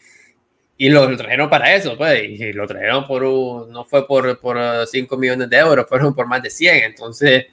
y 0.83 0.89
lo, 0.89 1.15
trajeron 1.15 1.49
para 1.49 1.73
eso, 1.73 1.95
pues, 1.95 2.23
y 2.25 2.51
lo 2.51 2.67
trajeron 2.67 3.07
por 3.07 3.23
un, 3.23 3.71
no 3.71 3.85
fue 3.85 4.05
por, 4.05 4.37
por 4.37 4.85
5 4.85 5.15
millones 5.15 5.49
de 5.49 5.57
euros, 5.57 5.85
fueron 5.87 6.13
por 6.13 6.27
más 6.27 6.43
de 6.43 6.49
100, 6.49 6.83
entonces 6.83 7.45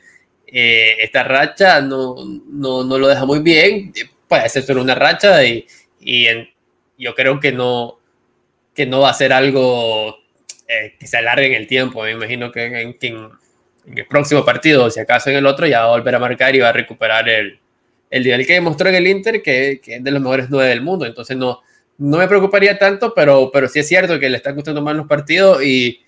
eh, 0.48 0.96
esta 0.98 1.22
racha 1.22 1.80
no, 1.80 2.16
no, 2.48 2.82
no, 2.82 2.98
lo 2.98 3.06
deja 3.06 3.24
muy 3.24 3.38
bien, 3.38 3.92
puede 4.26 4.48
ser 4.48 4.64
solo 4.64 4.82
una 4.82 4.96
racha 4.96 5.44
y, 5.44 5.64
y 6.00 6.26
yo 6.98 7.14
creo 7.14 7.38
que 7.38 7.52
no, 7.52 8.00
que 8.74 8.84
no 8.84 8.98
va 8.98 9.10
a 9.10 9.14
ser 9.14 9.32
algo 9.32 10.18
eh, 10.66 10.96
que 10.98 11.06
se 11.06 11.18
alargue 11.18 11.46
en 11.46 11.54
el 11.54 11.68
tiempo, 11.68 12.02
me 12.02 12.10
imagino 12.10 12.50
que 12.50 12.64
en, 12.64 12.96
en, 13.00 13.30
el 13.96 14.06
próximo 14.08 14.44
partido, 14.44 14.90
si 14.90 14.98
acaso 14.98 15.30
en 15.30 15.36
el 15.36 15.46
otro, 15.46 15.68
ya 15.68 15.82
va 15.82 15.86
a 15.86 15.96
volver 15.96 16.16
a 16.16 16.18
marcar 16.18 16.56
y 16.56 16.58
va 16.58 16.70
a 16.70 16.72
recuperar 16.72 17.28
el, 17.28 17.60
el 18.10 18.24
nivel 18.24 18.44
que 18.44 18.54
demostró 18.54 18.88
en 18.88 18.96
el 18.96 19.06
Inter, 19.06 19.40
que, 19.40 19.80
que 19.80 19.94
es 19.94 20.02
de 20.02 20.10
los 20.10 20.20
mejores 20.20 20.46
nueve 20.50 20.70
del 20.70 20.82
mundo, 20.82 21.06
entonces 21.06 21.36
no 21.36 21.62
no 22.00 22.16
me 22.16 22.26
preocuparía 22.26 22.78
tanto, 22.78 23.12
pero, 23.14 23.50
pero 23.52 23.68
sí 23.68 23.78
es 23.78 23.86
cierto 23.86 24.18
que 24.18 24.30
le 24.30 24.38
están 24.38 24.54
gustando 24.54 24.80
más 24.80 24.96
los 24.96 25.06
partidos 25.06 25.62
y, 25.62 26.00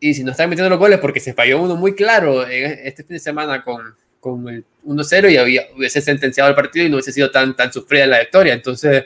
y 0.00 0.14
si 0.14 0.24
no 0.24 0.30
están 0.30 0.48
metiendo 0.48 0.70
los 0.70 0.78
goles, 0.78 0.98
porque 1.00 1.20
se 1.20 1.34
falló 1.34 1.60
uno 1.60 1.76
muy 1.76 1.94
claro 1.94 2.46
este 2.46 3.04
fin 3.04 3.16
de 3.16 3.20
semana 3.20 3.62
con, 3.62 3.94
con 4.20 4.48
el 4.48 4.64
1-0 4.86 5.30
y 5.30 5.36
había, 5.36 5.66
hubiese 5.76 6.00
sentenciado 6.00 6.48
el 6.48 6.56
partido 6.56 6.86
y 6.86 6.88
no 6.88 6.96
hubiese 6.96 7.12
sido 7.12 7.30
tan, 7.30 7.54
tan 7.54 7.70
sufrida 7.70 8.06
la 8.06 8.20
victoria. 8.20 8.54
Entonces, 8.54 9.04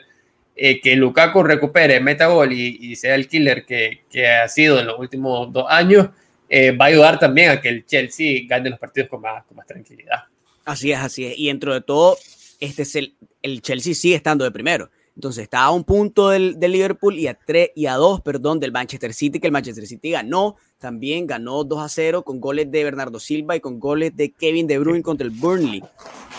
eh, 0.55 0.81
que 0.81 0.95
Lukaku 0.95 1.43
recupere, 1.43 1.99
meta 1.99 2.27
gol 2.27 2.53
y, 2.53 2.95
sea 2.95 3.17
el 3.17 3.27
killer 3.27 3.67
que, 3.67 4.03
que, 4.09 4.29
ha 4.29 4.47
sido 4.47 4.79
en 4.79 4.87
los 4.87 5.01
últimos 5.01 5.53
dos 5.53 5.67
años, 5.69 6.09
eh, 6.49 6.71
va 6.71 6.85
a 6.85 6.89
ayudar 6.89 7.19
también 7.19 7.51
a 7.51 7.61
que 7.61 7.69
el 7.69 7.85
Chelsea 7.85 8.43
gane 8.47 8.71
los 8.71 8.79
partidos 8.79 9.11
con 9.11 9.23
más, 9.23 9.45
con 9.45 9.57
más 9.57 9.67
tranquilidad. 9.67 10.21
Así 10.65 10.93
es, 10.93 10.99
así 10.99 11.27
es. 11.27 11.35
Y 11.37 11.49
dentro 11.49 11.75
de 11.75 11.81
todo, 11.81 12.17
este 12.61 12.83
es 12.83 12.95
el, 12.95 13.17
el 13.43 13.61
Chelsea 13.61 13.93
sigue 13.95 14.15
estando 14.15 14.45
de 14.45 14.53
primero. 14.53 14.89
Entonces 15.14 15.44
está 15.44 15.64
a 15.64 15.70
un 15.70 15.85
punto 15.85 16.31
del, 16.31 16.59
Liverpool 16.59 17.18
y 17.18 17.27
a, 17.27 17.35
tres, 17.35 17.70
y 17.75 17.87
a 17.87 17.94
dos, 17.94 18.20
perdón, 18.22 18.61
del 18.61 18.72
Manchester 18.72 19.12
City, 19.12 19.40
que 19.40 19.46
el 19.46 19.53
Manchester 19.53 19.87
City 19.87 20.11
ganó, 20.11 20.57
también 20.79 21.27
ganó 21.27 21.64
2 21.64 21.83
a 21.83 21.88
0 21.88 22.22
con 22.22 22.40
goles 22.40 22.70
de 22.70 22.85
Bernardo 22.85 23.20
Silva 23.20 23.55
y 23.55 23.61
con 23.61 23.79
goles 23.79 24.16
de 24.16 24.33
Kevin 24.33 24.66
De 24.66 24.79
Bruyne 24.79 25.03
contra 25.03 25.27
el 25.27 25.33
Burnley. 25.33 25.83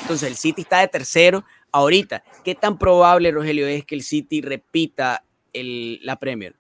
Entonces 0.02 0.28
el 0.28 0.36
City 0.36 0.64
está 0.64 0.80
de 0.80 0.88
tercero. 0.88 1.46
Ahorita, 1.72 2.24
¿qué 2.44 2.56
tan 2.56 2.78
probable, 2.78 3.32
Rogelio, 3.32 3.68
es 3.68 3.86
que 3.86 3.96
el 3.96 4.04
City 4.04 4.42
repita 4.42 5.24
la 5.54 6.18
Premier? 6.18 6.56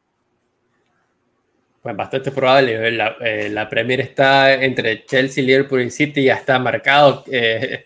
Pues 1.81 1.97
bastante 1.97 2.31
probable. 2.31 2.91
La, 2.91 3.17
eh, 3.19 3.49
la, 3.49 3.69
Premier 3.69 3.99
está 3.99 4.53
entre 4.53 5.03
Chelsea, 5.05 5.43
Liverpool 5.43 5.81
y 5.81 5.89
City, 5.89 6.23
ya 6.23 6.35
está 6.35 6.57
marcado. 6.57 7.25
Eh, 7.29 7.85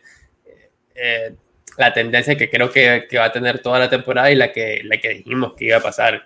eh, 0.94 1.36
la 1.78 1.94
tendencia 1.94 2.36
que 2.36 2.50
creo 2.50 2.72
que, 2.72 3.06
que, 3.10 3.18
va 3.18 3.26
a 3.26 3.32
tener 3.32 3.60
toda 3.60 3.80
la 3.80 3.90
temporada 3.90 4.32
y 4.32 4.36
la 4.36 4.52
que, 4.52 4.82
la 4.84 4.98
que 4.98 5.10
dijimos 5.10 5.54
que 5.54 5.66
iba 5.66 5.78
a 5.78 5.82
pasar. 5.82 6.26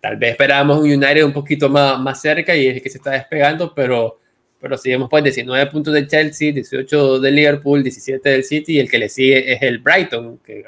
Tal 0.00 0.16
vez 0.16 0.32
esperábamos 0.32 0.78
un 0.78 0.90
United 0.90 1.24
un 1.24 1.32
poquito 1.32 1.68
más, 1.68 1.98
más 2.00 2.20
cerca 2.20 2.54
y 2.56 2.66
es 2.66 2.82
que 2.82 2.90
se 2.90 2.98
está 2.98 3.10
despegando, 3.10 3.72
pero, 3.74 4.18
pero 4.60 4.76
seguimos 4.76 5.08
pues 5.08 5.22
19 5.22 5.70
puntos 5.70 5.94
del 5.94 6.08
Chelsea, 6.08 6.52
18 6.52 7.20
del 7.20 7.34
Liverpool, 7.34 7.82
17 7.82 8.28
del 8.28 8.44
City 8.44 8.76
y 8.76 8.80
el 8.80 8.90
que 8.90 8.98
le 8.98 9.08
sigue 9.08 9.52
es 9.52 9.62
el 9.62 9.78
Brighton, 9.78 10.38
que 10.38 10.64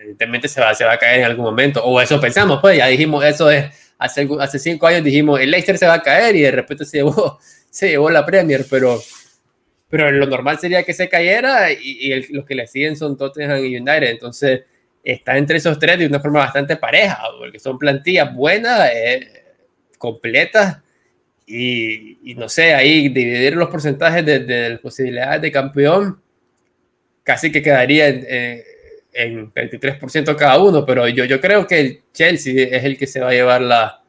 evidentemente 0.00 0.48
se 0.48 0.60
va, 0.60 0.74
se 0.74 0.84
va 0.84 0.94
a 0.94 0.98
caer 0.98 1.20
en 1.20 1.26
algún 1.26 1.44
momento, 1.44 1.84
o 1.84 2.00
eso 2.00 2.20
pensamos, 2.20 2.60
pues 2.60 2.78
ya 2.78 2.86
dijimos, 2.86 3.24
eso 3.24 3.50
es, 3.50 3.66
hace, 3.98 4.28
hace 4.40 4.58
cinco 4.58 4.86
años 4.86 5.04
dijimos, 5.04 5.38
el 5.38 5.50
Leicester 5.50 5.78
se 5.78 5.86
va 5.86 5.94
a 5.94 6.02
caer 6.02 6.34
y 6.34 6.40
de 6.40 6.50
repente 6.50 6.84
se 6.84 6.98
llevó, 6.98 7.38
se 7.70 7.90
llevó 7.90 8.10
la 8.10 8.24
Premier, 8.24 8.64
pero 8.68 9.00
pero 9.92 10.10
lo 10.10 10.24
normal 10.24 10.58
sería 10.58 10.84
que 10.84 10.94
se 10.94 11.06
cayera 11.06 11.70
y, 11.70 12.32
los 12.32 12.46
que 12.46 12.54
le 12.54 12.66
siguen 12.66 12.96
son 12.96 13.14
Tottenham 13.14 13.62
y 13.62 13.76
United. 13.76 14.08
Entonces 14.08 14.62
está 15.04 15.36
entre 15.36 15.58
esos 15.58 15.78
tres 15.78 15.98
de 15.98 16.06
una 16.06 16.18
forma 16.18 16.38
bastante 16.38 16.76
pareja, 16.76 17.20
porque 17.38 17.58
son 17.58 17.78
plantillas 17.78 18.34
buenas, 18.34 18.90
eh, 18.90 19.28
completas 19.98 20.78
y, 21.46 22.34
no 22.38 22.48
sé, 22.48 22.72
ahí 22.72 23.10
dividir 23.10 23.54
los 23.54 23.68
porcentajes 23.68 24.24
de, 24.24 24.70
las 24.70 24.80
posibilidades 24.80 25.42
de 25.42 25.52
campeón 25.52 26.22
casi 27.22 27.52
que 27.52 27.60
quedaría 27.60 28.08
en, 28.08 28.62
en 29.12 29.52
23% 29.52 30.34
cada 30.36 30.58
uno, 30.58 30.86
pero 30.86 31.06
yo, 31.06 31.26
yo 31.26 31.38
creo 31.38 31.66
que 31.66 31.80
el 31.80 32.00
Chelsea 32.14 32.66
es 32.70 32.82
el 32.84 32.96
que 32.96 33.06
se 33.06 33.20
va 33.20 33.28
a 33.28 33.34
llevar 33.34 33.60
la, 33.60 34.02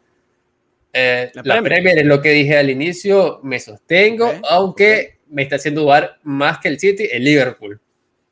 eh, 0.93 1.29
la, 1.43 1.61
Premier. 1.61 1.97
es 1.97 2.05
lo 2.05 2.21
que 2.21 2.29
dije 2.29 2.57
al 2.57 2.69
inicio, 2.69 3.41
me 3.43 3.59
sostengo, 3.59 4.31
aunque 4.49 5.17
me 5.33 5.43
está 5.43 5.55
haciendo 5.55 5.81
dudar 5.81 6.19
más 6.23 6.59
que 6.59 6.69
el 6.69 6.79
City, 6.79 7.07
el 7.11 7.23
Liverpool. 7.23 7.79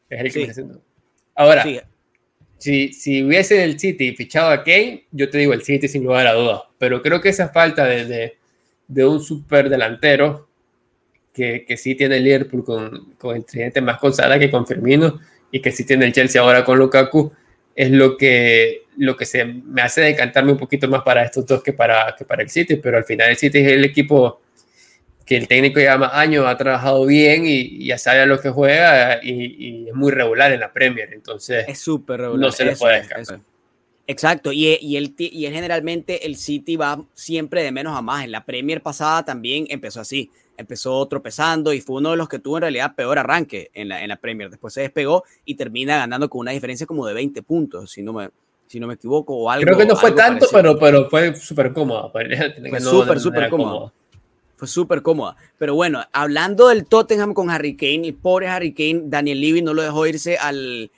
Es 0.09 0.21
el 0.21 0.31
que 0.31 0.39
me 0.39 0.43
está 0.43 0.51
haciendo. 0.51 0.81
Ahora, 1.35 1.65
si, 2.57 2.93
si 2.93 3.23
hubiese 3.23 3.63
el 3.63 3.79
City 3.79 4.15
fichado 4.15 4.51
a 4.51 4.63
Kane, 4.63 5.07
yo 5.11 5.29
te 5.29 5.39
digo 5.39 5.53
el 5.53 5.63
City 5.63 5.87
sin 5.87 6.03
lugar 6.03 6.27
a 6.27 6.33
dudas. 6.33 6.61
Pero 6.77 7.01
creo 7.01 7.19
que 7.19 7.29
esa 7.29 7.49
falta 7.49 7.85
de, 7.85 8.37
de, 8.87 9.05
un 9.05 9.19
super 9.21 9.67
delantero 9.67 10.47
que, 11.33 11.65
que, 11.65 11.75
sí 11.75 11.95
tiene 11.95 12.17
el 12.17 12.23
Liverpool 12.23 12.63
con, 12.63 13.15
con 13.15 13.35
el 13.35 13.45
tridente 13.45 13.81
más 13.81 13.97
con 13.97 14.13
Sala 14.13 14.37
que 14.37 14.51
con 14.51 14.67
Firmino 14.67 15.19
y 15.51 15.59
que 15.59 15.71
sí 15.71 15.85
tiene 15.85 16.05
el 16.05 16.13
Chelsea 16.13 16.41
ahora 16.41 16.63
con 16.63 16.77
Lukaku, 16.77 17.31
es 17.75 17.89
lo 17.89 18.15
que, 18.17 18.83
lo 18.97 19.15
que 19.15 19.25
se 19.25 19.45
me 19.45 19.81
hace 19.81 20.01
decantarme 20.01 20.51
un 20.51 20.57
poquito 20.57 20.87
más 20.87 21.01
para 21.01 21.23
estos 21.23 21.45
dos 21.45 21.63
que 21.63 21.73
para, 21.73 22.15
que 22.15 22.25
para 22.25 22.43
el 22.43 22.49
City. 22.49 22.75
Pero 22.75 22.97
al 22.97 23.05
final 23.05 23.29
el 23.29 23.37
City 23.37 23.59
es 23.59 23.67
el 23.71 23.85
equipo 23.85 24.41
que 25.25 25.38
el 25.38 25.47
técnico 25.47 25.79
lleva 25.79 25.97
más 25.97 26.13
años, 26.13 26.45
ha 26.47 26.57
trabajado 26.57 27.05
bien 27.05 27.43
y, 27.45 27.86
ya 27.86 27.97
sabe 27.97 28.21
a 28.21 28.25
lo 28.25 28.39
que 28.39 28.49
juega 28.49 29.19
y, 29.23 29.88
es 29.88 29.93
muy 29.93 30.12
regular 30.12 30.51
en 30.51 30.60
la 30.60 30.71
Premier, 30.71 31.13
entonces 31.13 31.65
es 31.67 31.79
súper 31.79 32.21
regular. 32.21 32.47
No 32.47 32.51
se 32.51 32.65
le 32.65 32.75
puede 32.75 32.99
descansar. 32.99 33.39
Exacto, 34.07 34.51
y, 34.51 34.77
y, 34.81 34.97
él, 34.97 35.15
y 35.17 35.43
generalmente 35.43 36.25
el 36.25 36.36
City 36.36 36.75
va 36.75 37.01
siempre 37.13 37.63
de 37.63 37.71
menos 37.71 37.97
a 37.97 38.01
más. 38.01 38.25
En 38.25 38.31
la 38.31 38.43
Premier 38.43 38.81
pasada 38.81 39.23
también 39.23 39.67
empezó 39.69 40.01
así, 40.01 40.29
empezó 40.57 41.05
tropezando 41.07 41.71
y 41.71 41.79
fue 41.81 41.97
uno 41.97 42.12
de 42.12 42.17
los 42.17 42.27
que 42.27 42.39
tuvo 42.39 42.57
en 42.57 42.62
realidad 42.62 42.95
peor 42.95 43.19
arranque 43.19 43.69
en 43.73 43.89
la, 43.89 44.01
en 44.03 44.10
la 44.10 44.17
Premier. 44.17 44.49
Después 44.49 44.73
se 44.73 44.81
despegó 44.81 45.23
y 45.45 45.55
termina 45.55 45.97
ganando 45.97 46.29
con 46.29 46.39
una 46.39 46.51
diferencia 46.51 46.86
como 46.86 47.05
de 47.05 47.13
20 47.13 47.41
puntos, 47.43 47.91
si 47.91 48.01
no 48.01 48.12
me, 48.12 48.29
si 48.67 48.79
no 48.79 48.88
me 48.88 48.95
equivoco. 48.95 49.34
O 49.36 49.49
algo, 49.49 49.63
Creo 49.63 49.77
que 49.77 49.86
no 49.86 49.95
fue 49.95 50.12
tanto, 50.12 50.47
pero, 50.51 50.77
pero 50.77 51.10
fue 51.10 51.34
súper 51.36 51.71
cómodo. 51.71 52.12
Fue 52.69 52.81
súper, 52.81 53.19
súper 53.19 53.49
cómodo 53.49 53.93
fue 54.62 54.67
súper 54.67 55.02
cómoda. 55.02 55.36
Pero 55.58 55.74
bueno, 55.74 56.04
hablando 56.13 56.67
del 56.67 56.86
Tottenham 56.86 57.34
con 57.34 57.50
Harry 57.50 57.76
Kane, 57.76 58.10
el 58.10 58.13
pobre 58.13 58.47
Harry 58.47 58.76
Kane, 58.76 59.06
Daniel 59.06 59.41
Levy 59.41 59.63
no 59.63 59.74
lo 59.74 59.82
dejó 59.82 60.06
irse 60.06 60.38
al, 60.38 60.91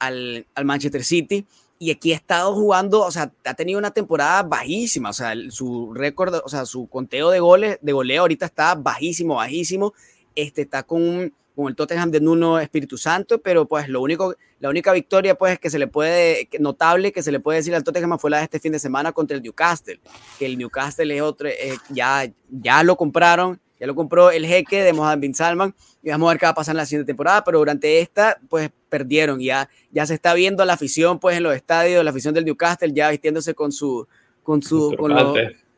al, 0.00 0.48
al, 0.52 0.64
Manchester 0.64 1.04
City. 1.04 1.46
Y 1.78 1.92
aquí 1.92 2.12
ha 2.12 2.16
estado 2.16 2.52
jugando, 2.54 3.02
o 3.02 3.12
sea, 3.12 3.32
ha 3.44 3.54
tenido 3.54 3.78
una 3.78 3.92
temporada 3.92 4.42
bajísima. 4.42 5.10
O 5.10 5.12
sea, 5.12 5.32
su 5.50 5.94
récord, 5.94 6.34
o 6.44 6.48
sea, 6.48 6.66
su 6.66 6.88
conteo 6.88 7.30
de 7.30 7.38
goles, 7.38 7.78
de 7.80 7.92
goleo 7.92 8.22
ahorita 8.22 8.46
está 8.46 8.74
bajísimo, 8.74 9.36
bajísimo. 9.36 9.94
Este 10.34 10.62
está 10.62 10.82
con 10.82 11.32
con 11.54 11.68
el 11.68 11.76
Tottenham 11.76 12.10
de 12.10 12.20
Nuno 12.20 12.58
Espíritu 12.58 12.98
Santo, 12.98 13.38
pero 13.38 13.66
pues 13.66 13.88
lo 13.88 14.00
único, 14.02 14.34
la 14.64 14.70
única 14.70 14.94
victoria 14.94 15.34
pues 15.34 15.58
que 15.58 15.68
se 15.68 15.78
le 15.78 15.88
puede, 15.88 16.48
notable 16.58 17.12
que 17.12 17.22
se 17.22 17.30
le 17.30 17.38
puede 17.38 17.58
decir 17.58 17.74
al 17.74 17.84
Tottenham 17.84 18.18
fue 18.18 18.30
la 18.30 18.38
de 18.38 18.44
este 18.44 18.58
fin 18.58 18.72
de 18.72 18.78
semana 18.78 19.12
contra 19.12 19.36
el 19.36 19.42
Newcastle, 19.42 20.00
que 20.38 20.46
el 20.46 20.56
Newcastle 20.56 21.14
es 21.14 21.20
otro, 21.20 21.48
eh, 21.48 21.76
ya, 21.90 22.32
ya 22.48 22.82
lo 22.82 22.96
compraron, 22.96 23.60
ya 23.78 23.86
lo 23.86 23.94
compró 23.94 24.30
el 24.30 24.46
jeque 24.46 24.82
de 24.82 24.94
Mohamed 24.94 25.20
Bin 25.20 25.34
Salman 25.34 25.74
y 26.02 26.08
vamos 26.08 26.26
a 26.26 26.32
ver 26.32 26.40
qué 26.40 26.46
va 26.46 26.52
a 26.52 26.54
pasar 26.54 26.72
en 26.72 26.78
la 26.78 26.86
siguiente 26.86 27.08
temporada, 27.08 27.44
pero 27.44 27.58
durante 27.58 28.00
esta 28.00 28.40
pues 28.48 28.70
perdieron, 28.88 29.38
ya, 29.38 29.68
ya 29.90 30.06
se 30.06 30.14
está 30.14 30.32
viendo 30.32 30.64
la 30.64 30.72
afición 30.72 31.18
pues 31.18 31.36
en 31.36 31.42
los 31.42 31.54
estadios, 31.54 32.02
la 32.02 32.10
afición 32.10 32.32
del 32.32 32.46
Newcastle 32.46 32.90
ya 32.94 33.10
vistiéndose 33.10 33.52
con 33.52 33.70
su, 33.70 34.08
con 34.42 34.62
su, 34.62 34.96
con 34.98 35.14
los, 35.14 35.36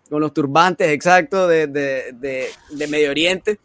con 0.08 0.20
los 0.20 0.32
turbantes, 0.32 0.92
exacto, 0.92 1.48
de, 1.48 1.66
de, 1.66 2.12
de, 2.12 2.50
de 2.70 2.86
Medio 2.86 3.10
Oriente 3.10 3.58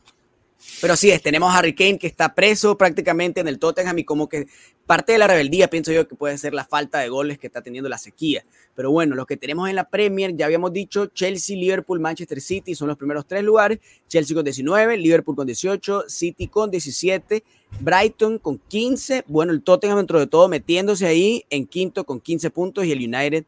pero 0.82 0.95
sí 0.95 1.12
es, 1.12 1.22
tenemos 1.22 1.53
a 1.53 1.57
Harry 1.57 1.74
Kane 1.74 1.97
que 1.97 2.07
está 2.07 2.34
preso 2.34 2.78
prácticamente 2.78 3.41
en 3.41 3.47
el 3.47 3.59
Tottenham 3.59 3.99
y 3.99 4.03
como 4.03 4.30
que 4.30 4.47
parte 4.86 5.14
de 5.14 5.18
la 5.18 5.28
rebeldía 5.28 5.70
pienso 5.70 5.91
yo 5.91 6.07
que 6.07 6.16
puede 6.16 6.38
ser 6.38 6.53
la 6.53 6.66
falta 6.66 6.99
de 6.99 7.09
goles 7.09 7.38
que 7.38 7.47
está 7.47 7.62
teniendo 7.62 7.89
la 7.89 7.97
sequía. 7.97 8.45
Pero 8.76 8.91
bueno, 8.91 9.16
lo 9.16 9.26
que 9.26 9.38
tenemos 9.38 9.70
en 9.70 9.76
la 9.76 9.89
Premier, 9.89 10.36
ya 10.36 10.45
habíamos 10.45 10.74
dicho, 10.74 11.07
Chelsea, 11.07 11.55
Liverpool, 11.55 11.99
Manchester 11.99 12.41
City 12.41 12.76
son 12.76 12.88
los 12.88 12.97
primeros 12.97 13.26
tres 13.26 13.43
lugares. 13.43 13.80
Chelsea 14.07 14.36
con 14.36 14.43
19, 14.43 14.97
Liverpool 14.97 15.36
con 15.36 15.45
18, 15.45 16.05
City 16.07 16.47
con 16.47 16.72
17, 16.72 17.43
Brighton 17.80 18.39
con 18.39 18.57
15. 18.57 19.26
Bueno, 19.28 19.53
el 19.53 19.62
Tottenham 19.64 19.97
dentro 19.97 20.20
de 20.20 20.28
todo 20.28 20.47
metiéndose 20.47 21.05
ahí 21.05 21.45
en 21.49 21.68
quinto 21.68 22.03
con 22.03 22.20
15 22.20 22.49
puntos 22.49 22.86
y 22.86 22.91
el 22.91 22.99
United 22.99 23.45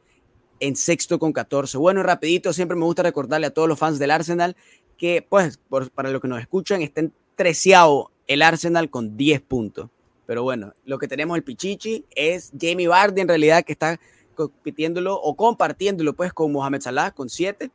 en 0.60 0.76
sexto 0.78 1.20
con 1.20 1.34
14. 1.34 1.78
Bueno, 1.78 2.04
rapidito, 2.04 2.54
siempre 2.54 2.78
me 2.78 2.86
gusta 2.86 3.04
recordarle 3.04 3.48
a 3.48 3.52
todos 3.52 3.68
los 3.68 3.78
fans 3.78 4.00
del 4.00 4.12
Arsenal 4.12 4.56
que, 4.98 5.26
pues, 5.28 5.60
para 5.94 6.10
los 6.10 6.22
que 6.22 6.28
nos 6.28 6.40
escuchan, 6.40 6.82
estén 6.82 7.14
treceavo 7.36 8.12
el 8.28 8.42
Arsenal 8.42 8.90
con 8.90 9.18
10 9.18 9.42
puntos. 9.42 9.90
Pero 10.26 10.44
bueno, 10.44 10.74
lo 10.86 10.98
que 10.98 11.08
tenemos 11.08 11.38
el 11.38 11.44
Pichichi 11.44 12.06
es 12.16 12.52
Jamie 12.60 12.88
Vardy 12.88 13.22
en 13.22 13.28
realidad 13.28 13.64
que 13.64 13.74
está 13.74 14.00
compitiéndolo 14.36 15.16
o 15.16 15.36
compartiéndolo 15.36 16.14
pues 16.14 16.34
con 16.34 16.52
Mohamed 16.52 16.82
Salah 16.82 17.12
con 17.12 17.30
7 17.30 17.70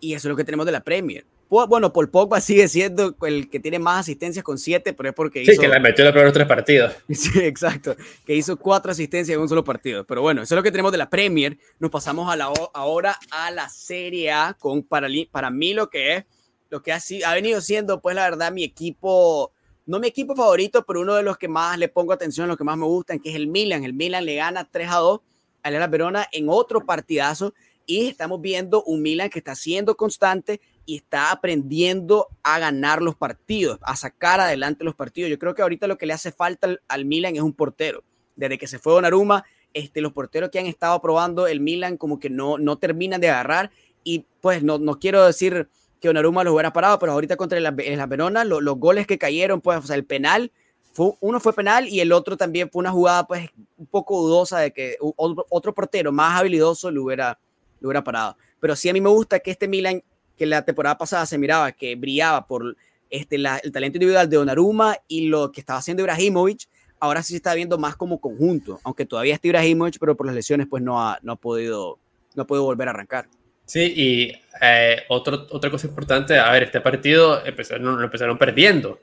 y 0.00 0.14
eso 0.14 0.28
es 0.28 0.30
lo 0.30 0.36
que 0.36 0.44
tenemos 0.44 0.64
de 0.66 0.72
la 0.72 0.80
Premier. 0.80 1.24
Bueno, 1.48 1.92
Paul 1.92 2.10
Pogba 2.10 2.40
sigue 2.42 2.68
siendo 2.68 3.16
el 3.22 3.48
que 3.48 3.58
tiene 3.58 3.78
más 3.78 4.00
asistencias 4.00 4.44
con 4.44 4.58
7, 4.58 4.92
pero 4.92 5.08
es 5.08 5.14
porque 5.14 5.44
sí, 5.44 5.56
que 5.58 5.68
la 5.68 5.80
metió 5.80 6.02
en 6.02 6.06
los 6.06 6.12
primeros 6.12 6.34
tres 6.34 6.46
partidos. 6.46 6.94
Sí, 7.08 7.40
exacto, 7.40 7.96
que 8.26 8.34
hizo 8.34 8.56
cuatro 8.56 8.92
asistencias 8.92 9.34
en 9.34 9.40
un 9.40 9.48
solo 9.48 9.64
partido. 9.64 10.04
Pero 10.04 10.22
bueno, 10.22 10.42
eso 10.42 10.54
es 10.54 10.56
lo 10.56 10.62
que 10.62 10.70
tenemos 10.70 10.92
de 10.92 10.98
la 10.98 11.08
Premier. 11.08 11.58
Nos 11.78 11.90
pasamos 11.90 12.30
a 12.30 12.36
la, 12.36 12.52
ahora 12.74 13.18
a 13.30 13.50
la 13.50 13.68
Serie 13.68 14.30
A 14.30 14.54
con 14.58 14.82
para, 14.82 15.08
para 15.30 15.50
mí 15.50 15.74
lo 15.74 15.88
que 15.88 16.16
es, 16.16 16.24
lo 16.70 16.82
que 16.82 16.92
ha, 16.92 17.00
ha 17.26 17.34
venido 17.34 17.60
siendo 17.60 18.00
pues 18.00 18.14
la 18.14 18.24
verdad 18.24 18.52
mi 18.52 18.64
equipo 18.64 19.52
no 19.88 19.98
mi 19.98 20.08
equipo 20.08 20.36
favorito, 20.36 20.84
pero 20.84 21.00
uno 21.00 21.14
de 21.14 21.22
los 21.22 21.38
que 21.38 21.48
más 21.48 21.78
le 21.78 21.88
pongo 21.88 22.12
atención, 22.12 22.46
los 22.46 22.58
que 22.58 22.64
más 22.64 22.76
me 22.76 22.84
gustan, 22.84 23.20
que 23.20 23.30
es 23.30 23.36
el 23.36 23.46
Milan. 23.46 23.84
El 23.84 23.94
Milan 23.94 24.26
le 24.26 24.34
gana 24.34 24.68
3 24.70 24.86
a 24.90 24.96
2 24.96 25.20
a 25.62 25.70
la 25.70 25.86
Verona 25.86 26.26
en 26.30 26.50
otro 26.50 26.84
partidazo 26.84 27.54
y 27.86 28.06
estamos 28.06 28.42
viendo 28.42 28.84
un 28.84 29.00
Milan 29.00 29.30
que 29.30 29.38
está 29.38 29.54
siendo 29.54 29.96
constante 29.96 30.60
y 30.84 30.96
está 30.96 31.30
aprendiendo 31.30 32.28
a 32.42 32.58
ganar 32.58 33.00
los 33.00 33.16
partidos, 33.16 33.78
a 33.80 33.96
sacar 33.96 34.40
adelante 34.40 34.84
los 34.84 34.94
partidos. 34.94 35.30
Yo 35.30 35.38
creo 35.38 35.54
que 35.54 35.62
ahorita 35.62 35.86
lo 35.86 35.96
que 35.96 36.04
le 36.04 36.12
hace 36.12 36.32
falta 36.32 36.68
al, 36.86 37.04
Milan 37.06 37.34
es 37.34 37.42
un 37.42 37.54
portero. 37.54 38.04
Desde 38.36 38.58
que 38.58 38.66
se 38.66 38.78
fue 38.78 38.92
Donnarumma, 38.92 39.46
este, 39.72 40.02
los 40.02 40.12
porteros 40.12 40.50
que 40.50 40.58
han 40.58 40.66
estado 40.66 41.00
probando 41.00 41.46
el 41.46 41.60
Milan 41.60 41.96
como 41.96 42.20
que 42.20 42.28
no, 42.28 42.58
no 42.58 42.76
terminan 42.76 43.22
de 43.22 43.30
agarrar 43.30 43.70
y 44.04 44.26
pues 44.42 44.62
no, 44.62 44.78
no 44.78 44.98
quiero 44.98 45.24
decir 45.24 45.70
que 46.00 46.08
Onaruma 46.08 46.44
los 46.44 46.54
hubiera 46.54 46.72
parado, 46.72 46.98
pero 46.98 47.12
ahorita 47.12 47.36
contra 47.36 47.58
la, 47.60 47.70
la 47.72 48.06
Verona, 48.06 48.44
los 48.44 48.78
goles 48.78 49.06
que 49.06 49.18
cayeron, 49.18 49.60
pues, 49.60 49.78
o 49.78 49.82
sea, 49.82 49.96
el 49.96 50.04
penal, 50.04 50.52
fue, 50.92 51.12
uno 51.20 51.40
fue 51.40 51.52
penal 51.52 51.88
y 51.88 52.00
el 52.00 52.12
otro 52.12 52.36
también 52.36 52.70
fue 52.70 52.80
una 52.80 52.90
jugada, 52.90 53.26
pues, 53.26 53.48
un 53.76 53.86
poco 53.86 54.20
dudosa 54.20 54.58
de 54.58 54.72
que 54.72 54.96
otro, 55.00 55.74
portero 55.74 56.12
más 56.12 56.38
habilidoso 56.40 56.90
lo 56.90 57.04
hubiera, 57.04 57.38
lo 57.80 57.88
hubiera 57.88 58.02
parado. 58.02 58.36
Pero 58.60 58.74
sí 58.76 58.88
a 58.88 58.92
mí 58.92 59.00
me 59.00 59.08
gusta 59.08 59.38
que 59.40 59.50
este 59.50 59.68
Milan, 59.68 60.02
que 60.36 60.46
la 60.46 60.64
temporada 60.64 60.98
pasada 60.98 61.26
se 61.26 61.38
miraba 61.38 61.72
que 61.72 61.94
brillaba 61.96 62.46
por 62.46 62.76
este, 63.10 63.36
el 63.36 63.72
talento 63.72 63.96
individual 63.96 64.28
de 64.28 64.38
Onaruma 64.38 64.96
y 65.08 65.28
lo 65.28 65.52
que 65.52 65.60
estaba 65.60 65.78
haciendo 65.78 66.02
Ibrahimovic, 66.02 66.68
ahora 67.00 67.22
sí 67.22 67.32
se 67.32 67.36
está 67.36 67.54
viendo 67.54 67.78
más 67.78 67.96
como 67.96 68.20
conjunto, 68.20 68.80
aunque 68.82 69.06
todavía 69.06 69.34
está 69.34 69.48
Ibrahimovic, 69.48 69.98
pero 69.98 70.16
por 70.16 70.26
las 70.26 70.34
lesiones, 70.34 70.66
pues, 70.68 70.82
no 70.82 71.00
ha, 71.00 71.18
no 71.22 71.32
ha 71.32 71.36
podido 71.36 71.98
no 72.34 72.42
ha 72.42 72.46
podido 72.46 72.64
volver 72.64 72.88
a 72.88 72.92
arrancar. 72.92 73.28
Sí, 73.68 73.92
y 73.94 74.32
eh, 74.62 75.02
otro, 75.08 75.46
otra 75.50 75.70
cosa 75.70 75.86
importante, 75.86 76.38
a 76.38 76.50
ver, 76.52 76.62
este 76.64 76.80
partido 76.80 77.44
empezaron, 77.44 77.98
lo 77.98 78.02
empezaron 78.02 78.38
perdiendo. 78.38 78.98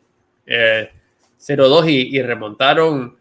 0-2 0.47 1.88
eh, 1.88 1.91
y, 1.91 2.22
remontaron 2.24 3.16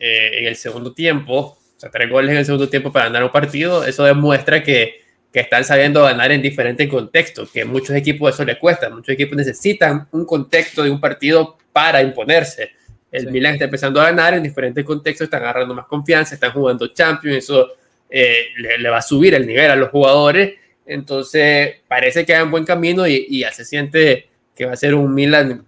eh, 0.00 0.30
en 0.32 0.46
el 0.46 0.56
segundo 0.56 0.92
tiempo, 0.92 1.56
o 1.76 1.80
sea, 1.80 1.90
tres 1.90 2.10
goles 2.10 2.32
en 2.32 2.38
el 2.38 2.44
segundo 2.44 2.68
tiempo 2.68 2.92
para 2.92 3.04
ganar 3.04 3.22
un 3.22 3.30
partido. 3.30 3.84
Eso 3.84 4.02
demuestra 4.02 4.64
que, 4.64 5.02
que 5.32 5.38
están 5.38 5.62
sabiendo 5.62 6.02
ganar 6.02 6.32
en 6.32 6.42
diferentes 6.42 6.88
contextos, 6.88 7.52
que 7.52 7.64
muchos 7.64 7.94
equipos 7.94 8.34
eso 8.34 8.44
les 8.44 8.58
cuesta. 8.58 8.90
Muchos 8.90 9.10
equipos 9.14 9.36
necesitan 9.36 10.08
un 10.10 10.24
contexto 10.24 10.82
de 10.82 10.90
un 10.90 11.00
partido 11.00 11.56
para 11.72 12.02
imponerse. 12.02 12.72
El 13.12 13.30
Milan 13.30 13.52
está 13.52 13.66
empezando 13.66 14.00
a 14.00 14.06
ganar 14.06 14.34
en 14.34 14.42
diferentes 14.42 14.84
contextos, 14.84 15.26
están 15.26 15.42
agarrando 15.42 15.72
más 15.72 15.86
confianza, 15.86 16.34
están 16.34 16.50
jugando 16.50 16.88
Champions, 16.88 17.36
eso 17.36 17.74
le, 18.10 18.78
le 18.78 18.88
va 18.88 18.98
a 18.98 19.02
subir 19.02 19.34
el 19.34 19.46
nivel 19.46 19.70
a 19.70 19.76
los 19.76 19.90
jugadores 19.90 20.59
entonces, 20.90 21.76
parece 21.86 22.26
que 22.26 22.32
va 22.32 22.40
en 22.40 22.50
buen 22.50 22.64
camino 22.64 23.06
y, 23.06 23.38
ya 23.38 23.52
se 23.52 23.64
siente 23.64 24.28
que 24.56 24.66
va 24.66 24.72
a 24.72 24.76
ser 24.76 24.96
un 24.96 25.14
Milan 25.14 25.64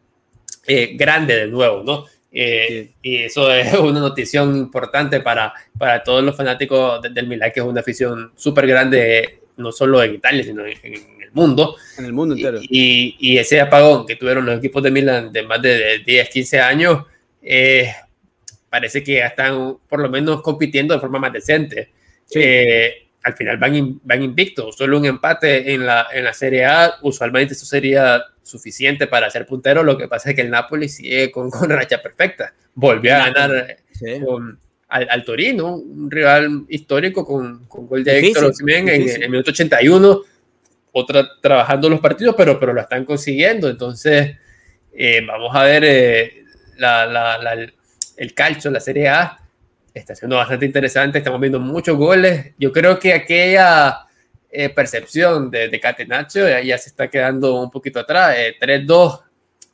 eh, 0.66 0.96
grande 0.96 1.36
de 1.36 1.46
nuevo, 1.46 1.84
¿no? 1.84 2.06
Eh, 2.32 2.90
y 3.00 3.18
eso 3.18 3.52
es 3.54 3.72
una 3.78 4.00
notición 4.00 4.56
importante 4.56 5.20
para, 5.20 5.54
para 5.78 6.02
todos 6.02 6.24
los 6.24 6.36
fanáticos 6.36 7.00
del 7.02 7.28
Milan, 7.28 7.52
que 7.54 7.60
es 7.60 7.66
una 7.66 7.82
afición 7.82 8.32
súper 8.34 8.66
grande, 8.66 9.42
no 9.58 9.70
solo 9.70 10.02
en 10.02 10.14
Italia, 10.14 10.42
sino 10.42 10.66
en, 10.66 10.76
el 10.82 11.30
mundo. 11.32 11.76
En 11.96 12.04
el 12.04 12.12
mundo 12.12 12.34
entero. 12.34 12.58
Y, 12.60 13.16
y, 13.20 13.38
ese 13.38 13.60
apagón 13.60 14.04
que 14.04 14.16
tuvieron 14.16 14.44
los 14.44 14.58
equipos 14.58 14.82
de 14.82 14.90
Milan 14.90 15.32
de 15.32 15.42
más 15.44 15.62
de 15.62 16.00
10, 16.04 16.28
15 16.30 16.60
años, 16.60 17.06
eh, 17.40 17.94
parece 18.68 19.04
que 19.04 19.18
ya 19.18 19.26
están 19.26 19.78
por 19.88 20.00
lo 20.00 20.10
menos 20.10 20.42
compitiendo 20.42 20.94
de 20.94 21.00
forma 21.00 21.20
más 21.20 21.32
decente. 21.32 21.90
Sí 22.24 22.40
al 23.22 23.34
final 23.34 23.56
van, 23.56 24.00
van 24.02 24.22
invictos. 24.22 24.76
Solo 24.76 24.98
un 24.98 25.06
empate 25.06 25.72
en 25.72 25.86
la, 25.86 26.08
en 26.12 26.24
la 26.24 26.32
Serie 26.32 26.64
A, 26.64 26.94
usualmente 27.02 27.54
eso 27.54 27.64
sería 27.64 28.22
suficiente 28.42 29.06
para 29.06 29.30
ser 29.30 29.46
puntero. 29.46 29.82
Lo 29.82 29.96
que 29.96 30.08
pasa 30.08 30.30
es 30.30 30.36
que 30.36 30.42
el 30.42 30.50
Napoli 30.50 30.88
sigue 30.88 31.30
con, 31.30 31.50
con 31.50 31.70
racha 31.70 32.02
perfecta. 32.02 32.52
Volvió 32.74 33.14
a 33.14 33.30
ganar 33.30 33.76
al, 34.88 35.24
Torino, 35.24 35.76
un 35.76 36.10
rival 36.10 36.64
histórico 36.68 37.24
con, 37.24 37.64
con 37.66 37.86
gol 37.86 38.04
de 38.04 38.18
Héctor 38.18 38.44
Osimhen 38.44 38.88
en, 38.88 39.08
el 39.08 39.30
minuto 39.30 39.50
81. 39.50 40.22
Otra 40.94 41.26
trabajando 41.40 41.88
los 41.88 42.00
partidos, 42.00 42.34
pero, 42.36 42.58
pero 42.58 42.72
lo 42.72 42.80
están 42.80 43.04
consiguiendo. 43.04 43.68
Entonces, 43.70 44.36
eh, 44.92 45.24
vamos 45.26 45.54
a 45.54 45.62
ver 45.62 45.84
eh, 45.86 46.44
la, 46.76 47.06
la, 47.06 47.66
el 48.16 48.34
calcio, 48.34 48.70
la 48.70 48.80
Serie 48.80 49.08
A 49.08 49.41
está 49.94 50.14
siendo 50.14 50.36
bastante 50.36 50.66
interesante, 50.66 51.18
estamos 51.18 51.40
viendo 51.40 51.60
muchos 51.60 51.96
goles. 51.96 52.52
Yo 52.58 52.72
creo 52.72 52.98
que 52.98 53.12
aquella 53.12 54.06
eh, 54.50 54.68
percepción 54.68 55.50
de, 55.50 55.68
de 55.68 55.80
Catenaccio 55.80 56.46
ya, 56.60 56.78
se 56.78 56.90
está 56.90 57.08
quedando 57.08 57.60
un 57.62 57.70
poquito 57.70 58.00
atrás. 58.00 58.36
3-2, 58.60 59.20
eh, 59.20 59.24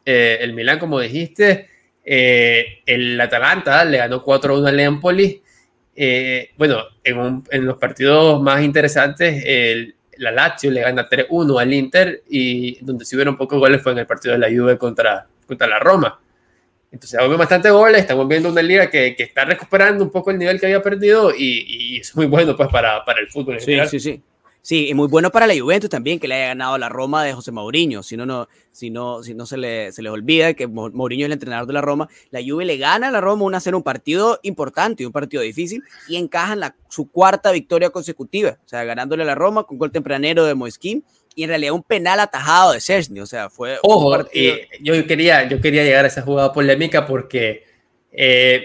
eh, 0.04 0.38
el 0.40 0.52
Milan, 0.54 0.78
como 0.78 1.00
dijiste. 1.00 1.68
el 2.04 3.20
Atalanta 3.20 3.84
le 3.84 3.98
ganó 3.98 4.24
4-1 4.24 4.68
al 4.68 4.80
Empoli. 4.80 5.42
bueno, 6.56 6.84
en, 7.02 7.66
los 7.66 7.76
partidos 7.76 8.40
más 8.40 8.62
interesantes, 8.62 9.42
el, 9.44 9.94
la 10.18 10.30
Lazio 10.30 10.70
le 10.70 10.80
gana 10.80 11.08
3-1 11.08 11.60
al 11.60 11.72
Inter 11.72 12.22
y 12.28 12.82
donde 12.84 13.04
sí 13.04 13.16
hubieron 13.16 13.36
pocos 13.36 13.58
goles 13.58 13.82
fue 13.82 13.92
en 13.92 13.98
el 13.98 14.06
partido 14.06 14.34
de 14.34 14.38
la 14.38 14.48
Juve 14.48 14.78
contra, 14.78 15.26
contra 15.46 15.66
la 15.66 15.78
Roma. 15.78 16.20
Entonces, 16.90 17.18
viendo 17.18 17.36
bastante 17.36 17.70
goles, 17.70 18.00
estamos 18.00 18.26
viendo 18.26 18.50
una 18.50 18.62
liga 18.62 18.90
que, 18.90 19.14
que, 19.14 19.24
está 19.24 19.44
recuperando 19.44 20.02
un 20.02 20.10
poco 20.10 20.30
el 20.30 20.38
nivel 20.38 20.58
que 20.58 20.66
había 20.66 20.82
perdido 20.82 21.34
y, 21.34 21.64
y 21.68 22.00
es 22.00 22.16
muy 22.16 22.26
bueno 22.26 22.56
pues 22.56 22.68
para, 22.70 23.04
para 23.04 23.20
el 23.20 23.28
fútbol. 23.28 23.54
En 23.54 23.60
sí, 23.60 23.78
sí, 23.88 24.00
sí. 24.00 24.22
Sí, 24.68 24.88
y 24.88 24.92
muy 24.92 25.08
bueno 25.08 25.30
para 25.30 25.46
la 25.46 25.58
Juventus 25.58 25.88
también, 25.88 26.18
que 26.18 26.28
le 26.28 26.34
haya 26.34 26.48
ganado 26.48 26.76
la 26.76 26.90
Roma 26.90 27.24
de 27.24 27.32
José 27.32 27.52
Mourinho. 27.52 28.02
Si 28.02 28.18
no, 28.18 28.26
no, 28.26 28.48
si 28.70 28.90
no, 28.90 29.22
si 29.22 29.32
no 29.32 29.46
se, 29.46 29.56
le, 29.56 29.92
se 29.92 30.02
les 30.02 30.12
olvida 30.12 30.52
que 30.52 30.66
Mourinho 30.66 31.24
es 31.24 31.28
el 31.28 31.32
entrenador 31.32 31.66
de 31.66 31.72
la 31.72 31.80
Roma, 31.80 32.08
la 32.30 32.40
Juve 32.46 32.66
le 32.66 32.76
gana 32.76 33.08
a 33.08 33.10
la 33.10 33.22
Roma 33.22 33.44
una, 33.44 33.62
un 33.72 33.82
partido 33.82 34.40
importante, 34.42 35.06
un 35.06 35.12
partido 35.12 35.42
difícil, 35.42 35.82
y 36.06 36.16
encajan 36.16 36.60
la, 36.60 36.76
su 36.90 37.10
cuarta 37.10 37.50
victoria 37.50 37.88
consecutiva. 37.88 38.58
O 38.62 38.68
sea, 38.68 38.84
ganándole 38.84 39.22
a 39.22 39.26
la 39.26 39.34
Roma 39.34 39.64
con 39.64 39.78
gol 39.78 39.90
tempranero 39.90 40.44
de 40.44 40.54
Moiskin 40.54 41.02
y 41.38 41.44
en 41.44 41.50
realidad 41.50 41.72
un 41.72 41.84
penal 41.84 42.18
atajado 42.18 42.72
de 42.72 42.80
Szczesny, 42.80 43.20
o 43.20 43.26
sea, 43.26 43.48
fue 43.48 43.78
Ojo, 43.84 44.28
yo, 44.80 45.06
quería, 45.06 45.48
yo 45.48 45.60
quería 45.60 45.84
llegar 45.84 46.04
a 46.04 46.08
esa 46.08 46.22
jugada 46.22 46.52
polémica 46.52 47.06
porque 47.06 47.62
eh, 48.10 48.64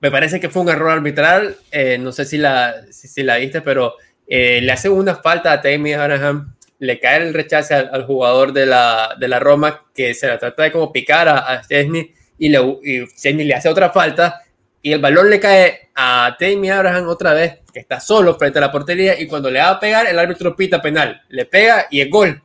me 0.00 0.10
parece 0.10 0.40
que 0.40 0.48
fue 0.48 0.62
un 0.62 0.70
error 0.70 0.90
arbitral, 0.90 1.56
eh, 1.70 1.98
no 1.98 2.10
sé 2.10 2.24
si 2.24 2.36
la, 2.36 2.74
si, 2.90 3.22
la 3.22 3.36
viste, 3.36 3.60
pero 3.60 3.94
eh, 4.26 4.58
le 4.60 4.72
hace 4.72 4.88
una 4.88 5.14
falta 5.14 5.52
a 5.52 5.60
Tammy 5.60 5.92
Abraham, 5.92 6.56
le 6.80 6.98
cae 6.98 7.18
el 7.18 7.32
rechazo 7.32 7.76
al, 7.76 8.04
jugador 8.06 8.52
de 8.52 8.66
la, 8.66 9.14
de 9.16 9.28
la, 9.28 9.38
Roma 9.38 9.86
que 9.94 10.12
se 10.12 10.26
la 10.26 10.36
trata 10.36 10.64
de 10.64 10.72
como 10.72 10.92
picar 10.92 11.28
a, 11.28 11.38
a 11.38 11.62
y, 11.70 12.48
le, 12.48 12.58
y 12.82 13.44
le 13.44 13.54
hace 13.54 13.68
otra 13.68 13.90
falta 13.90 14.42
y 14.82 14.90
el 14.90 15.00
balón 15.00 15.30
le 15.30 15.38
cae 15.38 15.89
a 16.02 16.36
Tammy 16.38 16.70
Abraham 16.70 17.08
otra 17.08 17.34
vez, 17.34 17.58
que 17.72 17.80
está 17.80 18.00
solo 18.00 18.34
frente 18.36 18.58
a 18.58 18.62
la 18.62 18.72
portería, 18.72 19.20
y 19.20 19.26
cuando 19.26 19.50
le 19.50 19.58
va 19.58 19.70
a 19.70 19.80
pegar, 19.80 20.06
el 20.06 20.18
árbitro 20.18 20.56
pita 20.56 20.80
penal, 20.80 21.20
le 21.28 21.44
pega 21.44 21.86
y 21.90 22.00
es 22.00 22.08
gol. 22.08 22.42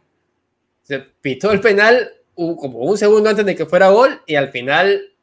Se 0.83 0.99
pitó 0.99 1.51
el 1.51 1.61
penal 1.61 2.11
como 2.35 2.79
un 2.79 2.97
segundo 2.97 3.29
antes 3.29 3.45
de 3.45 3.55
que 3.55 3.65
fuera 3.65 3.87
gol, 3.87 4.21
y 4.25 4.35
al 4.35 4.49
final, 4.49 5.13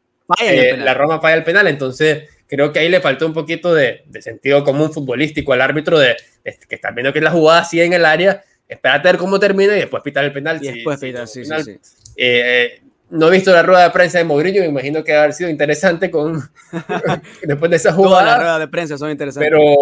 eh, 0.40 0.76
la 0.78 0.94
Roma 0.94 1.20
falla 1.20 1.36
el 1.36 1.44
penal, 1.44 1.66
entonces 1.66 2.30
creo 2.46 2.72
que 2.72 2.78
ahí 2.78 2.88
le 2.88 3.00
faltó 3.00 3.26
un 3.26 3.34
poquito 3.34 3.74
de, 3.74 4.04
sentido 4.20 4.64
común 4.64 4.92
futbolístico 4.92 5.52
al 5.52 5.60
árbitro 5.60 5.98
de, 5.98 6.16
que 6.42 6.74
está 6.74 6.90
viendo 6.90 7.12
que 7.12 7.20
la 7.20 7.30
jugada 7.30 7.60
así 7.60 7.82
en 7.82 7.92
el 7.92 8.06
área, 8.06 8.42
espérate 8.66 9.08
a 9.08 9.12
ver 9.12 9.18
cómo 9.18 9.38
termina 9.38 9.76
y 9.76 9.80
después 9.80 10.02
pitar 10.02 10.24
el 10.24 10.32
penal. 10.32 10.58
Y 10.62 10.72
después 10.72 10.98
pitar, 10.98 11.28
sí, 11.28 11.44
sí, 11.44 11.52
sí. 11.62 11.78
Eh, 12.16 12.81
no 13.12 13.28
he 13.28 13.30
visto 13.30 13.52
la 13.52 13.62
rueda 13.62 13.84
de 13.84 13.90
prensa 13.90 14.18
de 14.18 14.24
Mourinho, 14.24 14.62
me 14.62 14.68
imagino 14.68 15.04
que 15.04 15.12
va 15.12 15.18
a 15.18 15.22
haber 15.24 15.34
sido 15.34 15.50
interesante 15.50 16.10
con 16.10 16.40
después 17.42 17.70
de 17.70 17.76
esa 17.76 17.92
jugada. 17.92 18.14
Todas 18.14 18.26
las 18.26 18.38
ruedas 18.38 18.60
de 18.60 18.68
prensa 18.68 18.98
son 18.98 19.10
interesantes. 19.10 19.50
Pero, 19.50 19.76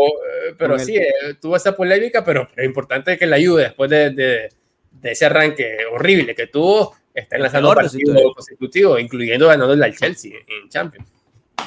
pero 0.59 0.79
sí, 0.81 0.97
eh, 0.97 1.35
tuvo 1.41 1.55
esa 1.55 1.77
polémica, 1.77 2.25
pero 2.25 2.49
es 2.57 2.65
importante 2.65 3.17
que 3.17 3.27
la 3.27 3.37
ayude 3.37 3.65
después 3.65 3.89
de, 3.89 4.11
de, 4.11 4.49
ese 5.03 5.27
arranque 5.27 5.79
horrible 5.93 6.35
que 6.35 6.49
tuvo, 6.49 6.97
está 7.15 7.37
enlazando 7.37 7.73
partidos 7.73 8.21
consecutivos, 8.35 9.01
incluyendo 9.01 9.47
ganando 9.47 9.73
al 9.73 9.97
Chelsea 9.97 10.33
en 10.35 10.69
Champions. 10.69 11.09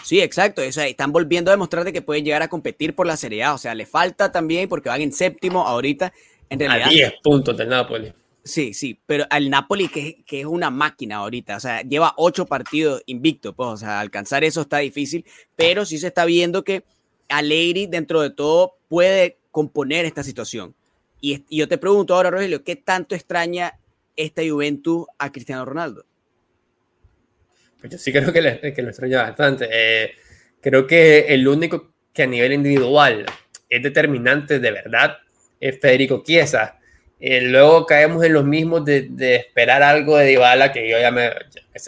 Sí, 0.03 0.19
exacto. 0.19 0.61
O 0.67 0.71
sea, 0.71 0.85
están 0.85 1.13
volviendo 1.13 1.49
a 1.49 1.53
demostrar 1.53 1.85
de 1.85 1.93
que 1.93 2.01
pueden 2.01 2.25
llegar 2.25 2.41
a 2.41 2.49
competir 2.49 2.93
por 2.93 3.07
la 3.07 3.15
Serie 3.15 3.41
A. 3.43 3.53
O 3.53 3.57
sea, 3.57 3.73
le 3.73 3.85
falta 3.85 4.33
también 4.33 4.67
porque 4.67 4.89
van 4.89 5.01
en 5.01 5.13
séptimo 5.13 5.65
ahorita. 5.65 6.11
En 6.49 6.59
realidad, 6.59 6.87
a 6.87 6.91
10 6.91 7.13
puntos 7.23 7.55
del 7.55 7.69
Napoli. 7.69 8.13
Sí, 8.43 8.73
sí, 8.73 8.99
pero 9.05 9.25
al 9.29 9.49
Napoli 9.49 9.87
que, 9.87 10.23
que, 10.25 10.41
es 10.41 10.45
una 10.45 10.69
máquina 10.69 11.17
ahorita, 11.17 11.55
o 11.55 11.59
sea, 11.61 11.81
lleva 11.81 12.13
ocho 12.17 12.45
partidos 12.45 13.01
invicto, 13.05 13.53
pues, 13.53 13.69
o 13.69 13.77
sea, 13.77 14.01
alcanzar 14.01 14.43
eso 14.43 14.61
está 14.61 14.79
difícil, 14.79 15.25
pero 15.55 15.85
sí 15.85 15.97
se 15.97 16.07
está 16.07 16.25
viendo 16.25 16.63
que 16.65 16.83
Allegri 17.29 17.87
dentro 17.87 18.21
de 18.21 18.31
todo 18.31 18.75
puede 18.89 19.37
componer 19.49 20.03
esta 20.03 20.23
situación. 20.23 20.75
Y, 21.21 21.45
y 21.47 21.59
yo 21.59 21.69
te 21.69 21.77
pregunto 21.77 22.15
ahora, 22.15 22.31
Rogelio, 22.31 22.65
¿qué 22.65 22.75
tanto 22.75 23.15
extraña 23.15 23.79
esta 24.17 24.41
Juventus 24.45 25.05
a 25.17 25.31
Cristiano 25.31 25.63
Ronaldo? 25.63 26.05
Pues 27.79 27.93
yo 27.93 27.97
sí 27.97 28.11
creo 28.11 28.31
que, 28.31 28.41
le, 28.41 28.73
que 28.73 28.81
lo 28.81 28.89
extraña 28.89 29.23
bastante. 29.23 29.69
Eh, 29.71 30.11
creo 30.61 30.85
que 30.87 31.27
el 31.27 31.47
único 31.47 31.93
que 32.13 32.23
a 32.23 32.27
nivel 32.27 32.53
individual 32.53 33.25
es 33.69 33.83
determinante 33.83 34.59
de 34.59 34.71
verdad 34.71 35.17
es 35.59 35.79
Federico 35.79 36.23
Chiesa 36.23 36.79
eh, 37.25 37.39
luego 37.39 37.85
caemos 37.85 38.21
en 38.25 38.33
los 38.33 38.43
mismos 38.43 38.83
de, 38.83 39.07
de, 39.09 39.35
esperar 39.35 39.81
algo 39.81 40.17
de 40.17 40.25
Dybala, 40.25 40.73
que 40.73 40.89
yo 40.89 40.99
ya 40.99 41.09
me 41.09 41.31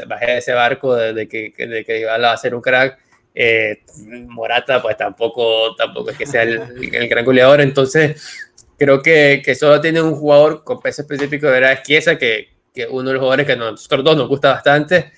bajé 0.07 0.27
de 0.27 0.37
ese 0.37 0.53
barco 0.53 0.95
de, 0.95 1.27
que, 1.27 1.51
de 1.57 1.83
que 1.83 1.93
Dybala 1.95 2.29
va 2.29 2.33
a 2.33 2.37
ser 2.37 2.55
un 2.55 2.61
crack. 2.61 2.97
Eh, 3.35 3.83
Morata, 4.27 4.81
pues 4.81 4.95
tampoco, 4.95 5.75
tampoco 5.75 6.11
es 6.11 6.17
que 6.17 6.25
sea 6.25 6.43
el, 6.43 6.61
el 6.93 7.09
gran 7.09 7.25
goleador. 7.25 7.59
Entonces, 7.59 8.45
creo 8.77 9.01
que, 9.01 9.41
que, 9.43 9.55
solo 9.55 9.81
tiene 9.81 10.01
un 10.01 10.15
jugador 10.15 10.63
con 10.63 10.79
peso 10.79 11.01
específico 11.01 11.47
de 11.47 11.51
verdad 11.51 11.73
Esquiesa, 11.73 12.17
que, 12.17 12.51
que 12.73 12.87
uno 12.87 13.09
de 13.09 13.15
los 13.15 13.19
jugadores 13.19 13.45
que 13.45 13.51
a 13.51 13.57
nosotros 13.57 14.05
dos 14.05 14.15
nos 14.15 14.29
gusta 14.29 14.53
bastante. 14.53 15.11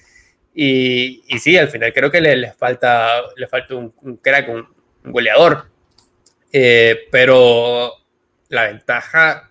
Y, 0.55 1.25
y 1.27 1.37
sí, 1.37 1.55
al 1.57 1.69
final 1.69 1.93
creo 1.93 2.09
que 2.09 2.21
le, 2.21 2.35
le 2.35 2.53
falta, 2.53 3.21
le 3.35 3.45
falta 3.45 3.75
un, 3.75 3.93
un 4.01 4.17
crack, 4.17 4.49
un, 4.49 4.67
un 5.05 5.11
goleador. 5.11 5.67
Eh, 6.51 7.07
pero 7.11 7.93
la 8.49 8.63
ventaja 8.63 9.46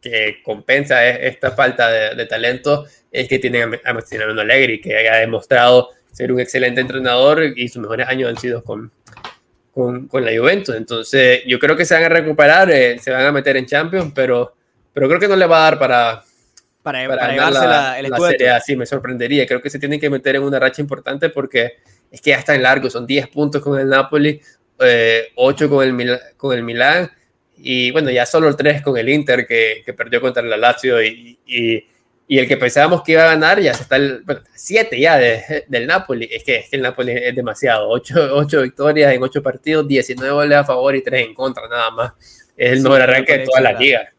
que 0.00 0.40
compensa 0.42 1.06
esta 1.06 1.52
falta 1.52 1.90
de, 1.90 2.26
talento 2.26 2.86
es 3.10 3.28
que 3.28 3.38
tienen 3.38 3.78
a 3.84 3.92
Maximiliano 3.92 4.40
Allegri, 4.40 4.80
que 4.80 5.08
ha 5.08 5.16
demostrado 5.16 5.90
ser 6.12 6.32
un 6.32 6.40
excelente 6.40 6.80
entrenador 6.80 7.42
y 7.56 7.68
sus 7.68 7.82
mejores 7.82 8.08
años 8.08 8.30
han 8.30 8.36
sido 8.36 8.62
con, 8.62 8.92
con, 9.72 10.08
con 10.08 10.24
la 10.24 10.36
Juventus. 10.36 10.74
Entonces, 10.74 11.42
yo 11.46 11.58
creo 11.58 11.76
que 11.76 11.84
se 11.84 11.94
van 11.94 12.04
a 12.04 12.08
recuperar, 12.08 12.70
eh, 12.70 12.98
se 12.98 13.10
van 13.10 13.24
a 13.24 13.32
meter 13.32 13.56
en 13.56 13.66
Champions, 13.66 14.12
pero, 14.14 14.54
pero 14.92 15.08
creo 15.08 15.20
que 15.20 15.28
no 15.28 15.36
le 15.36 15.46
va 15.46 15.58
a 15.58 15.70
dar 15.70 15.78
para, 15.78 16.24
para, 16.82 17.06
para, 17.08 17.32
llevarse 17.32 17.66
la, 17.66 17.98
el 17.98 18.10
la 18.10 18.18
serie 18.18 18.50
así 18.50 18.76
me 18.76 18.86
sorprendería. 18.86 19.46
Creo 19.46 19.60
que 19.60 19.70
se 19.70 19.78
tienen 19.78 20.00
que 20.00 20.10
meter 20.10 20.36
en 20.36 20.42
una 20.42 20.58
racha 20.58 20.82
importante 20.82 21.28
porque 21.30 21.78
es 22.10 22.20
que 22.20 22.30
ya 22.30 22.38
está 22.38 22.54
en 22.54 22.62
largo, 22.62 22.88
son 22.88 23.06
10 23.06 23.28
puntos 23.28 23.62
con 23.62 23.78
el 23.78 23.88
Napoli, 23.88 24.40
eh, 24.80 25.28
8 25.34 25.68
con 25.68 26.00
el, 26.00 26.20
con 26.36 26.56
el 26.56 26.62
Milán 26.62 27.10
y 27.60 27.90
bueno, 27.90 28.10
ya 28.10 28.26
solo 28.26 28.48
el 28.48 28.56
3 28.56 28.82
con 28.82 28.96
el 28.96 29.08
Inter 29.08 29.46
que, 29.46 29.82
que 29.84 29.92
perdió 29.92 30.20
contra 30.20 30.42
el 30.42 30.60
Lazio 30.60 31.02
y, 31.02 31.38
y, 31.46 31.84
y, 32.28 32.38
el 32.38 32.46
que 32.46 32.56
pensábamos 32.56 33.02
que 33.02 33.12
iba 33.12 33.24
a 33.24 33.34
ganar 33.34 33.60
ya 33.60 33.74
se 33.74 33.82
está 33.82 33.96
el 33.96 34.24
7 34.54 34.98
ya 34.98 35.18
de, 35.18 35.64
del 35.68 35.86
Napoli. 35.86 36.28
Es 36.30 36.44
que, 36.44 36.56
es 36.56 36.70
que, 36.70 36.76
el 36.76 36.82
Napoli 36.82 37.12
es 37.12 37.34
demasiado. 37.34 37.88
8, 37.88 38.30
8 38.32 38.62
victorias 38.62 39.12
en 39.12 39.22
8 39.22 39.42
partidos, 39.42 39.88
19 39.88 40.32
goles 40.32 40.58
a 40.58 40.64
favor 40.64 40.94
y 40.94 41.02
3 41.02 41.26
en 41.26 41.34
contra 41.34 41.68
nada 41.68 41.90
más. 41.90 42.12
Es 42.56 42.72
el 42.72 42.78
sí, 42.78 42.84
mejor 42.84 43.02
arranque 43.02 43.38
de 43.38 43.44
toda 43.44 43.60
la 43.60 43.72
liga. 43.72 44.12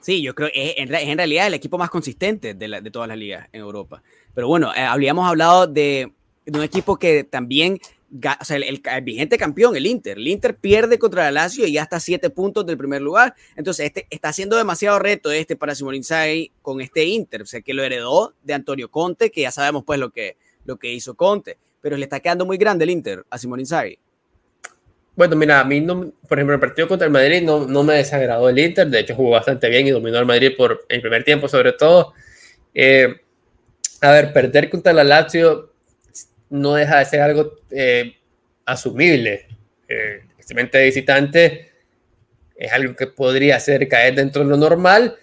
Sí, 0.00 0.22
yo 0.22 0.34
creo 0.34 0.50
que 0.52 0.70
es 0.70 0.74
en, 0.78 0.94
en 0.94 1.18
realidad 1.18 1.46
el 1.46 1.54
equipo 1.54 1.76
más 1.76 1.90
consistente 1.90 2.54
de, 2.54 2.68
la, 2.68 2.80
de 2.80 2.90
todas 2.90 3.08
las 3.08 3.18
ligas 3.18 3.48
en 3.52 3.60
Europa. 3.60 4.02
Pero 4.34 4.48
bueno, 4.48 4.72
eh, 4.74 4.80
habíamos 4.80 5.28
hablado 5.28 5.66
de, 5.66 6.10
de 6.46 6.58
un 6.58 6.64
equipo 6.64 6.98
que 6.98 7.24
también 7.24 7.78
el, 8.10 8.82
vigente 9.02 9.38
campeón, 9.38 9.76
el 9.76 9.86
Inter. 9.86 10.18
El 10.18 10.28
Inter 10.28 10.56
pierde 10.56 10.98
contra 10.98 11.28
el 11.28 11.34
Lazio 11.34 11.66
y 11.66 11.72
ya 11.72 11.82
está 11.82 11.96
a 11.96 12.00
siete 12.00 12.30
puntos 12.30 12.66
del 12.66 12.76
primer 12.76 13.02
lugar. 13.02 13.34
Entonces, 13.56 13.86
este 13.86 14.06
está 14.10 14.32
siendo 14.32 14.56
demasiado 14.56 14.98
reto 14.98 15.30
este 15.30 15.56
para 15.56 15.74
Simón 15.74 15.94
Inzaghi 15.94 16.52
con 16.62 16.80
este 16.80 17.04
Inter. 17.04 17.42
O 17.42 17.46
sea, 17.46 17.60
que 17.60 17.74
lo 17.74 17.82
heredó 17.82 18.34
de 18.42 18.54
Antonio 18.54 18.90
Conte, 18.90 19.30
que 19.30 19.42
ya 19.42 19.50
sabemos 19.50 19.84
pues 19.84 19.98
lo 19.98 20.10
que, 20.10 20.36
lo 20.64 20.76
que 20.76 20.92
hizo 20.92 21.14
Conte. 21.14 21.58
Pero 21.80 21.96
le 21.96 22.04
está 22.04 22.20
quedando 22.20 22.44
muy 22.44 22.58
grande 22.58 22.84
el 22.84 22.90
Inter 22.90 23.24
a 23.30 23.38
Simón 23.38 23.60
Inzaghi. 23.60 23.98
Bueno, 25.16 25.36
mira, 25.36 25.60
a 25.60 25.64
mí, 25.64 25.80
no, 25.80 26.12
por 26.28 26.38
ejemplo, 26.38 26.54
el 26.54 26.60
partido 26.60 26.88
contra 26.88 27.06
el 27.06 27.12
Madrid 27.12 27.42
no, 27.42 27.66
no 27.66 27.82
me 27.82 27.94
desagradó 27.94 28.48
el 28.48 28.58
Inter. 28.58 28.88
De 28.88 29.00
hecho, 29.00 29.14
jugó 29.14 29.30
bastante 29.30 29.68
bien 29.68 29.86
y 29.86 29.90
dominó 29.90 30.18
al 30.18 30.26
Madrid 30.26 30.52
por 30.56 30.84
el 30.88 31.00
primer 31.00 31.24
tiempo, 31.24 31.48
sobre 31.48 31.72
todo. 31.72 32.14
Eh, 32.74 33.20
a 34.00 34.10
ver, 34.12 34.32
perder 34.32 34.70
contra 34.70 34.92
la 34.92 35.04
Lazio 35.04 35.69
no 36.50 36.74
deja 36.74 36.98
de 36.98 37.04
ser 37.04 37.20
algo 37.20 37.58
eh, 37.70 38.16
asumible. 38.66 39.46
Eh, 39.88 40.22
especialmente 40.28 40.84
visitante 40.84 41.70
es 42.56 42.72
algo 42.72 42.94
que 42.94 43.06
podría 43.06 43.58
ser 43.58 43.88
caer 43.88 44.14
dentro 44.14 44.44
de 44.44 44.50
lo 44.50 44.56
normal. 44.56 45.16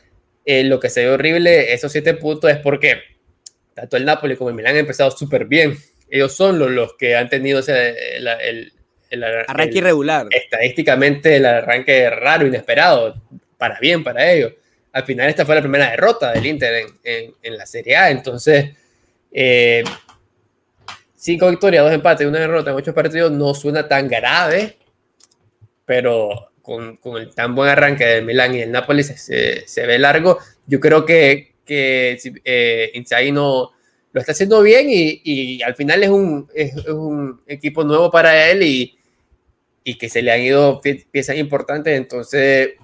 Eh, 0.45 0.63
lo 0.63 0.79
que 0.79 0.89
se 0.89 1.05
ve 1.05 1.11
horrible, 1.11 1.73
esos 1.73 1.91
siete 1.91 2.13
puntos, 2.13 2.49
es 2.49 2.57
porque 2.57 3.01
tanto 3.73 3.97
el 3.97 4.05
Napoli 4.05 4.35
como 4.35 4.49
el 4.49 4.55
Milán 4.55 4.73
han 4.73 4.79
empezado 4.79 5.11
súper 5.11 5.45
bien. 5.45 5.77
Ellos 6.09 6.33
son 6.33 6.57
los, 6.57 6.71
los, 6.71 6.93
que 6.95 7.15
han 7.15 7.29
tenido 7.29 7.59
ese, 7.59 8.15
el, 8.15 8.27
el, 8.27 8.73
el, 9.09 9.23
arranque 9.23 9.77
irregular. 9.77 10.27
Estadísticamente, 10.31 11.35
el 11.35 11.45
arranque 11.45 12.09
raro, 12.09 12.47
inesperado, 12.47 13.21
para 13.57 13.77
bien 13.79 14.03
para 14.03 14.31
ellos. 14.31 14.53
Al 14.93 15.03
final, 15.03 15.29
esta 15.29 15.45
fue 15.45 15.55
la 15.55 15.61
primera 15.61 15.91
derrota 15.91 16.31
del 16.31 16.45
Inter 16.45 16.73
en, 16.73 16.87
en, 17.03 17.33
en 17.43 17.57
la 17.57 17.65
Serie 17.65 17.97
A. 17.97 18.09
Entonces, 18.09 18.69
eh, 19.31 19.83
cinco 21.27 21.49
victorias, 21.49 21.83
dos 21.83 21.93
empates 21.93 22.23
y 22.23 22.29
una 22.29 22.39
derrota 22.39 22.71
en 22.71 22.77
ocho 22.77 22.93
partidos 22.93 23.33
no 23.33 23.53
suena 23.53 23.85
tan 23.85 24.07
grave, 24.07 24.77
pero 25.85 26.51
con, 26.61 26.95
con 26.95 27.17
el 27.21 27.35
tan 27.35 27.53
buen 27.53 27.69
arranque 27.69 28.05
del 28.05 28.23
Milán 28.23 28.55
y 28.55 28.61
el 28.61 28.71
Napoli 28.71 29.03
se, 29.03 29.67
se 29.67 29.85
ve 29.85 29.99
largo. 29.99 30.37
Yo 30.65 30.79
creo 30.79 31.05
que, 31.05 31.55
que 31.65 32.17
eh, 32.45 32.91
Inzaghi 32.93 33.33
no 33.33 33.73
lo 34.13 34.21
está 34.21 34.31
haciendo 34.31 34.61
bien 34.61 34.87
y, 34.89 35.21
y 35.25 35.61
al 35.63 35.75
final 35.75 36.01
es 36.01 36.09
un, 36.09 36.47
es, 36.55 36.73
es, 36.77 36.87
un 36.87 37.41
equipo 37.45 37.83
nuevo 37.83 38.09
para 38.09 38.49
él 38.49 38.63
y, 38.63 38.97
y 39.83 39.97
que 39.97 40.07
se 40.07 40.21
le 40.21 40.31
han 40.31 40.39
ido 40.39 40.79
piezas 41.11 41.35
importantes, 41.35 41.97
entonces 41.97 42.75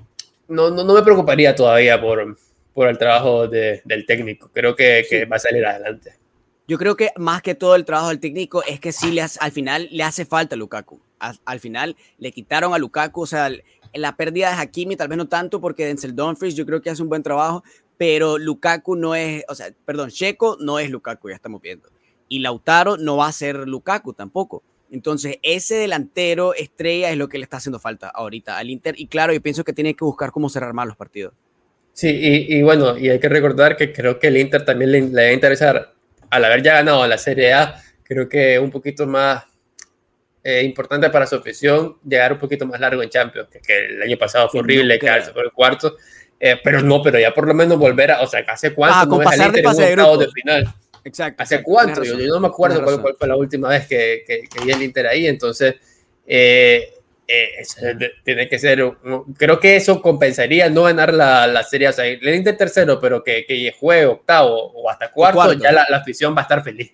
no, 0.49 0.69
no, 0.69 0.83
no 0.83 0.93
me 0.93 1.01
preocuparía 1.01 1.55
todavía 1.55 1.99
por, 1.99 2.37
por 2.73 2.89
el 2.89 2.97
trabajo 2.97 3.47
de, 3.47 3.81
del 3.85 4.05
técnico. 4.05 4.51
Creo 4.53 4.75
que, 4.75 5.05
que 5.09 5.23
va 5.23 5.37
a 5.37 5.39
salir 5.39 5.65
adelante. 5.65 6.22
Yo 6.67 6.77
creo 6.77 6.95
que 6.95 7.09
más 7.17 7.41
que 7.41 7.55
todo 7.55 7.75
el 7.75 7.83
trabajo 7.83 8.09
del 8.09 8.19
técnico 8.19 8.63
es 8.63 8.79
que 8.79 8.91
sí 8.93 9.11
le 9.11 9.21
hace, 9.21 9.37
al 9.41 9.51
final 9.51 9.89
le 9.91 10.03
hace 10.03 10.25
falta 10.25 10.55
a 10.55 10.57
Lukaku. 10.57 11.01
Al, 11.19 11.39
al, 11.45 11.59
final 11.59 11.95
le 12.17 12.31
quitaron 12.31 12.73
a 12.73 12.77
Lukaku, 12.77 13.21
o 13.21 13.27
sea, 13.27 13.49
la 13.93 14.15
pérdida 14.15 14.49
de 14.49 14.61
Hakimi 14.61 14.95
tal 14.95 15.09
vez 15.09 15.17
no 15.17 15.27
tanto 15.27 15.59
porque 15.59 15.85
Denzel 15.85 16.15
Dumfries 16.15 16.55
yo 16.55 16.65
creo 16.65 16.81
que 16.81 16.89
hace 16.89 17.01
un 17.01 17.09
buen 17.09 17.21
trabajo, 17.21 17.63
pero 17.97 18.37
Lukaku 18.37 18.95
no 18.95 19.15
es, 19.15 19.43
o 19.49 19.55
sea, 19.55 19.73
perdón, 19.85 20.09
Checo 20.09 20.57
no 20.59 20.79
es 20.79 20.89
Lukaku, 20.89 21.29
ya 21.29 21.35
estamos 21.35 21.61
viendo. 21.61 21.89
Y 22.29 22.39
Lautaro 22.39 22.97
no 22.97 23.17
va 23.17 23.27
a 23.27 23.31
ser 23.31 23.67
Lukaku 23.67 24.13
tampoco. 24.13 24.63
Entonces, 24.91 25.37
ese 25.41 25.75
delantero 25.75 26.53
estrella 26.53 27.11
es 27.11 27.17
lo 27.17 27.27
que 27.27 27.37
le 27.37 27.43
está 27.43 27.57
haciendo 27.57 27.79
falta 27.79 28.09
ahorita 28.09 28.57
al 28.57 28.69
Inter. 28.69 28.95
Y 28.97 29.07
claro, 29.07 29.33
yo 29.33 29.41
pienso 29.41 29.63
que 29.63 29.73
tiene 29.73 29.95
que 29.95 30.05
buscar 30.05 30.31
cómo 30.31 30.49
cerrar 30.49 30.73
más 30.73 30.87
los 30.87 30.95
partidos. 30.95 31.33
Sí, 31.93 32.09
y, 32.11 32.61
bueno, 32.63 32.97
y 32.97 33.09
hay 33.09 33.19
que 33.19 33.29
recordar 33.29 33.75
que 33.75 33.91
creo 33.93 34.17
que 34.17 34.27
el 34.27 34.37
Inter 34.37 34.65
también 34.65 34.91
le, 34.91 35.01
le 35.01 35.21
a 35.29 35.33
interesar 35.33 35.92
al 36.33 36.45
haber 36.45 36.63
ya 36.63 36.73
ganado 36.73 37.05
la 37.07 37.17
Serie 37.17 37.53
A, 37.53 37.75
creo 38.01 38.27
que 38.27 38.57
un 38.57 38.71
poquito 38.71 39.05
más 39.05 39.43
eh, 40.43 40.63
importante 40.63 41.09
para 41.11 41.27
su 41.27 41.35
afición 41.35 41.97
llegar 42.03 42.33
un 42.33 42.39
poquito 42.39 42.65
más 42.65 42.79
largo 42.79 43.03
en 43.03 43.09
Champions, 43.09 43.49
que, 43.51 43.59
que 43.59 43.85
el 43.85 44.01
año 44.01 44.17
pasado 44.17 44.49
fue 44.49 44.61
horrible, 44.61 44.97
quedarse 44.97 45.31
por 45.31 45.45
el 45.45 45.51
cuarto, 45.51 45.95
eh, 46.39 46.59
pero 46.63 46.81
no, 46.81 47.03
pero 47.03 47.19
ya 47.19 47.31
por 47.33 47.47
lo 47.47 47.53
menos 47.53 47.77
volver 47.77 48.11
a, 48.11 48.21
o 48.21 48.27
sea, 48.27 48.43
¿hace 48.47 48.73
cuánto 48.73 48.97
ah, 48.97 49.05
no 49.05 49.17
de 49.51 49.61
pase 49.61 49.83
de, 49.83 49.95
de 49.95 50.31
final? 50.33 50.73
Exacto. 51.03 51.43
¿Hace 51.43 51.61
cuánto? 51.61 52.03
Yo, 52.03 52.17
yo, 52.17 52.27
no 52.27 52.39
me 52.39 52.47
acuerdo 52.47 52.83
cuál, 52.83 52.99
cuál, 52.99 53.15
fue 53.15 53.27
la 53.27 53.35
última 53.35 53.69
vez 53.69 53.87
que, 53.87 54.23
que, 54.25 54.41
que 54.49 54.65
vi 54.65 54.71
el 54.71 54.81
Inter 54.81 55.05
ahí, 55.05 55.27
entonces 55.27 55.75
eh, 56.25 56.93
eh, 57.27 57.63
tiene 58.23 58.49
que 58.49 58.59
ser, 58.59 58.83
creo 59.37 59.59
que 59.59 59.75
eso 59.75 60.01
compensaría 60.01 60.69
no 60.69 60.83
ganar 60.83 61.13
la, 61.13 61.47
la 61.47 61.63
serie, 61.63 61.87
o 61.87 61.93
sea, 61.93 62.05
el 62.05 62.35
Inter 62.35 62.57
tercero, 62.57 62.99
pero 62.99 63.23
que, 63.23 63.45
que 63.45 63.73
juegue 63.79 64.05
octavo 64.05 64.71
o 64.73 64.89
hasta 64.89 65.11
cuarto, 65.11 65.35
cuarto. 65.35 65.53
ya 65.53 65.71
la, 65.71 65.85
la, 65.89 65.97
afición 65.97 66.35
va 66.35 66.39
a 66.39 66.43
estar 66.43 66.63
feliz. 66.63 66.91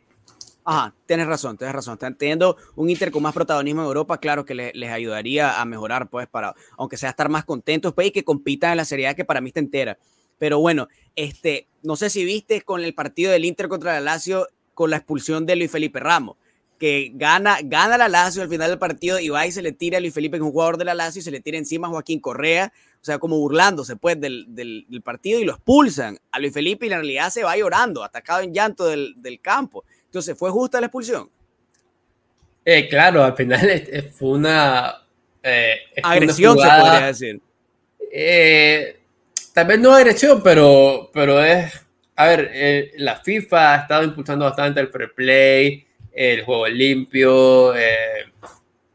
Ajá, 0.64 0.94
tienes 1.08 1.26
razón, 1.26 1.58
tienes 1.58 1.74
razón. 1.74 1.94
Están 1.94 2.16
teniendo 2.16 2.58
un 2.76 2.90
Inter 2.92 3.10
con 3.10 3.24
más 3.24 3.34
protagonismo 3.34 3.82
en 3.82 3.88
Europa, 3.88 4.20
claro 4.20 4.46
que 4.46 4.54
les, 4.54 4.76
les 4.76 4.92
ayudaría 4.92 5.60
a 5.60 5.66
mejorar, 5.66 6.10
pues, 6.10 6.28
para, 6.28 6.54
aunque 6.78 6.98
sea 6.98 7.10
estar 7.10 7.28
más 7.28 7.44
contentos, 7.44 7.94
pues, 7.94 8.08
y 8.08 8.12
que 8.12 8.24
compitan 8.24 8.72
en 8.72 8.78
la 8.78 8.86
Serie 8.86 9.08
A, 9.08 9.16
que 9.16 9.26
para 9.26 9.42
mí 9.42 9.48
está 9.50 9.60
entera. 9.62 9.98
Pero 10.38 10.60
bueno, 10.60 10.88
este, 11.16 11.68
no 11.82 11.96
sé 11.96 12.12
si 12.12 12.24
viste 12.24 12.62
con 12.62 12.84
el 12.84 12.94
partido 12.94 13.32
del 13.32 13.46
Inter 13.46 13.68
contra 13.68 13.98
el 13.98 14.06
Lazio, 14.06 14.48
con 14.76 14.92
la 14.92 14.98
expulsión 14.98 15.46
de 15.46 15.56
Luis 15.56 15.72
Felipe 15.72 16.00
Ramos 16.00 16.38
que 16.80 17.12
gana, 17.14 17.58
gana 17.62 17.98
la 17.98 18.08
Lazio 18.08 18.42
al 18.42 18.50
final 18.50 18.70
del 18.70 18.80
partido 18.80 19.20
y 19.20 19.28
va 19.30 19.46
y 19.46 19.52
se 19.52 19.62
le 19.62 19.74
tira 19.74 19.98
a 19.98 20.02
Luis 20.02 20.14
Felipe, 20.14 20.38
que 20.38 20.44
es 20.44 20.46
un 20.46 20.54
jugador 20.54 20.78
de 20.78 20.86
la 20.86 20.94
Lazio, 20.94 21.20
y 21.20 21.24
se 21.24 21.30
le 21.30 21.42
tira 21.42 21.58
encima 21.58 21.88
a 21.88 21.92
Joaquín 21.92 22.22
Correa, 22.22 22.72
o 23.02 23.06
sea, 23.06 23.20
como 23.20 23.38
burlándose 23.38 23.98
pues 23.98 24.20
del, 24.20 24.46
del, 24.48 24.86
del, 24.88 25.02
partido 25.02 25.40
y 25.40 25.46
lo 25.46 25.54
expulsan 25.54 26.18
a 26.32 26.40
Luis 26.40 26.54
Felipe 26.54 26.86
y 26.86 26.90
en 26.90 26.96
realidad 26.96 27.30
se 27.30 27.44
va 27.44 27.58
llorando, 27.58 28.04
atacado 28.04 28.42
en 28.42 28.54
llanto 28.54 28.86
del, 28.86 29.14
del 29.18 29.42
campo. 29.42 29.84
Entonces, 30.06 30.38
¿fue 30.38 30.50
justa 30.50 30.80
la 30.80 30.88
expulsión? 30.88 31.30
Eh, 32.64 32.88
claro, 32.88 33.24
al 33.24 33.36
final 33.36 33.84
fue 34.14 34.30
una... 34.30 35.04
Eh, 35.44 35.76
agresión, 36.02 36.58
se 36.58 36.68
podría 36.68 37.08
decir. 37.08 37.42
Eh, 38.12 39.00
tal 39.54 39.68
vez 39.68 39.80
no 39.80 39.94
agresión, 39.94 40.42
pero, 40.42 41.10
pero 41.14 41.44
es... 41.44 41.74
A 42.16 42.28
ver, 42.28 42.92
la 42.98 43.18
FIFA 43.18 43.74
ha 43.74 43.78
estado 43.78 44.04
impulsando 44.04 44.46
bastante 44.46 44.82
el 44.82 44.90
free 44.90 45.08
play, 45.16 45.88
el 46.14 46.43
juego 46.43 46.68
limpio, 46.68 47.74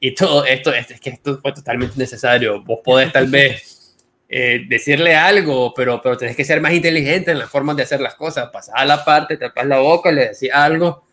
y 0.00 0.14
todo 0.14 0.44
esto, 0.44 0.72
es 0.72 1.00
que 1.00 1.10
esto 1.10 1.38
fue 1.40 1.52
totalmente 1.52 1.94
necesario. 1.96 2.62
Vos 2.62 2.80
podés 2.84 3.12
tal 3.12 3.28
vez 3.28 3.96
decirle 4.68 5.16
algo, 5.16 5.72
pero, 5.74 6.00
pero 6.02 6.16
tenés 6.16 6.36
que 6.36 6.44
ser 6.44 6.60
más 6.60 6.72
inteligente 6.72 7.30
en 7.30 7.38
la 7.38 7.46
forma 7.46 7.74
de 7.74 7.84
hacer 7.84 8.00
las 8.00 8.14
cosas. 8.14 8.50
Pasar 8.50 8.74
a 8.76 8.84
la 8.84 9.04
parte, 9.04 9.36
tapar 9.36 9.66
la 9.66 9.78
boca, 9.78 10.12
le 10.12 10.28
decís 10.28 10.50
algo. 10.52 11.04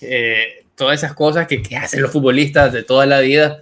Eh, 0.00 0.60
todas 0.80 0.98
esas 0.98 1.14
cosas 1.14 1.46
que, 1.46 1.62
que, 1.62 1.76
hacen 1.76 2.00
los 2.00 2.10
futbolistas 2.10 2.72
de 2.72 2.82
toda 2.82 3.04
la 3.04 3.20
vida, 3.20 3.60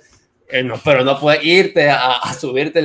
eh, 0.48 0.62
no, 0.62 0.80
pero 0.84 1.04
no 1.04 1.18
puedes 1.18 1.44
irte 1.44 1.90
a, 1.90 2.12
a 2.12 2.32
subirte 2.32 2.80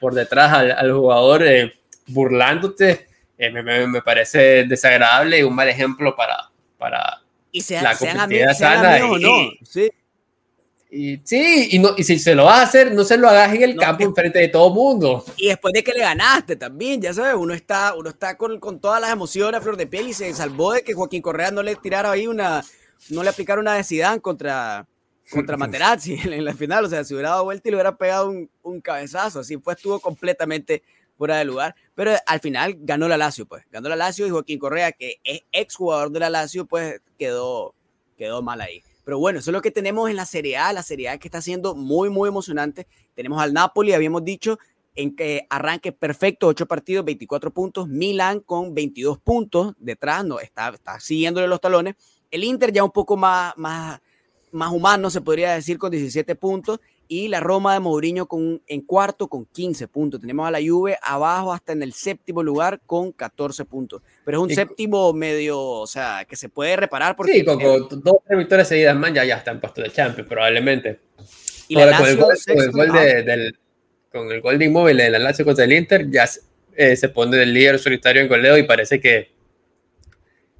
por 0.00 0.14
detrás 0.14 0.52
al, 0.52 0.70
al 0.70 0.92
jugador 0.92 1.44
eh, 1.44 1.74
burlándote, 2.06 3.08
eh, 3.36 3.50
me, 3.50 3.86
me, 3.88 4.00
parece 4.00 4.64
desagradable 4.64 5.40
y 5.40 5.42
un 5.42 5.56
mal 5.56 5.68
ejemplo 5.68 6.14
para, 6.14 6.50
para 6.78 7.23
y 7.54 7.60
sea, 7.60 7.82
la 7.82 7.96
competitividad 7.96 8.52
sana. 8.52 8.98
Y, 8.98 9.22
no. 9.22 9.30
sí. 9.62 9.88
Y, 10.90 11.20
sí, 11.22 11.68
y, 11.70 11.78
no, 11.78 11.90
y 11.96 12.02
si 12.02 12.18
se 12.18 12.34
lo 12.34 12.46
vas 12.46 12.58
a 12.58 12.62
hacer, 12.62 12.92
no 12.92 13.04
se 13.04 13.16
lo 13.16 13.28
hagas 13.28 13.54
en 13.54 13.62
el 13.62 13.76
campo 13.76 14.02
enfrente 14.02 14.40
de 14.40 14.48
todo 14.48 14.68
el 14.68 14.74
mundo. 14.74 15.24
Y 15.36 15.48
después 15.48 15.72
de 15.72 15.84
que 15.84 15.92
le 15.92 16.00
ganaste 16.00 16.56
también, 16.56 17.00
ya 17.00 17.14
sabes, 17.14 17.36
uno 17.36 17.54
está, 17.54 17.94
uno 17.94 18.10
está 18.10 18.36
con, 18.36 18.58
con 18.58 18.80
todas 18.80 19.00
las 19.00 19.12
emociones 19.12 19.60
a 19.60 19.62
flor 19.62 19.76
de 19.76 19.86
piel 19.86 20.08
y 20.08 20.12
se 20.12 20.32
salvó 20.34 20.72
de 20.72 20.82
que 20.82 20.94
Joaquín 20.94 21.22
Correa 21.22 21.52
no 21.52 21.62
le 21.62 21.76
tirara 21.76 22.10
ahí 22.10 22.26
una, 22.26 22.64
no 23.10 23.22
le 23.22 23.28
aplicaron 23.28 23.62
una 23.62 23.74
de 23.74 23.84
Zidane 23.84 24.20
contra, 24.20 24.86
contra 25.30 25.56
Materazzi 25.56 26.14
en 26.14 26.44
la 26.44 26.54
final. 26.54 26.84
O 26.84 26.88
sea, 26.88 27.04
si 27.04 27.14
hubiera 27.14 27.30
dado 27.30 27.44
vuelta 27.44 27.68
y 27.68 27.70
le 27.70 27.76
hubiera 27.76 27.96
pegado 27.96 28.30
un, 28.30 28.50
un 28.62 28.80
cabezazo, 28.80 29.40
así 29.40 29.56
pues 29.58 29.76
estuvo 29.76 30.00
completamente 30.00 30.82
fuera 31.16 31.36
de 31.36 31.44
lugar. 31.44 31.74
Pero 31.94 32.12
al 32.26 32.40
final 32.40 32.76
ganó 32.80 33.08
la 33.08 33.16
Lazio, 33.16 33.46
pues. 33.46 33.64
Ganó 33.70 33.88
la 33.88 33.96
Lazio 33.96 34.26
y 34.26 34.30
Joaquín 34.30 34.58
Correa, 34.58 34.92
que 34.92 35.16
es 35.24 35.42
ex 35.52 35.74
jugador 35.76 36.10
de 36.10 36.20
la 36.20 36.30
Lazio, 36.30 36.66
pues 36.66 37.00
quedó, 37.18 37.74
quedó 38.16 38.42
mal 38.42 38.60
ahí. 38.60 38.82
Pero 39.04 39.18
bueno, 39.18 39.38
eso 39.38 39.50
es 39.50 39.52
lo 39.52 39.60
que 39.60 39.70
tenemos 39.70 40.08
en 40.08 40.16
la 40.16 40.24
Serie 40.24 40.56
A, 40.56 40.72
la 40.72 40.82
Serie 40.82 41.10
A 41.10 41.18
que 41.18 41.28
está 41.28 41.42
siendo 41.42 41.74
muy, 41.74 42.08
muy 42.08 42.28
emocionante. 42.28 42.86
Tenemos 43.14 43.40
al 43.40 43.52
Napoli, 43.52 43.92
habíamos 43.92 44.24
dicho, 44.24 44.58
en 44.94 45.14
que 45.14 45.46
arranque 45.50 45.92
perfecto, 45.92 46.46
8 46.46 46.66
partidos, 46.66 47.04
24 47.04 47.50
puntos. 47.52 47.88
Milan 47.88 48.40
con 48.40 48.74
22 48.74 49.18
puntos 49.18 49.74
detrás, 49.78 50.24
no, 50.24 50.40
está, 50.40 50.70
está 50.70 50.98
siguiéndole 51.00 51.46
los 51.46 51.60
talones. 51.60 51.96
El 52.30 52.44
Inter 52.44 52.72
ya 52.72 52.82
un 52.82 52.90
poco 52.90 53.16
más, 53.16 53.52
más, 53.56 54.00
más 54.52 54.72
humano, 54.72 55.10
se 55.10 55.20
podría 55.20 55.52
decir, 55.52 55.78
con 55.78 55.90
17 55.90 56.34
puntos. 56.36 56.80
Y 57.08 57.28
la 57.28 57.40
Roma 57.40 57.74
de 57.74 57.80
Mourinho 57.80 58.26
con, 58.26 58.62
en 58.66 58.80
cuarto 58.80 59.28
con 59.28 59.46
15 59.46 59.88
puntos. 59.88 60.20
Tenemos 60.20 60.46
a 60.46 60.50
la 60.50 60.58
Juve 60.60 60.96
abajo 61.02 61.52
hasta 61.52 61.72
en 61.72 61.82
el 61.82 61.92
séptimo 61.92 62.42
lugar 62.42 62.80
con 62.86 63.12
14 63.12 63.64
puntos. 63.64 64.02
Pero 64.24 64.38
es 64.38 64.42
un 64.42 64.54
séptimo 64.54 65.12
medio, 65.12 65.60
o 65.60 65.86
sea, 65.86 66.24
que 66.28 66.36
se 66.36 66.48
puede 66.48 66.76
reparar. 66.76 67.16
Porque 67.16 67.32
sí, 67.32 67.44
con, 67.44 67.58
dos 67.58 68.16
tres 68.26 68.38
victorias 68.38 68.68
seguidas 68.68 68.96
más 68.96 69.12
ya, 69.12 69.24
ya 69.24 69.36
está 69.36 69.50
en 69.50 69.60
puesto 69.60 69.82
de 69.82 69.90
Champions, 69.90 70.28
probablemente. 70.28 71.00
Y 71.68 71.74
con, 71.74 71.82
el 71.84 72.16
gol, 72.16 72.92
de, 72.92 73.22
del, 73.22 73.58
con 74.10 74.30
el 74.30 74.40
gol 74.40 74.58
de 74.58 74.64
inmóvil 74.64 74.96
de 74.96 75.10
la 75.10 75.18
Lazio 75.18 75.44
contra 75.44 75.64
el 75.64 75.72
Inter, 75.72 76.10
ya 76.10 76.28
eh, 76.76 76.96
se 76.96 77.08
pone 77.08 77.42
el 77.42 77.52
líder 77.52 77.78
solitario 77.78 78.22
en 78.22 78.28
goleo 78.28 78.58
y 78.58 78.64
parece 78.64 79.00
que 79.00 79.34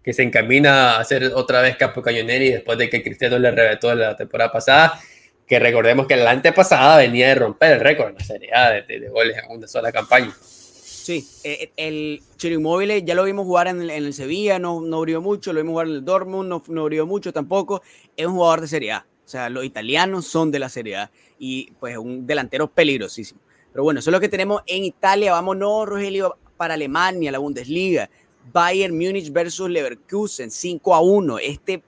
que 0.04 0.12
se 0.12 0.22
encamina 0.22 0.98
a 0.98 1.04
ser 1.04 1.32
otra 1.34 1.62
vez 1.62 1.76
Capo 1.76 2.02
Cañoneri 2.02 2.50
después 2.50 2.76
de 2.76 2.90
que 2.90 3.02
Cristiano 3.02 3.38
le 3.38 3.50
reventó 3.50 3.94
la 3.94 4.14
temporada 4.14 4.52
pasada, 4.52 5.00
que 5.46 5.58
recordemos 5.58 6.06
que 6.06 6.16
la 6.16 6.30
antepasada 6.30 6.98
venía 6.98 7.28
de 7.28 7.34
romper 7.34 7.72
el 7.72 7.80
récord 7.80 8.10
en 8.10 8.14
la 8.14 8.24
Serie 8.24 8.54
A 8.54 8.70
de, 8.70 9.08
goles 9.08 9.36
en 9.36 9.56
una 9.56 9.68
sola 9.68 9.92
campaña. 9.92 10.34
Sí, 10.40 11.26
eh, 11.44 11.70
el 11.76 12.22
Chirimóvil 12.36 13.04
ya 13.04 13.14
lo 13.14 13.24
vimos 13.24 13.44
jugar 13.44 13.68
en 13.68 13.90
el, 13.90 14.14
Sevilla, 14.14 14.58
no, 14.58 14.80
no 14.80 14.98
abrió 14.98 15.20
mucho, 15.20 15.52
lo 15.52 15.60
vimos 15.60 15.72
jugar 15.72 15.86
en 15.88 15.92
el 15.94 16.04
Dortmund, 16.04 16.48
no, 16.48 16.62
no 16.66 16.80
abrió 16.82 17.06
mucho 17.06 17.32
tampoco, 17.32 17.82
es 18.16 18.26
un 18.26 18.34
jugador 18.34 18.62
de 18.62 18.68
Serie 18.68 18.92
A, 18.92 19.06
o 19.24 19.28
sea, 19.28 19.50
los 19.50 19.64
italianos 19.64 20.26
son 20.26 20.50
de 20.50 20.58
la 20.58 20.70
Serie 20.70 20.96
A 20.96 21.10
y 21.38 21.70
pues 21.78 21.98
un 21.98 22.26
delantero 22.26 22.68
peligrosísimo. 22.68 23.40
Pero 23.70 23.82
bueno, 23.82 24.00
eso 24.00 24.10
es 24.10 24.12
lo 24.12 24.20
que 24.20 24.28
tenemos 24.28 24.62
en 24.66 24.84
Italia, 24.84 25.32
vámonos 25.32 25.86
Rogelio 25.86 26.38
para 26.56 26.74
Alemania, 26.74 27.32
la 27.32 27.38
Bundesliga. 27.38 28.08
Bayern 28.52 28.94
Múnich 28.94 29.32
versus 29.32 29.68
Leverkusen, 29.68 30.50
5 30.50 30.94
a 30.94 31.00
1. 31.00 31.38
Este, 31.38 31.82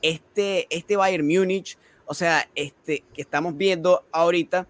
este, 0.00 0.66
este 0.68 0.96
Bayern 0.96 1.26
Múnich, 1.26 1.78
o 2.06 2.14
sea, 2.14 2.48
este 2.54 3.04
que 3.14 3.22
estamos 3.22 3.56
viendo 3.56 4.04
ahorita, 4.12 4.66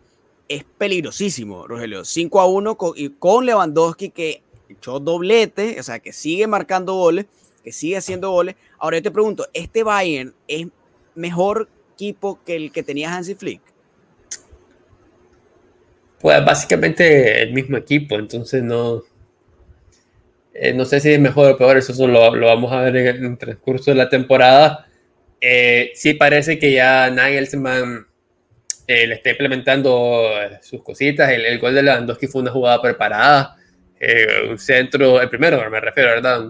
es 0.49 0.65
peligrosísimo, 0.77 1.67
Rogelio. 1.67 2.05
5 2.05 2.41
a 2.41 2.47
1 2.47 2.77
con, 2.77 2.95
con 3.19 3.47
Lewandowski 3.47 4.11
que 4.11 4.43
echó 4.69 5.01
doblete, 5.01 5.79
o 5.81 5.83
sea, 5.83 5.99
que 5.99 6.13
sigue 6.13 6.47
marcando 6.47 6.95
goles, 6.95 7.27
que 7.63 7.73
sigue 7.73 7.97
haciendo 7.97 8.31
goles. 8.31 8.57
Ahora 8.79 8.99
yo 8.99 9.03
te 9.05 9.11
pregunto, 9.11 9.47
¿este 9.55 9.83
Bayern 9.83 10.35
es 10.49 10.67
mejor 11.15 11.69
equipo 11.95 12.39
que 12.45 12.57
el 12.57 12.73
que 12.73 12.83
tenía 12.83 13.15
Hansi 13.15 13.35
Flick? 13.35 13.61
Pues 16.21 16.45
básicamente 16.45 17.43
el 17.43 17.53
mismo 17.53 17.77
equipo, 17.77 18.17
entonces 18.17 18.63
no, 18.63 19.03
eh, 20.55 20.73
no 20.73 20.85
sé 20.85 21.01
si 21.01 21.11
es 21.13 21.21
mejor 21.21 21.53
o 21.53 21.57
peor, 21.57 21.77
eso 21.77 22.07
lo, 22.07 22.35
lo 22.35 22.47
vamos 22.47 22.73
a 22.73 22.83
ver 22.83 22.97
en 22.97 23.25
el, 23.25 23.39
transcurso 23.39 23.91
de 23.91 23.97
la 23.97 24.09
temporada. 24.09 24.87
Eh, 25.45 25.91
sí 25.95 26.15
parece 26.15 26.59
que 26.59 26.73
ya 26.73 27.11
Nagelsmann 27.11 28.07
eh, 28.87 29.07
le 29.09 29.15
está 29.17 29.31
implementando 29.31 30.31
sus 30.63 30.83
cositas. 30.83 31.31
El, 31.31 31.45
el, 31.45 31.59
gol 31.59 31.75
de 31.75 31.83
Lewandowski 31.83 32.29
fue 32.29 32.43
una 32.43 32.53
jugada 32.53 32.81
preparada. 32.81 33.57
un 34.49 34.59
centro, 34.59 35.21
el 35.21 35.29
primero 35.29 35.69
me 35.69 35.81
refiero, 35.81 36.11
¿verdad? 36.11 36.41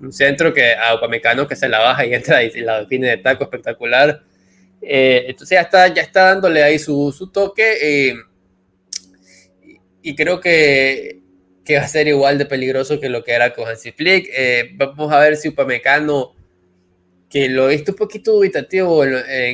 Un, 0.00 0.12
centro 0.12 0.54
que 0.54 0.74
a 0.74 0.94
Upamecano 0.94 1.46
que 1.46 1.56
se 1.56 1.68
la 1.68 1.78
baja 1.78 2.06
y 2.06 2.14
entra 2.14 2.42
y, 2.42 2.50
la 2.60 2.80
define 2.80 3.08
de 3.10 3.16
taco 3.18 3.44
espectacular. 3.44 4.22
entonces 4.80 5.50
ya 5.56 5.60
está, 5.60 5.88
ya 5.88 6.02
está 6.02 6.24
dándole 6.24 6.62
ahí 6.62 6.78
su, 6.78 7.12
su 7.16 7.30
toque. 7.30 8.14
y 10.02 10.16
creo 10.16 10.40
que 10.40 11.20
que 11.70 11.78
va 11.78 11.84
a 11.84 11.88
ser 11.88 12.08
igual 12.08 12.36
de 12.36 12.46
peligroso 12.46 12.98
que 12.98 13.08
lo 13.08 13.22
que 13.22 13.30
era 13.30 13.54
con 13.54 13.68
Hansi 13.68 13.92
Flick. 13.92 14.28
Eh, 14.36 14.70
vamos 14.74 15.12
a 15.12 15.20
ver 15.20 15.36
si 15.36 15.48
Upamecano, 15.48 16.34
que 17.30 17.48
lo 17.48 17.70
he 17.70 17.76
visto 17.76 17.92
un 17.92 17.96
poquito 17.96 18.32
dubitativo 18.32 19.04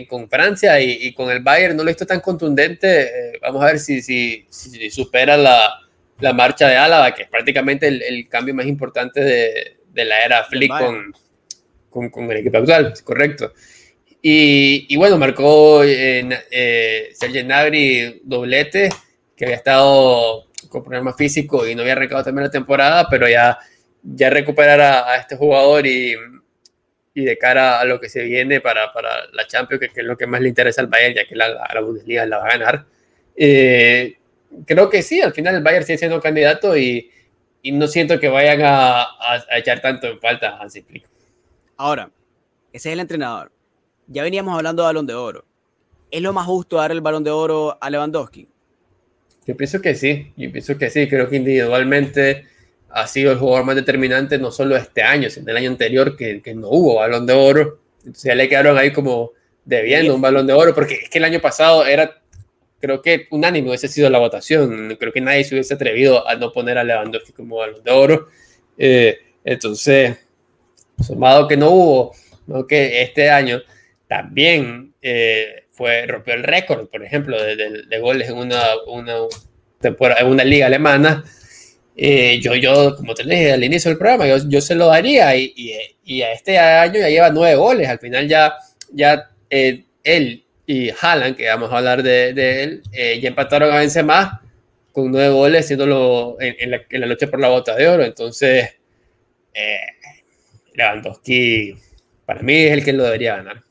con 0.08 0.30
Francia 0.30 0.80
y, 0.80 1.12
con 1.12 1.30
el 1.30 1.40
Bayern, 1.40 1.76
no 1.76 1.84
lo 1.84 1.90
he 1.90 1.92
visto 1.92 2.06
tan 2.06 2.20
contundente. 2.20 3.02
Eh, 3.02 3.38
vamos 3.42 3.62
a 3.62 3.66
ver 3.66 3.78
si, 3.78 4.00
si, 4.00 4.46
si 4.48 4.90
supera 4.90 5.36
la, 5.36 5.74
la, 6.20 6.32
marcha 6.32 6.68
de 6.68 6.76
Álava, 6.76 7.14
que 7.14 7.24
es 7.24 7.28
prácticamente 7.28 7.86
el, 7.86 8.26
cambio 8.30 8.54
más 8.54 8.66
importante 8.66 9.20
de, 9.20 9.76
de 9.92 10.04
la 10.06 10.20
era 10.20 10.44
Flick 10.44 10.70
con, 10.70 11.14
con, 11.90 12.08
con, 12.08 12.30
el 12.30 12.38
equipo 12.38 12.56
actual, 12.56 12.94
correcto. 13.04 13.52
Y, 14.22 14.86
y 14.88 14.96
bueno, 14.96 15.18
marcó 15.18 15.84
eh, 15.84 16.26
eh 16.50 17.10
Sergio 17.12 17.44
Nagri 17.44 18.22
doblete, 18.24 18.88
que 19.36 19.44
había 19.44 19.56
estado 19.56 20.46
con 20.70 20.82
problemas 20.82 21.14
físicos 21.14 21.68
y 21.68 21.74
no 21.74 21.82
había 21.82 21.92
arrancado 21.92 22.24
también 22.24 22.44
la 22.44 22.50
temporada, 22.50 23.06
pero 23.10 23.28
ya, 23.28 23.58
ya 24.02 24.30
recuperar 24.30 24.80
a, 24.80 25.16
este 25.16 25.36
jugador 25.36 25.86
y, 25.86 26.16
y, 27.16 27.24
de 27.24 27.38
cara 27.38 27.80
a 27.80 27.84
lo 27.84 27.98
que 27.98 28.08
se 28.08 28.22
viene 28.22 28.60
para, 28.60 28.92
para 28.92 29.26
la 29.32 29.46
Champions, 29.46 29.80
que, 29.80 30.00
es 30.00 30.06
lo 30.06 30.16
que 30.16 30.26
más 30.26 30.40
le 30.40 30.48
interesa 30.48 30.82
al 30.82 30.86
Bayern, 30.86 31.14
ya 31.14 31.26
que 31.26 31.34
la, 31.34 31.48
la 31.48 31.80
Bundesliga 31.80 32.26
la 32.26 32.38
va 32.38 32.44
a 32.44 32.58
ganar. 32.58 32.86
Eh, 33.34 34.16
creo 34.66 34.90
que 34.90 35.02
sí, 35.02 35.20
al 35.20 35.32
final 35.32 35.54
el 35.54 35.62
Bayern 35.62 35.84
sigue 35.84 35.98
siendo 35.98 36.20
candidato 36.20 36.76
y, 36.76 37.10
y 37.62 37.72
no 37.72 37.86
siento 37.86 38.20
que 38.20 38.28
vayan 38.28 38.60
a, 38.62 39.02
a, 39.02 39.58
echar 39.58 39.80
tanto 39.80 40.06
en 40.06 40.20
falta 40.20 40.50
a 40.50 40.62
Hansi 40.62 40.82
Flick. 40.82 41.06
Ahora, 41.76 42.10
ese 42.72 42.90
es 42.90 42.92
el 42.92 43.00
entrenador. 43.00 43.50
Ya 44.06 44.22
veníamos 44.22 44.54
hablando 44.54 44.82
de 44.82 44.86
balón 44.86 45.06
de 45.06 45.14
oro. 45.14 45.44
¿Es 46.10 46.22
lo 46.22 46.32
más 46.32 46.46
justo 46.46 46.76
dar 46.76 46.92
el 46.92 47.00
balón 47.00 47.24
de 47.24 47.30
oro 47.30 47.76
a 47.80 47.90
Lewandowski? 47.90 48.48
Yo 49.46 49.56
pienso 49.56 49.80
que 49.80 49.94
sí, 49.94 50.32
yo 50.36 50.50
pienso 50.52 50.76
que 50.76 50.90
sí, 50.90 51.08
creo 51.08 51.28
que 51.28 51.36
individualmente 51.36 52.46
ha 52.96 53.06
sido 53.06 53.30
el 53.30 53.38
jugador 53.38 53.64
más 53.66 53.76
determinante 53.76 54.38
no 54.38 54.50
solo 54.50 54.74
este 54.74 55.02
año, 55.02 55.28
sino 55.28 55.50
el 55.50 55.56
año 55.58 55.70
anterior 55.70 56.16
que, 56.16 56.40
que 56.40 56.54
no 56.54 56.68
hubo 56.70 56.94
balón 56.94 57.26
de 57.26 57.34
oro. 57.34 57.80
Entonces 57.98 58.24
ya 58.24 58.34
le 58.34 58.48
quedaron 58.48 58.78
ahí 58.78 58.90
como 58.90 59.32
debiendo 59.66 60.14
un 60.14 60.22
balón 60.22 60.46
de 60.46 60.54
oro, 60.54 60.74
porque 60.74 60.94
es 60.94 61.10
que 61.10 61.18
el 61.18 61.24
año 61.24 61.40
pasado 61.40 61.84
era, 61.84 62.22
creo 62.80 63.02
que 63.02 63.26
unánime 63.30 63.68
hubiese 63.68 63.88
sido 63.88 64.08
la 64.08 64.18
votación. 64.18 64.96
Creo 64.98 65.12
que 65.12 65.20
nadie 65.20 65.44
se 65.44 65.54
hubiese 65.54 65.74
atrevido 65.74 66.26
a 66.26 66.36
no 66.36 66.52
poner 66.52 66.78
a 66.78 66.84
Lewandowski 66.84 67.32
como 67.32 67.56
balón 67.56 67.84
de 67.84 67.90
oro. 67.90 68.28
Eh, 68.78 69.18
entonces, 69.44 70.16
sumado 71.04 71.46
que 71.46 71.58
no 71.58 71.70
hubo, 71.70 72.14
¿no? 72.46 72.66
que 72.66 73.02
este 73.02 73.28
año 73.28 73.60
también 74.08 74.94
eh, 75.02 75.64
fue, 75.70 76.06
rompió 76.06 76.32
el 76.32 76.44
récord, 76.44 76.88
por 76.88 77.02
ejemplo, 77.02 77.42
de, 77.42 77.56
de, 77.86 77.98
goles 78.00 78.30
en 78.30 78.38
una, 78.38 78.62
una, 78.86 79.16
temporada, 79.80 80.22
en 80.22 80.28
una 80.28 80.44
liga 80.44 80.66
alemana. 80.66 81.24
Eh, 81.98 82.40
yo, 82.42 82.54
yo, 82.54 82.94
como 82.94 83.14
te 83.14 83.24
dije 83.24 83.52
al 83.52 83.64
inicio 83.64 83.90
del 83.90 83.98
programa, 83.98 84.26
yo, 84.26 84.36
yo 84.48 84.60
se 84.60 84.74
lo 84.74 84.88
daría 84.88 85.34
y, 85.34 85.54
y, 86.04 86.22
a 86.22 86.32
este 86.32 86.58
año 86.58 87.00
ya 87.00 87.08
lleva 87.08 87.30
nueve 87.30 87.56
goles. 87.56 87.88
Al 87.88 87.98
final 87.98 88.28
ya, 88.28 88.54
ya 88.92 89.30
eh, 89.48 89.84
él 90.04 90.44
y 90.66 90.90
Haaland, 90.90 91.36
que 91.36 91.48
vamos 91.48 91.72
a 91.72 91.78
hablar 91.78 92.02
de, 92.02 92.62
él, 92.62 92.82
eh, 92.92 93.18
ya 93.20 93.28
empataron 93.28 93.72
a 93.72 93.78
Benzema 93.78 94.42
con 94.92 95.10
nueve 95.10 95.30
goles, 95.30 95.64
haciéndolo 95.64 96.36
en, 96.40 96.70
la, 96.70 96.82
en, 96.88 97.00
la, 97.00 97.06
noche 97.06 97.28
por 97.28 97.40
la 97.40 97.48
bota 97.48 97.74
de 97.74 97.88
oro. 97.88 98.04
Entonces, 98.04 98.76
Lewandowski, 100.74 101.74
para 102.26 102.42
mí 102.42 102.54
es 102.54 102.72
el 102.72 102.84
que 102.84 102.92
lo 102.92 103.04
debería 103.04 103.36
ganar. 103.36 103.62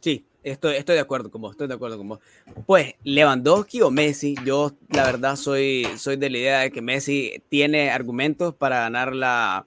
Sí, 0.00 0.24
estoy, 0.42 0.76
estoy 0.76 0.94
de 0.94 1.00
acuerdo 1.00 1.30
con 1.30 1.40
vos, 1.40 1.52
estoy 1.52 1.68
de 1.68 1.74
acuerdo 1.74 1.98
con 1.98 2.08
vos. 2.08 2.20
Pues, 2.66 2.94
Lewandowski 3.04 3.82
o 3.82 3.90
Messi, 3.90 4.34
yo 4.44 4.72
la 4.90 5.04
verdad 5.04 5.36
soy, 5.36 5.86
soy 5.96 6.16
de 6.16 6.30
la 6.30 6.38
idea 6.38 6.60
de 6.60 6.70
que 6.70 6.82
Messi 6.82 7.42
tiene 7.48 7.90
argumentos 7.90 8.54
para 8.54 8.80
ganar 8.80 9.14
la... 9.14 9.66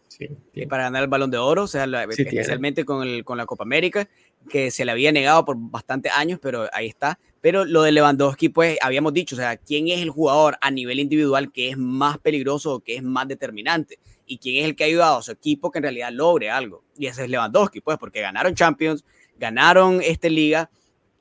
para 0.69 0.83
ganar 0.83 1.03
el 1.03 1.09
balón 1.09 1.31
de 1.31 1.37
oro, 1.37 1.63
o 1.63 1.67
sea, 1.67 1.85
especialmente 2.09 2.85
con, 2.85 3.07
el, 3.07 3.23
con 3.23 3.37
la 3.37 3.45
Copa 3.45 3.63
América 3.63 4.07
que 4.49 4.71
se 4.71 4.85
le 4.85 4.91
había 4.91 5.11
negado 5.11 5.45
por 5.45 5.55
bastantes 5.57 6.11
años, 6.11 6.39
pero 6.41 6.67
ahí 6.71 6.87
está. 6.87 7.19
Pero 7.41 7.65
lo 7.65 7.83
de 7.83 7.91
Lewandowski, 7.91 8.49
pues 8.49 8.77
habíamos 8.81 9.13
dicho, 9.13 9.35
o 9.35 9.39
sea, 9.39 9.57
¿quién 9.57 9.87
es 9.87 10.01
el 10.01 10.09
jugador 10.09 10.57
a 10.61 10.71
nivel 10.71 10.99
individual 10.99 11.51
que 11.51 11.69
es 11.69 11.77
más 11.77 12.17
peligroso 12.17 12.75
o 12.75 12.79
que 12.79 12.95
es 12.95 13.03
más 13.03 13.27
determinante? 13.27 13.99
¿Y 14.25 14.39
quién 14.39 14.63
es 14.63 14.65
el 14.65 14.75
que 14.75 14.83
ha 14.83 14.87
ayudado 14.87 15.17
a 15.17 15.21
su 15.21 15.31
equipo 15.31 15.69
que 15.69 15.77
en 15.79 15.83
realidad 15.83 16.11
logre 16.11 16.49
algo? 16.49 16.83
Y 16.97 17.05
ese 17.05 17.23
es 17.23 17.29
Lewandowski, 17.29 17.81
pues, 17.81 17.97
porque 17.99 18.21
ganaron 18.21 18.55
Champions, 18.55 19.03
ganaron 19.37 20.01
esta 20.01 20.29
liga 20.29 20.69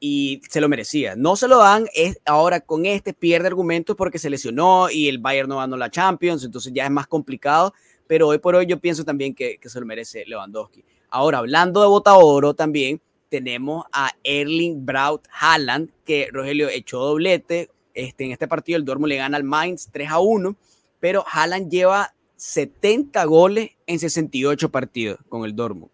y 0.00 0.42
se 0.50 0.60
lo 0.60 0.68
merecía. 0.68 1.16
No 1.16 1.34
se 1.34 1.48
lo 1.48 1.58
dan, 1.58 1.86
es 1.94 2.20
ahora 2.26 2.60
con 2.60 2.84
este 2.84 3.14
pierde 3.14 3.46
argumentos 3.46 3.96
porque 3.96 4.18
se 4.18 4.28
lesionó 4.28 4.90
y 4.90 5.08
el 5.08 5.18
Bayern 5.18 5.48
no 5.48 5.56
ganó 5.56 5.76
la 5.76 5.90
Champions, 5.90 6.44
entonces 6.44 6.72
ya 6.74 6.84
es 6.84 6.90
más 6.90 7.06
complicado, 7.06 7.72
pero 8.06 8.28
hoy 8.28 8.38
por 8.38 8.54
hoy 8.54 8.66
yo 8.66 8.78
pienso 8.78 9.04
también 9.04 9.34
que, 9.34 9.58
se 9.64 9.80
lo 9.80 9.86
merece 9.86 10.24
Lewandowski. 10.26 10.84
Ahora, 11.08 11.38
hablando 11.38 11.80
de 11.80 11.86
bota 11.88 12.14
oro 12.14 12.52
también, 12.52 13.00
tenemos 13.30 13.86
a 13.92 14.10
Erling 14.22 14.84
Braut 14.84 15.26
Haaland, 15.40 15.90
que 16.04 16.28
Rogelio 16.30 16.68
echó 16.68 16.98
doblete. 16.98 17.70
Este, 17.94 18.24
en 18.24 18.32
este 18.32 18.46
partido 18.46 18.76
el 18.76 18.84
Dortmund 18.84 19.08
le 19.08 19.16
gana 19.16 19.36
al 19.36 19.44
Mainz 19.44 19.88
3 19.90 20.10
a 20.10 20.18
1, 20.18 20.54
pero 21.00 21.24
Haaland 21.32 21.70
lleva 21.70 22.14
70 22.36 23.24
goles 23.24 23.70
en 23.86 23.98
68 23.98 24.70
partidos 24.70 25.18
con 25.30 25.44
el 25.44 25.56
Dortmund. 25.56 25.93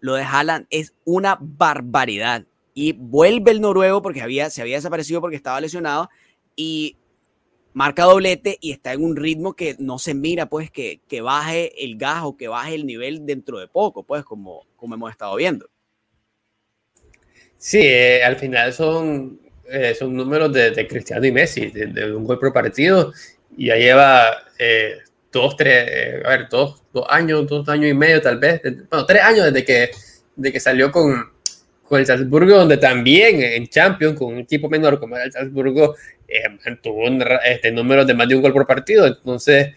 Lo 0.00 0.14
de 0.14 0.22
Haaland 0.22 0.66
es 0.70 0.94
una 1.04 1.38
barbaridad. 1.40 2.44
Y 2.74 2.92
vuelve 2.92 3.50
el 3.50 3.60
noruego 3.60 4.02
porque 4.02 4.22
había, 4.22 4.50
se 4.50 4.62
había 4.62 4.76
desaparecido 4.76 5.20
porque 5.20 5.36
estaba 5.36 5.60
lesionado 5.60 6.08
y 6.56 6.96
marca 7.72 8.04
doblete 8.04 8.58
y 8.60 8.72
está 8.72 8.92
en 8.92 9.04
un 9.04 9.16
ritmo 9.16 9.54
que 9.54 9.76
no 9.78 9.98
se 9.98 10.14
mira, 10.14 10.46
pues, 10.46 10.70
que, 10.70 11.00
que 11.08 11.20
baje 11.20 11.84
el 11.84 11.96
gas 11.96 12.22
o 12.24 12.36
que 12.36 12.48
baje 12.48 12.74
el 12.74 12.86
nivel 12.86 13.26
dentro 13.26 13.58
de 13.58 13.68
poco, 13.68 14.02
pues, 14.02 14.24
como, 14.24 14.66
como 14.76 14.94
hemos 14.94 15.10
estado 15.10 15.36
viendo. 15.36 15.68
Sí, 17.56 17.80
eh, 17.82 18.24
al 18.24 18.36
final 18.36 18.72
son, 18.72 19.40
eh, 19.68 19.94
son 19.94 20.14
números 20.14 20.52
de, 20.52 20.70
de, 20.70 20.86
Cristiano 20.86 21.26
y 21.26 21.32
Messi, 21.32 21.66
de, 21.66 22.14
un 22.14 22.24
gol 22.24 22.38
por 22.38 22.52
partido, 22.52 23.12
y 23.56 23.66
ya 23.66 23.76
lleva 23.76 24.44
eh, 24.58 24.98
dos, 25.32 25.56
tres, 25.56 26.24
a 26.24 26.28
ver, 26.28 26.48
dos, 26.50 26.82
dos, 26.92 27.06
años, 27.08 27.46
dos 27.46 27.68
años 27.68 27.90
y 27.90 27.94
medio 27.94 28.20
tal 28.20 28.38
vez, 28.38 28.60
bueno, 28.90 29.06
tres 29.06 29.22
años 29.22 29.46
desde 29.46 29.64
que, 29.64 29.90
de 30.36 30.52
que 30.52 30.60
salió 30.60 30.90
con, 30.90 31.30
con 31.84 32.00
el 32.00 32.06
Salzburgo, 32.06 32.56
donde 32.56 32.76
también 32.76 33.42
en 33.42 33.68
Champions, 33.68 34.18
con 34.18 34.34
un 34.34 34.38
equipo 34.40 34.68
menor 34.68 34.98
como 34.98 35.16
era 35.16 35.24
el 35.24 35.32
Salzburgo, 35.32 35.94
tuvo 36.82 37.06
un, 37.06 37.24
este, 37.44 37.72
números 37.72 38.06
de 38.06 38.14
más 38.14 38.28
de 38.28 38.36
un 38.36 38.42
gol 38.42 38.52
por 38.52 38.66
partido, 38.66 39.06
entonces 39.06 39.74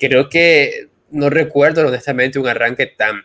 creo 0.00 0.28
que 0.28 0.88
no 1.10 1.30
recuerdo 1.30 1.86
honestamente 1.86 2.38
un 2.38 2.48
arranque 2.48 2.86
tan, 2.86 3.22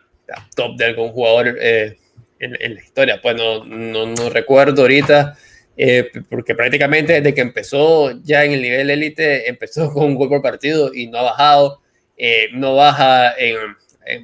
top 0.56 0.78
de 0.78 0.86
algún 0.86 1.10
jugador 1.10 1.58
en, 1.60 2.76
la 2.76 2.82
historia. 2.82 3.22
Pues 3.22 3.36
no, 3.36 3.64
no, 3.64 4.30
recuerdo 4.30 4.84
ahorita, 4.84 5.38
eh, 5.78 6.12
porque 6.30 6.56
prácticamente 6.56 7.14
desde 7.14 7.34
que 7.34 7.42
empezó 7.42 8.12
ya 8.24 8.44
en 8.44 8.54
el 8.54 8.62
nivel 8.62 8.90
élite, 8.90 9.50
empezó 9.50 9.92
con 9.94 10.06
un 10.06 10.16
gol 10.16 10.30
por 10.30 10.42
partido 10.42 10.94
y 10.94 11.08
no 11.08 11.20
ha 11.20 11.24
bajado. 11.24 11.82
Eh, 12.18 12.50
no 12.54 12.76
baja 12.76 13.34
en, 13.38 13.58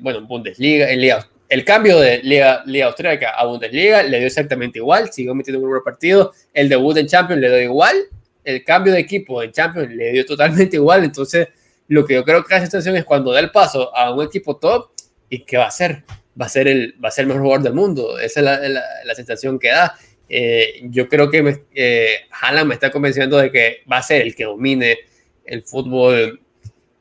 bueno, 0.02 0.20
en 0.20 0.28
Bundesliga, 0.28 0.89
en 0.91 1.02
Liga. 1.02 1.28
El 1.50 1.64
cambio 1.64 2.00
de 2.00 2.20
Liga, 2.20 2.62
Liga 2.66 2.88
Austríaca 2.88 3.32
a 3.32 3.45
Bundesliga 3.45 4.04
le 4.04 4.18
dio 4.18 4.28
exactamente 4.28 4.80
igual, 4.80 5.12
siguió 5.12 5.34
metiendo 5.34 5.60
un 5.60 5.70
gol 5.70 5.80
por 5.80 5.93
partido. 5.93 6.34
El 6.54 6.70
debut 6.70 6.98
en 6.98 7.08
Champions 7.08 7.41
le 7.41 7.50
dio 7.50 7.62
igual. 7.62 7.95
El 8.43 8.64
cambio 8.64 8.93
de 8.93 9.00
equipo 9.00 9.41
en 9.41 9.52
Champions 9.52 9.89
le 9.93 10.12
dio 10.12 10.26
totalmente 10.26 10.76
igual. 10.76 11.06
Entonces, 11.06 11.48
lo 11.88 12.06
que 12.06 12.16
yo 12.16 12.24
creo 12.24 12.43
que 12.43 12.54
la 12.54 12.66
situación 12.66 12.95
es 12.98 13.06
cuando 13.06 13.32
da 13.32 13.39
el 13.39 13.52
paso 13.52 13.95
a 13.95 14.14
un 14.14 14.24
equipo 14.24 14.58
top, 14.58 14.91
¿y 15.30 15.39
qué 15.39 15.58
va 15.58 15.66
a 15.66 15.70
hacer? 15.70 16.04
va 16.39 16.45
a 16.45 16.50
ser 16.50 16.68
el, 16.68 16.95
va 17.04 17.10
a 17.10 17.12
ser 17.12 17.24
el 17.24 17.28
mejor 17.30 17.41
jugador 17.43 17.64
del 17.64 17.74
mundo. 17.74 18.20
Esa 18.20 18.39
es 18.39 18.72
la, 18.72 18.84
la, 19.04 19.16
sensación 19.16 19.58
que 19.58 19.70
da. 19.70 19.95
Eh, 20.30 20.82
yo 20.84 21.08
creo 21.08 21.30
que 21.30 21.42
me, 21.42 21.64
eh, 21.74 22.22
Haaland 22.32 22.68
me 22.68 22.74
está 22.74 22.92
convenciendo 22.92 23.38
de 23.38 23.52
que 23.52 23.78
va 23.92 23.98
a 23.98 24.04
ser 24.04 24.22
el 24.24 24.36
que 24.36 24.44
domine 24.44 24.98
el 25.46 25.64
fútbol 25.64 26.42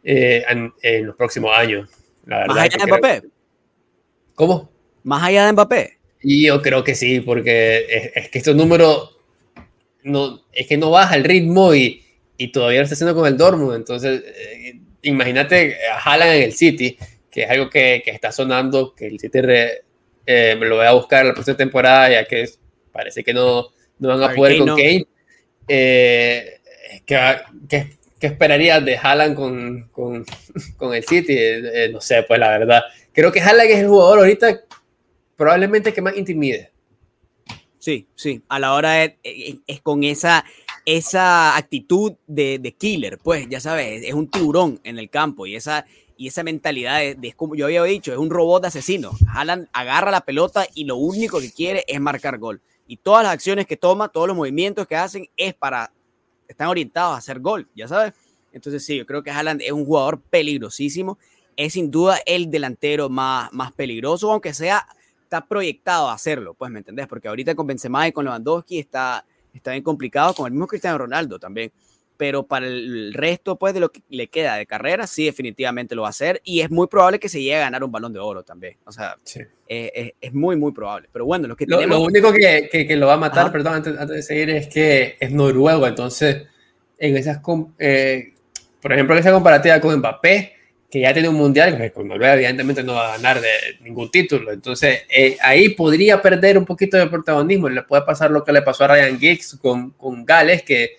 eh, 0.05 0.45
en, 0.49 1.07
los 1.07 1.16
próximos 1.16 1.51
años. 1.57 1.89
La 2.24 2.47
¿Más 2.47 2.59
allá 2.59 2.77
de 2.79 2.87
Mbappé? 2.87 3.22
¿Cómo? 4.35 4.70
¿Más 5.03 5.22
allá 5.22 5.47
de 5.47 5.53
Mbappé? 5.53 5.99
Y 6.22 6.47
yo 6.47 6.62
creo 6.62 6.85
que 6.85 6.95
sí, 6.95 7.20
porque 7.20 8.12
es, 8.14 8.29
que 8.31 8.39
estos 8.39 8.55
números 8.55 9.16
no, 10.03 10.43
es 10.53 10.66
que 10.66 10.77
no 10.77 10.91
baja 10.91 11.16
el 11.16 11.24
ritmo 11.24 11.74
y, 11.74 12.05
y 12.37 12.53
todavía 12.53 12.81
lo 12.81 12.85
está 12.85 12.95
haciendo 12.95 13.14
con 13.14 13.27
el 13.27 13.37
Dortmund. 13.37 13.74
Entonces, 13.74 14.22
eh, 14.24 14.81
imagínate 15.03 15.77
a 15.93 15.99
Haaland 15.99 16.35
en 16.35 16.43
el 16.43 16.53
City 16.53 16.97
que 17.37 17.43
es 17.43 17.51
algo 17.51 17.68
que, 17.68 18.01
que 18.03 18.12
está 18.12 18.33
sonando, 18.33 18.95
que 18.95 19.09
el 19.09 19.20
City 19.20 19.41
eh, 20.24 20.57
me 20.59 20.64
lo 20.64 20.77
voy 20.77 20.87
a 20.87 20.93
buscar 20.93 21.27
la 21.27 21.35
próxima 21.35 21.55
temporada, 21.55 22.09
ya 22.09 22.24
que 22.24 22.49
parece 22.97 23.22
que 23.22 23.34
no, 23.34 23.68
no 23.99 24.09
van 24.09 24.22
a 24.22 24.34
poder 24.34 24.59
con 24.59 24.68
Kane. 24.68 25.07
Eh, 25.68 26.61
¿qué, 27.05 27.36
qué, 27.68 27.97
qué, 28.18 28.26
esperarías 28.26 28.84
de 28.84 28.97
Haaland 28.97 29.36
con, 29.36 29.88
con, 29.92 30.24
con 30.76 30.94
el 30.94 31.05
City? 31.05 31.34
Eh, 31.36 31.90
no 31.92 32.01
sé, 32.01 32.22
pues 32.22 32.40
la 32.40 32.59
verdad. 32.59 32.82
Creo 33.12 33.30
que 33.30 33.40
Haaland 33.40 33.70
es 33.70 33.78
el 33.78 33.88
jugador 33.88 34.20
ahorita 34.20 34.61
probablemente 35.36 35.92
que 35.92 36.03
más 36.03 36.16
intimide. 36.16 36.70
Sí, 37.78 38.09
sí, 38.16 38.42
a 38.49 38.59
la 38.59 38.72
hora 38.74 39.05
es, 39.05 39.12
es 39.22 39.80
con 39.80 40.03
esa, 40.03 40.44
esa 40.84 41.57
actitud 41.57 42.14
de, 42.26 42.59
de, 42.59 42.72
killer, 42.72 43.18
pues 43.18 43.47
ya 43.49 43.61
sabes, 43.61 44.03
es 44.05 44.12
un 44.12 44.28
tiburón 44.28 44.80
en 44.82 44.99
el 44.99 45.09
campo 45.09 45.47
y 45.47 45.55
esa, 45.55 45.86
y 46.16 46.28
esa 46.28 46.42
mentalidad 46.42 47.01
de, 47.16 47.32
como 47.34 47.55
yo 47.55 47.66
había 47.66 47.84
dicho, 47.84 48.12
es 48.12 48.18
un 48.18 48.30
robot 48.30 48.64
asesino. 48.64 49.12
Haaland 49.28 49.68
agarra 49.72 50.11
la 50.11 50.22
pelota 50.22 50.66
y 50.74 50.84
lo 50.84 50.97
único 50.97 51.40
que 51.40 51.53
quiere 51.53 51.84
es 51.86 52.01
marcar 52.01 52.38
gol. 52.38 52.61
Y 52.87 52.97
todas 52.99 53.24
las 53.24 53.32
acciones 53.32 53.66
que 53.66 53.76
toma, 53.76 54.09
todos 54.09 54.28
los 54.28 54.37
movimientos 54.37 54.87
que 54.87 54.97
hacen 54.97 55.28
es 55.37 55.55
para, 55.55 55.93
están 56.49 56.68
orientados 56.68 57.14
a 57.14 57.18
hacer 57.18 57.41
gol, 57.41 57.68
ya 57.74 57.89
sabes. 57.89 58.12
Entonces 58.53 58.84
sí, 58.84 58.97
yo 58.97 59.07
creo 59.07 59.22
que 59.22 59.30
Haaland 59.30 59.61
es 59.62 59.72
un 59.72 59.84
jugador 59.84 60.20
peligrosísimo. 60.20 61.18
Es 61.57 61.72
sin 61.72 61.91
duda 61.91 62.18
el 62.26 62.51
delantero 62.51 63.09
más, 63.09 63.53
más 63.53 63.72
peligroso, 63.72 64.30
aunque 64.30 64.55
sea, 64.55 64.87
está 65.22 65.47
proyectado 65.47 66.09
a 66.09 66.12
hacerlo, 66.12 66.55
pues 66.55 66.70
me 66.70 66.78
entendés, 66.78 67.09
porque 67.09 67.28
ahorita 67.28 67.55
con 67.55 67.66
Benzema 67.66 68.07
y 68.07 68.12
con 68.12 68.24
Lewandowski 68.24 68.78
está, 68.78 69.24
está 69.53 69.72
bien 69.72 69.82
complicado, 69.82 70.34
con 70.34 70.47
el 70.47 70.53
mismo 70.53 70.66
Cristiano 70.66 70.99
Ronaldo 70.99 71.39
también 71.39 71.72
pero 72.16 72.46
para 72.46 72.66
el 72.66 73.12
resto 73.14 73.56
pues 73.56 73.74
de 73.74 73.80
lo 73.80 73.90
que 73.90 74.02
le 74.08 74.28
queda 74.28 74.56
de 74.56 74.66
carrera, 74.66 75.06
sí, 75.06 75.24
definitivamente 75.24 75.94
lo 75.94 76.02
va 76.02 76.08
a 76.08 76.10
hacer 76.10 76.40
y 76.44 76.60
es 76.60 76.70
muy 76.70 76.86
probable 76.86 77.18
que 77.18 77.28
se 77.28 77.40
llegue 77.40 77.56
a 77.56 77.60
ganar 77.60 77.84
un 77.84 77.92
balón 77.92 78.12
de 78.12 78.18
oro 78.18 78.42
también. 78.42 78.76
O 78.84 78.92
sea, 78.92 79.16
eh, 79.68 80.14
es, 80.20 80.34
muy, 80.34 80.56
muy 80.56 80.72
probable. 80.72 81.08
Pero 81.12 81.24
bueno, 81.24 81.48
lo 81.48 81.56
que 81.56 81.66
lo, 81.66 81.84
lo 81.86 82.00
único 82.00 82.32
que, 82.32 82.68
que, 82.70 82.96
lo 82.96 83.06
va 83.06 83.14
a 83.14 83.18
matar, 83.18 83.52
perdón, 83.52 83.74
antes, 83.74 83.98
antes, 83.98 84.16
de 84.16 84.22
seguir, 84.22 84.50
es 84.50 84.68
que 84.68 85.16
es 85.20 85.30
noruego, 85.30 85.86
entonces 85.86 86.46
en 86.98 87.16
esas, 87.16 87.40
eh, 87.78 88.32
por 88.80 88.92
ejemplo, 88.92 89.14
en 89.14 89.20
esa 89.20 89.32
comparativa 89.32 89.80
con 89.80 89.96
Mbappé, 89.98 90.56
que 90.90 91.00
ya 91.00 91.12
tiene 91.12 91.28
un 91.28 91.34
mundial, 91.34 91.76
que 91.76 91.90
con 91.90 92.06
Noruega 92.06 92.34
evidentemente 92.34 92.82
no 92.82 92.94
va 92.94 93.08
a 93.08 93.16
ganar 93.16 93.40
de 93.40 93.50
ningún 93.80 94.10
título, 94.10 94.52
entonces 94.52 95.02
eh, 95.08 95.36
ahí 95.42 95.70
podría 95.70 96.22
perder 96.22 96.56
un 96.56 96.64
poquito 96.64 96.96
de 96.96 97.08
protagonismo, 97.08 97.68
le 97.68 97.82
puede 97.82 98.02
pasar 98.02 98.30
lo 98.30 98.44
que 98.44 98.52
le 98.52 98.62
pasó 98.62 98.84
a 98.84 98.88
Ryan 98.88 99.18
Giggs 99.18 99.58
con, 99.60 99.90
con 99.90 100.24
Gales, 100.24 100.62
que 100.62 100.96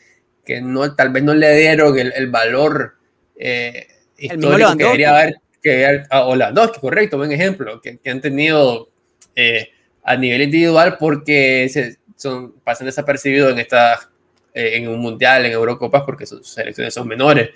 que 0.47 0.61
no, 0.61 0.95
tal 0.95 1.09
vez 1.09 1.23
no 1.23 1.33
le 1.33 1.53
dieron 1.57 1.99
el, 1.99 2.13
el 2.15 2.27
valor 2.27 2.95
eh, 3.37 3.85
histórico 4.17 4.77
que 4.77 4.83
debería 4.85 5.09
haber, 5.09 5.35
que 5.61 5.85
a 6.09 6.35
Lewandowski, 6.35 6.79
correcto, 6.79 7.17
buen 7.17 7.33
ejemplo, 7.33 7.81
que, 7.81 7.97
que 7.97 8.09
han 8.09 8.21
tenido 8.21 8.87
eh, 9.35 9.71
a 10.03 10.15
nivel 10.15 10.43
individual 10.43 10.95
porque 10.97 11.67
se, 11.69 11.97
son, 12.15 12.53
pasan 12.63 12.87
desapercibidos 12.87 13.51
en, 13.51 13.59
esta, 13.59 14.09
eh, 14.53 14.77
en 14.77 14.87
un 14.87 14.99
mundial, 14.99 15.45
en 15.45 15.51
Eurocopas, 15.51 16.03
porque 16.03 16.25
sus 16.25 16.47
selecciones 16.47 16.93
son 16.93 17.09
menores. 17.09 17.49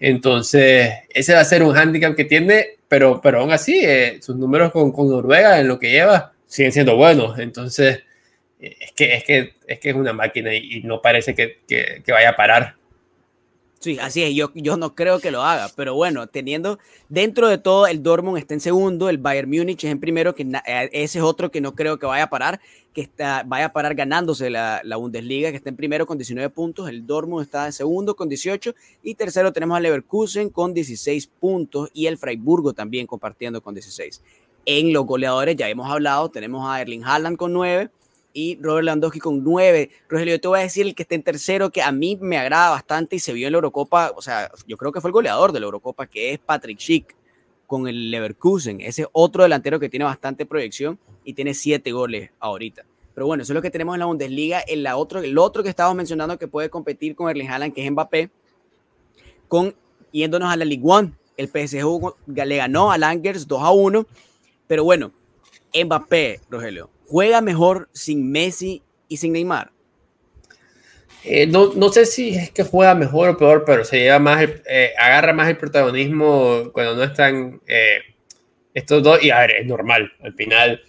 Entonces, 0.00 0.90
ese 1.10 1.34
va 1.34 1.40
a 1.40 1.44
ser 1.44 1.62
un 1.62 1.74
hándicap 1.74 2.16
que 2.16 2.24
tiene, 2.24 2.78
pero, 2.88 3.20
pero 3.20 3.40
aún 3.40 3.52
así, 3.52 3.78
eh, 3.84 4.20
sus 4.22 4.36
números 4.36 4.72
con, 4.72 4.90
con 4.90 5.10
Noruega 5.10 5.60
en 5.60 5.68
lo 5.68 5.78
que 5.78 5.90
lleva 5.90 6.32
siguen 6.46 6.72
siendo 6.72 6.96
buenos. 6.96 7.38
Entonces, 7.38 8.04
es 8.60 8.92
que 8.92 9.14
es, 9.14 9.24
que, 9.24 9.54
es, 9.66 9.78
que 9.78 9.90
es 9.90 9.94
una 9.94 10.12
máquina 10.12 10.54
y, 10.54 10.82
no 10.82 11.00
parece 11.00 11.34
que, 11.34 11.58
que, 11.66 12.12
vaya 12.12 12.30
a 12.30 12.36
parar. 12.36 12.76
Sí, 13.78 13.96
así 14.00 14.24
es, 14.24 14.34
yo, 14.34 14.50
yo 14.56 14.76
no 14.76 14.96
creo 14.96 15.20
que 15.20 15.30
lo 15.30 15.44
haga, 15.44 15.70
pero 15.76 15.94
bueno, 15.94 16.26
teniendo 16.26 16.80
dentro 17.08 17.46
de 17.46 17.58
todo, 17.58 17.86
el 17.86 18.02
Dortmund 18.02 18.36
está 18.38 18.54
en 18.54 18.60
segundo, 18.60 19.08
el 19.08 19.18
Bayern 19.18 19.48
Múnich 19.48 19.84
es 19.84 19.92
en 19.92 20.00
primero, 20.00 20.34
que 20.34 20.42
eh, 20.42 20.88
ese 20.90 21.18
es 21.20 21.24
otro 21.24 21.52
que 21.52 21.60
no 21.60 21.76
creo 21.76 21.96
que 21.96 22.06
vaya 22.06 22.24
a 22.24 22.30
parar, 22.30 22.60
que 22.92 23.02
está, 23.02 23.44
vaya 23.46 23.66
a 23.66 23.72
parar 23.72 23.94
ganándose 23.94 24.50
la, 24.50 24.80
la, 24.82 24.96
Bundesliga, 24.96 25.52
que 25.52 25.58
está 25.58 25.68
en 25.68 25.76
primero 25.76 26.06
con 26.06 26.18
19 26.18 26.50
puntos, 26.50 26.88
el 26.88 27.06
Dortmund 27.06 27.44
está 27.44 27.66
en 27.66 27.72
segundo 27.72 28.16
con 28.16 28.28
18 28.28 28.74
y 29.04 29.14
tercero 29.14 29.52
tenemos 29.52 29.76
al 29.76 29.84
Leverkusen 29.84 30.50
con 30.50 30.74
16 30.74 31.28
puntos 31.38 31.88
y 31.94 32.06
el 32.06 32.18
Freiburgo 32.18 32.72
también 32.72 33.06
compartiendo 33.06 33.62
con 33.62 33.74
16. 33.74 34.24
En 34.66 34.92
los 34.92 35.06
goleadores 35.06 35.54
ya 35.54 35.68
hemos 35.68 35.88
hablado, 35.88 36.30
tenemos 36.30 36.68
a 36.68 36.80
Erling 36.80 37.04
Haaland 37.04 37.36
con 37.36 37.52
9, 37.52 37.90
y 38.32 38.58
Robert 38.60 38.84
Lewandowski 38.84 39.20
con 39.20 39.42
9. 39.42 39.90
Rogelio, 40.08 40.34
yo 40.34 40.40
te 40.40 40.48
voy 40.48 40.60
a 40.60 40.62
decir 40.62 40.86
el 40.86 40.94
que 40.94 41.02
está 41.02 41.14
en 41.14 41.22
tercero, 41.22 41.70
que 41.70 41.82
a 41.82 41.92
mí 41.92 42.18
me 42.20 42.38
agrada 42.38 42.70
bastante 42.70 43.16
y 43.16 43.18
se 43.18 43.32
vio 43.32 43.46
en 43.46 43.52
la 43.52 43.56
Eurocopa, 43.58 44.12
o 44.16 44.22
sea, 44.22 44.50
yo 44.66 44.76
creo 44.76 44.92
que 44.92 45.00
fue 45.00 45.08
el 45.08 45.12
goleador 45.12 45.52
de 45.52 45.60
la 45.60 45.66
Eurocopa, 45.66 46.06
que 46.06 46.32
es 46.32 46.38
Patrick 46.38 46.78
Schick 46.78 47.16
con 47.66 47.86
el 47.86 48.10
Leverkusen. 48.10 48.80
Ese 48.80 49.06
otro 49.12 49.42
delantero 49.42 49.78
que 49.78 49.88
tiene 49.88 50.04
bastante 50.04 50.46
proyección 50.46 50.98
y 51.24 51.34
tiene 51.34 51.54
7 51.54 51.92
goles 51.92 52.30
ahorita. 52.40 52.84
Pero 53.14 53.26
bueno, 53.26 53.42
eso 53.42 53.52
es 53.52 53.54
lo 53.54 53.62
que 53.62 53.70
tenemos 53.70 53.94
en 53.94 54.00
la 54.00 54.06
Bundesliga. 54.06 54.62
En 54.66 54.82
la 54.82 54.96
otro, 54.96 55.20
el 55.20 55.36
otro 55.38 55.62
que 55.62 55.68
estábamos 55.68 55.96
mencionando 55.96 56.38
que 56.38 56.48
puede 56.48 56.70
competir 56.70 57.16
con 57.16 57.28
Erling 57.28 57.48
Haaland, 57.48 57.74
que 57.74 57.84
es 57.84 57.90
Mbappé, 57.90 58.30
con 59.48 59.74
yéndonos 60.12 60.52
a 60.52 60.56
la 60.56 60.64
Ligue 60.64 60.84
1. 60.84 61.12
El 61.36 61.48
PSG 61.48 62.14
le 62.26 62.56
ganó 62.56 62.90
a 62.90 62.98
Langers 62.98 63.46
2 63.46 63.62
a 63.62 63.70
1. 63.70 64.06
Pero 64.66 64.84
bueno, 64.84 65.12
Mbappé, 65.74 66.40
Rogelio, 66.48 66.90
¿Juega 67.08 67.40
mejor 67.40 67.88
sin 67.92 68.30
Messi 68.30 68.82
y 69.08 69.16
sin 69.16 69.32
Neymar? 69.32 69.70
Eh, 71.24 71.46
no, 71.46 71.72
no, 71.74 71.88
sé 71.88 72.04
si 72.04 72.36
es 72.36 72.50
que 72.50 72.62
juega 72.62 72.94
mejor 72.94 73.30
o 73.30 73.36
peor, 73.36 73.64
pero 73.66 73.82
se 73.84 73.98
lleva 73.98 74.18
más, 74.18 74.46
eh, 74.68 74.92
agarra 74.96 75.32
más 75.32 75.48
el 75.48 75.56
protagonismo 75.56 76.70
cuando 76.72 76.94
no 76.94 77.02
están 77.02 77.60
eh, 77.66 78.00
estos 78.74 79.02
dos. 79.02 79.22
Y 79.22 79.30
a 79.30 79.40
ver, 79.40 79.52
es 79.52 79.66
normal. 79.66 80.12
Al 80.22 80.34
final, 80.34 80.82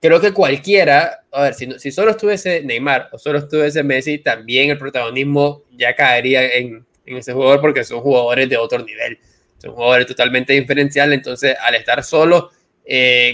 creo 0.00 0.20
que 0.20 0.32
cualquiera, 0.32 1.24
a 1.30 1.42
ver, 1.44 1.54
si, 1.54 1.70
si 1.78 1.92
solo 1.92 2.10
estuviese 2.10 2.62
Neymar 2.62 3.08
o 3.12 3.18
solo 3.18 3.38
estuviese 3.38 3.84
Messi, 3.84 4.18
también 4.18 4.70
el 4.70 4.78
protagonismo 4.78 5.62
ya 5.76 5.94
caería 5.94 6.52
en, 6.52 6.84
en 7.06 7.16
ese 7.16 7.32
jugador 7.32 7.60
porque 7.60 7.84
son 7.84 8.00
jugadores 8.00 8.48
de 8.48 8.56
otro 8.56 8.84
nivel. 8.84 9.20
Son 9.58 9.72
jugadores 9.72 10.08
totalmente 10.08 10.52
diferenciales. 10.52 11.16
Entonces, 11.16 11.54
al 11.60 11.76
estar 11.76 12.02
solo, 12.02 12.50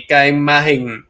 caen 0.07 0.41
más 0.41 0.68
en 0.68 1.07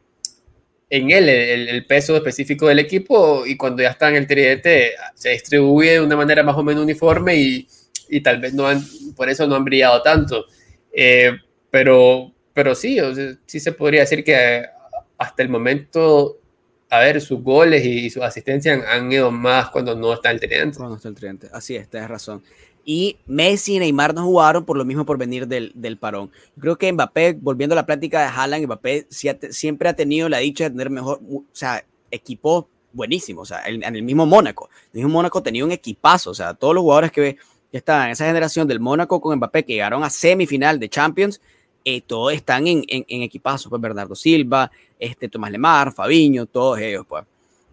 en 0.89 1.11
él 1.11 1.27
el, 1.29 1.85
peso 1.85 2.15
específico 2.15 2.67
del 2.67 2.79
equipo 2.79 3.45
y 3.45 3.57
cuando 3.57 3.83
ya 3.83 3.89
está 3.89 4.09
en 4.09 4.15
el 4.15 4.27
tridente 4.27 4.91
se 5.15 5.29
distribuye 5.29 5.93
de 5.93 6.01
una 6.01 6.15
manera 6.15 6.43
más 6.43 6.55
o 6.55 6.63
menos 6.63 6.83
uniforme 6.83 7.35
y, 7.35 7.67
y 8.09 8.21
tal 8.21 8.39
vez 8.39 8.53
no 8.53 8.67
han, 8.67 8.81
por 9.15 9.29
eso 9.29 9.47
no 9.47 9.55
han 9.55 9.65
brillado 9.65 10.01
tanto. 10.01 10.45
Eh, 10.91 11.31
pero, 11.69 12.31
pero 12.53 12.73
sí, 12.73 12.97
sí 13.45 13.59
se 13.59 13.71
podría 13.71 14.01
decir 14.01 14.23
que 14.23 14.65
hasta 15.17 15.43
el 15.43 15.49
momento, 15.49 16.39
a 16.89 16.99
ver, 16.99 17.21
sus 17.21 17.41
goles 17.41 17.85
y, 17.85 18.09
su 18.09 18.23
asistencia 18.23 18.73
han, 18.89 19.11
ido 19.11 19.31
más 19.31 19.69
cuando 19.69 19.95
no 19.95 20.13
está 20.13 20.31
el 20.31 20.39
tridente. 20.39 20.77
Cuando 20.77 20.95
está 20.95 21.09
el 21.09 21.15
tridente, 21.15 21.49
así 21.51 21.75
es, 21.75 21.89
tienes 21.89 22.09
razón. 22.09 22.43
Y 22.89 23.17
Messi 23.25 23.75
y 23.75 23.79
Neymar 23.79 24.13
no 24.15 24.23
jugaron 24.23 24.63
por 24.63 24.77
lo 24.77 24.85
mismo 24.85 25.05
por 25.05 25.17
venir 25.17 25.45
del, 25.45 25.73
del 25.75 25.97
parón. 25.97 26.31
creo 26.57 26.77
que 26.77 26.89
Mbappé, 26.93 27.33
volviendo 27.33 27.73
a 27.73 27.75
la 27.75 27.85
plática 27.85 28.21
de 28.21 28.27
Haaland, 28.27 28.63
Mbappé 28.63 29.07
siempre 29.09 29.89
ha 29.89 29.93
tenido 29.93 30.29
la 30.29 30.37
dicha 30.37 30.63
de 30.63 30.69
tener 30.69 30.89
mejor, 30.89 31.19
o 31.29 31.43
sea, 31.51 31.83
equipo 32.09 32.69
buenísimo, 32.93 33.41
o 33.41 33.45
sea, 33.45 33.63
en, 33.65 33.83
el 33.83 34.03
mismo 34.03 34.25
Mónaco. 34.25 34.69
El 34.93 35.01
mismo 35.01 35.09
Mónaco 35.09 35.43
tenía 35.43 35.65
un 35.65 35.73
equipazo, 35.73 36.31
o 36.31 36.33
sea, 36.33 36.53
todos 36.53 36.73
los 36.73 36.81
jugadores 36.81 37.11
que, 37.11 37.35
que 37.69 37.77
estaban 37.77 38.05
en 38.05 38.11
esa 38.11 38.25
generación 38.25 38.65
del 38.69 38.79
Mónaco 38.79 39.19
con 39.19 39.35
Mbappé 39.35 39.65
que 39.65 39.73
llegaron 39.73 40.05
a 40.05 40.09
semifinal 40.09 40.79
de 40.79 40.87
Champions, 40.87 41.41
eh, 41.83 41.99
todos 41.99 42.31
están 42.31 42.67
en, 42.67 42.85
en, 42.87 43.05
en 43.09 43.21
equipazo, 43.21 43.69
pues 43.69 43.81
Bernardo 43.81 44.15
Silva, 44.15 44.71
este, 44.97 45.27
Tomás 45.27 45.51
Lemar, 45.51 45.91
Fabiño, 45.91 46.45
todos 46.45 46.79
ellos, 46.79 47.05
pues. 47.05 47.25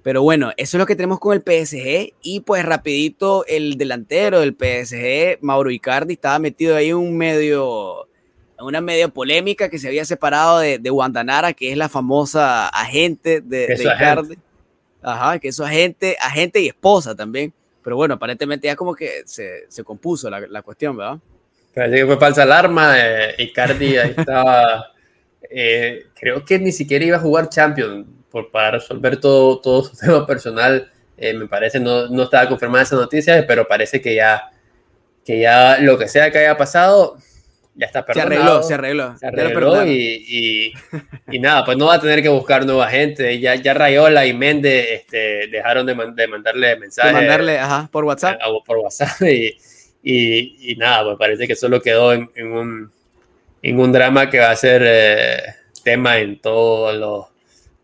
Pero 0.04 0.22
bueno, 0.22 0.52
eso 0.58 0.76
es 0.76 0.78
lo 0.78 0.84
que 0.84 0.96
tenemos 0.96 1.18
con 1.18 1.32
el 1.32 1.40
PSG. 1.40 2.12
Y 2.20 2.40
pues 2.40 2.62
rapidito, 2.62 3.46
el 3.46 3.78
delantero 3.78 4.40
del 4.40 4.52
PSG, 4.54 5.38
Mauro 5.40 5.70
Icardi, 5.70 6.12
estaba 6.12 6.38
metido 6.38 6.76
ahí 6.76 6.92
un 6.92 7.16
medio, 7.16 8.06
una 8.60 8.82
medio 8.82 9.08
polémica 9.08 9.70
que 9.70 9.78
se 9.78 9.88
había 9.88 10.04
separado 10.04 10.58
de, 10.58 10.78
de 10.78 10.90
Guantanara, 10.90 11.54
que 11.54 11.72
es 11.72 11.78
la 11.78 11.88
famosa 11.88 12.68
agente 12.68 13.40
de, 13.40 13.66
de 13.66 13.82
Icardi. 13.82 14.36
Ajá, 15.00 15.38
que 15.38 15.48
es 15.48 15.56
su 15.56 15.64
agente, 15.64 16.18
agente 16.20 16.60
y 16.60 16.66
esposa 16.66 17.14
también. 17.14 17.54
Pero 17.82 17.96
bueno, 17.96 18.12
aparentemente 18.14 18.66
ya 18.66 18.76
como 18.76 18.94
que 18.94 19.22
se, 19.24 19.64
se 19.68 19.84
compuso 19.84 20.28
la, 20.28 20.40
la, 20.40 20.60
cuestión, 20.60 20.98
¿verdad? 20.98 21.18
Parece 21.74 21.96
que 21.96 22.06
fue 22.06 22.18
falsa 22.18 22.42
alarma. 22.42 22.94
Eh, 22.98 23.36
Icardi 23.38 23.96
ahí 23.96 24.14
estaba. 24.18 24.84
eh, 25.48 26.08
creo 26.14 26.44
que 26.44 26.58
ni 26.58 26.72
siquiera 26.72 27.06
iba 27.06 27.16
a 27.16 27.20
jugar 27.20 27.48
Champions 27.48 28.06
por, 28.34 28.50
para 28.50 28.72
resolver 28.72 29.18
todo, 29.18 29.60
todo 29.60 29.84
su 29.84 29.96
tema 30.04 30.26
personal. 30.26 30.90
Eh, 31.16 31.32
me 31.34 31.46
parece, 31.46 31.78
no, 31.78 32.08
no 32.08 32.24
estaba 32.24 32.48
confirmada 32.48 32.82
esa 32.82 32.96
noticia, 32.96 33.46
pero 33.46 33.68
parece 33.68 34.00
que 34.00 34.16
ya, 34.16 34.50
que 35.24 35.38
ya 35.38 35.78
lo 35.78 35.96
que 35.96 36.08
sea 36.08 36.32
que 36.32 36.38
haya 36.38 36.56
pasado, 36.56 37.16
ya 37.76 37.86
está 37.86 38.04
perdonado. 38.04 38.64
Se 38.64 38.74
arregló, 38.74 39.16
se 39.16 39.16
arregló. 39.16 39.18
Se 39.18 39.26
arregló 39.28 39.86
y, 39.86 40.24
y, 40.28 40.72
y, 41.30 41.38
nada, 41.38 41.64
pues 41.64 41.78
no 41.78 41.86
va 41.86 41.94
a 41.94 42.00
tener 42.00 42.22
que 42.22 42.28
buscar 42.28 42.66
nueva 42.66 42.88
gente. 42.88 43.38
Ya, 43.38 43.54
ya 43.54 43.72
Rayola 43.72 44.26
y 44.26 44.32
Méndez 44.32 44.84
este, 44.90 45.46
dejaron 45.46 45.86
de, 45.86 45.94
de, 45.94 46.26
mandarle 46.26 46.76
mensajes. 46.76 47.12
De 47.12 47.20
mandarle, 47.20 47.60
ajá, 47.60 47.88
por 47.92 48.02
WhatsApp. 48.02 48.40
A, 48.42 48.48
por 48.66 48.78
WhatsApp 48.78 49.22
y, 49.22 49.56
y, 50.02 50.74
nada, 50.74 51.04
pues 51.04 51.18
parece 51.20 51.46
que 51.46 51.54
solo 51.54 51.80
quedó 51.80 52.12
en, 52.12 52.28
en, 52.34 52.50
un, 52.50 52.92
en 53.62 53.78
un 53.78 53.92
drama 53.92 54.28
que 54.28 54.40
va 54.40 54.50
a 54.50 54.56
ser 54.56 54.82
eh, 54.84 55.36
tema 55.84 56.18
en 56.18 56.40
todos 56.40 56.96
los 56.96 57.33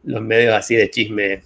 los 0.04 0.22
medios 0.22 0.54
así 0.54 0.76
de 0.76 0.90
chisme 0.90 1.42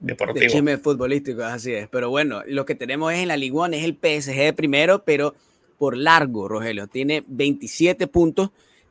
deportivo. 0.00 0.40
De 0.40 0.46
chisme 0.48 0.78
futbolístico, 0.78 1.42
así 1.42 1.72
es. 1.72 1.88
Pero 1.88 2.10
bueno, 2.10 2.42
lo 2.46 2.64
que 2.64 2.74
tenemos 2.74 3.12
es 3.12 3.20
en 3.20 3.28
la 3.28 3.36
Ligue 3.36 3.56
1 3.56 3.76
es 3.76 3.84
el 3.84 3.94
PSG 3.94 4.54
primero, 4.54 5.04
pero 5.04 5.34
por 5.78 5.96
largo, 5.96 6.48
Rogelio. 6.48 6.86
Tiene 6.86 7.24
27 7.26 8.06
puntos. 8.06 8.50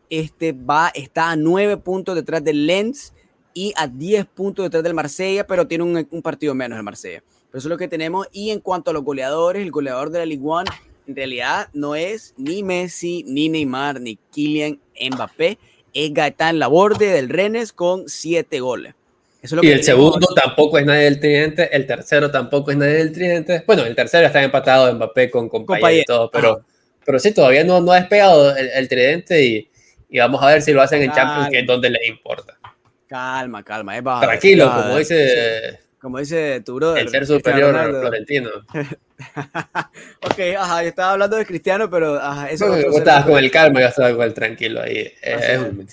Este 0.10 0.54
va, 0.54 0.90
está 0.94 1.32
a 1.32 1.36
9 1.36 1.78
puntos 1.78 2.16
detrás 2.16 2.44
del 2.44 2.68
Lens 2.68 3.14
y 3.54 3.74
a 3.76 3.88
10 3.88 4.26
puntos 4.26 4.66
detrás 4.66 4.84
del 4.84 4.94
Marsella, 4.94 5.46
pero 5.48 5.68
tiene 5.68 5.84
un, 5.84 6.08
un, 6.10 6.22
partido 6.22 6.54
menos 6.56 6.78
el 6.78 6.84
Marsella. 6.84 7.24
Pero 7.50 7.60
eso 7.60 7.68
es 7.68 7.70
lo 7.70 7.78
que 7.78 7.88
tenemos. 7.88 8.28
Y 8.32 8.52
en 8.52 8.60
cuanto 8.60 8.92
a 8.92 8.94
los 8.94 9.04
goleadores, 9.04 9.62
el 9.62 9.72
goleador 9.72 10.10
de 10.10 10.20
la 10.20 10.26
Ligue 10.26 10.44
1 10.44 10.64
en 11.08 11.16
realidad 11.16 11.70
no 11.74 11.96
es 11.96 12.34
ni 12.38 12.64
Messi, 12.64 13.24
ni 13.28 13.50
Neymar, 13.50 14.00
ni 14.00 14.18
Kylian 14.32 14.80
Mbappé 15.12 15.58
es 15.94 16.14
Gaetán 16.14 16.60
Laborde 16.60 17.08
del 17.08 17.30
Rennes 17.30 17.74
con 17.74 18.10
siete 18.10 18.60
goles. 18.60 18.96
Eso 19.42 19.58
y 19.62 19.72
el 19.72 19.84
segundo 19.84 20.26
tampoco 20.34 20.78
es 20.78 20.86
nadie 20.86 21.04
del 21.04 21.20
Tridente, 21.20 21.76
el 21.76 21.86
tercero 21.86 22.32
tampoco 22.32 22.72
es 22.72 22.78
nadie 22.78 22.94
del 22.94 23.12
Tridente. 23.12 23.64
Bueno, 23.68 23.84
el 23.84 23.94
tercero 23.94 24.26
está 24.26 24.42
empatado 24.42 24.94
Mbappé 24.94 25.30
con 25.30 25.50
Compay 25.50 26.00
y 26.00 26.06
todo, 26.06 26.32
pero, 26.32 26.64
pero 27.06 27.20
sí, 27.20 27.34
todavía 27.34 27.66
no, 27.66 27.82
no 27.82 27.92
ha 27.92 28.00
despegado 28.00 28.56
el, 28.56 28.70
el 28.70 28.88
Tridente 28.88 29.44
y, 29.44 29.70
y, 30.10 30.20
vamos 30.20 30.42
a 30.42 30.48
ver 30.48 30.62
si 30.62 30.72
lo 30.72 30.82
hacen 30.82 31.02
en 31.02 31.12
Champions, 31.12 31.50
que 31.50 31.60
es 31.60 31.68
donde 31.68 31.90
les 31.90 32.08
importa. 32.08 32.58
Calma, 33.08 33.64
calma, 33.64 33.98
es 33.98 34.04
Tranquilo, 34.04 34.72
como 34.74 34.98
dice... 34.98 35.80
Como 36.00 36.20
dice 36.20 36.62
tu 36.66 36.76
brother. 36.76 37.04
El 37.04 37.10
ser 37.10 37.26
superior 37.26 37.74
florentino. 37.74 38.50
ok, 40.24 40.40
ajá, 40.58 40.84
yo 40.84 40.90
estaba 40.90 41.12
hablando 41.12 41.38
de 41.38 41.46
Cristiano, 41.46 41.90
pero 41.90 42.16
ajá, 42.16 42.50
eso 42.50 42.68
no, 42.68 42.76
Vos 42.90 42.98
estabas 42.98 43.26
con 43.26 43.38
el 43.38 43.52
calma, 43.52 43.82
yo 43.82 43.88
estaba 43.88 44.16
con 44.16 44.24
el 44.26 44.34
tranquilo 44.34 44.82
ahí. 44.82 45.12
Es 45.22 45.60
un... 45.60 45.88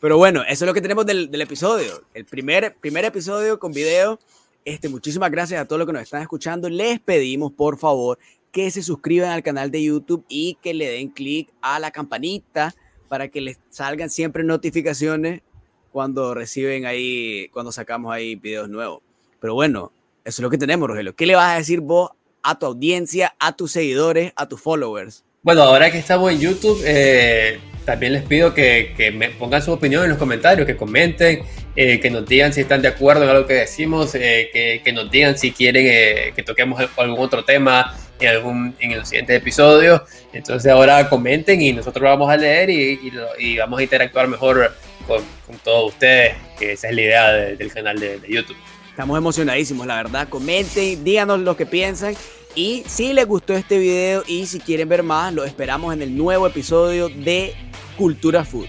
Pero 0.00 0.16
bueno, 0.16 0.42
eso 0.42 0.64
es 0.64 0.66
lo 0.66 0.74
que 0.74 0.80
tenemos 0.80 1.06
del, 1.06 1.30
del, 1.30 1.40
episodio. 1.40 2.04
El 2.14 2.24
primer, 2.24 2.76
primer 2.80 3.04
episodio 3.04 3.58
con 3.58 3.72
video. 3.72 4.18
Este, 4.64 4.88
muchísimas 4.88 5.30
gracias 5.30 5.60
a 5.60 5.64
todos 5.64 5.78
los 5.78 5.86
que 5.86 5.92
nos 5.92 6.02
están 6.02 6.22
escuchando. 6.22 6.68
Les 6.68 7.00
pedimos, 7.00 7.52
por 7.52 7.78
favor, 7.78 8.18
que 8.52 8.70
se 8.70 8.82
suscriban 8.82 9.30
al 9.30 9.42
canal 9.42 9.70
de 9.70 9.82
YouTube 9.82 10.24
y 10.28 10.56
que 10.62 10.74
le 10.74 10.90
den 10.90 11.08
clic 11.08 11.48
a 11.60 11.78
la 11.80 11.90
campanita 11.90 12.74
para 13.08 13.28
que 13.28 13.40
les 13.40 13.58
salgan 13.70 14.10
siempre 14.10 14.44
notificaciones 14.44 15.42
cuando 15.90 16.34
reciben 16.34 16.86
ahí, 16.86 17.48
cuando 17.48 17.72
sacamos 17.72 18.12
ahí 18.12 18.36
videos 18.36 18.68
nuevos. 18.68 19.00
Pero 19.40 19.54
bueno, 19.54 19.92
eso 20.24 20.40
es 20.40 20.42
lo 20.42 20.50
que 20.50 20.58
tenemos, 20.58 20.88
Rogelio. 20.88 21.16
¿Qué 21.16 21.26
le 21.26 21.34
vas 21.34 21.54
a 21.54 21.58
decir 21.58 21.80
vos 21.80 22.10
a 22.42 22.58
tu 22.58 22.66
audiencia, 22.66 23.34
a 23.38 23.56
tus 23.56 23.72
seguidores, 23.72 24.32
a 24.36 24.48
tus 24.48 24.60
followers? 24.60 25.24
Bueno, 25.42 25.62
ahora 25.62 25.90
que 25.90 25.98
estamos 25.98 26.32
en 26.32 26.40
YouTube, 26.40 26.82
eh, 26.84 27.58
también 27.88 28.12
les 28.12 28.22
pido 28.22 28.52
que, 28.52 28.92
que, 28.94 29.10
me 29.10 29.30
pongan 29.30 29.62
su 29.62 29.72
opinión 29.72 30.04
en 30.04 30.10
los 30.10 30.18
comentarios, 30.18 30.66
que 30.66 30.76
comenten, 30.76 31.40
eh, 31.74 31.98
que 32.00 32.10
nos 32.10 32.26
digan 32.26 32.52
si 32.52 32.60
están 32.60 32.82
de 32.82 32.88
acuerdo 32.88 33.24
en 33.24 33.30
algo 33.30 33.46
que 33.46 33.54
decimos, 33.54 34.14
eh, 34.14 34.50
que, 34.52 34.82
que, 34.84 34.92
nos 34.92 35.10
digan 35.10 35.38
si 35.38 35.52
quieren 35.52 35.86
eh, 35.88 36.32
que 36.36 36.42
toquemos 36.42 36.78
algún 36.98 37.18
otro 37.18 37.46
tema 37.46 37.96
en, 38.20 38.28
algún, 38.28 38.76
en 38.78 38.92
el 38.92 39.06
siguiente 39.06 39.36
episodio. 39.36 40.04
Entonces 40.34 40.70
ahora 40.70 41.08
comenten 41.08 41.62
y 41.62 41.72
nosotros 41.72 42.02
vamos 42.02 42.28
a 42.28 42.36
leer 42.36 42.68
y, 42.68 42.92
y, 42.92 43.12
y 43.38 43.56
vamos 43.56 43.80
a 43.80 43.82
interactuar 43.82 44.28
mejor 44.28 44.74
con, 45.06 45.22
con, 45.46 45.56
todos 45.60 45.94
ustedes, 45.94 46.34
que 46.58 46.72
esa 46.72 46.90
es 46.90 46.94
la 46.94 47.00
idea 47.00 47.32
de, 47.32 47.56
del 47.56 47.72
canal 47.72 47.98
de, 47.98 48.18
de 48.18 48.28
YouTube. 48.28 48.56
Estamos 48.98 49.16
emocionadísimos, 49.16 49.86
la 49.86 49.94
verdad. 49.94 50.28
Comenten, 50.28 51.04
díganos 51.04 51.38
lo 51.38 51.56
que 51.56 51.66
piensan 51.66 52.16
Y 52.56 52.82
si 52.88 53.12
les 53.12 53.28
gustó 53.28 53.54
este 53.54 53.78
video 53.78 54.24
y 54.26 54.46
si 54.46 54.58
quieren 54.58 54.88
ver 54.88 55.04
más, 55.04 55.32
lo 55.32 55.44
esperamos 55.44 55.94
en 55.94 56.02
el 56.02 56.16
nuevo 56.16 56.48
episodio 56.48 57.08
de 57.08 57.54
Cultura 57.96 58.44
Food. 58.44 58.66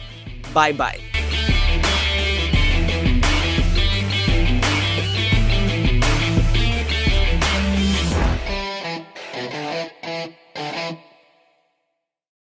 Bye 0.54 0.74
bye. 0.74 1.19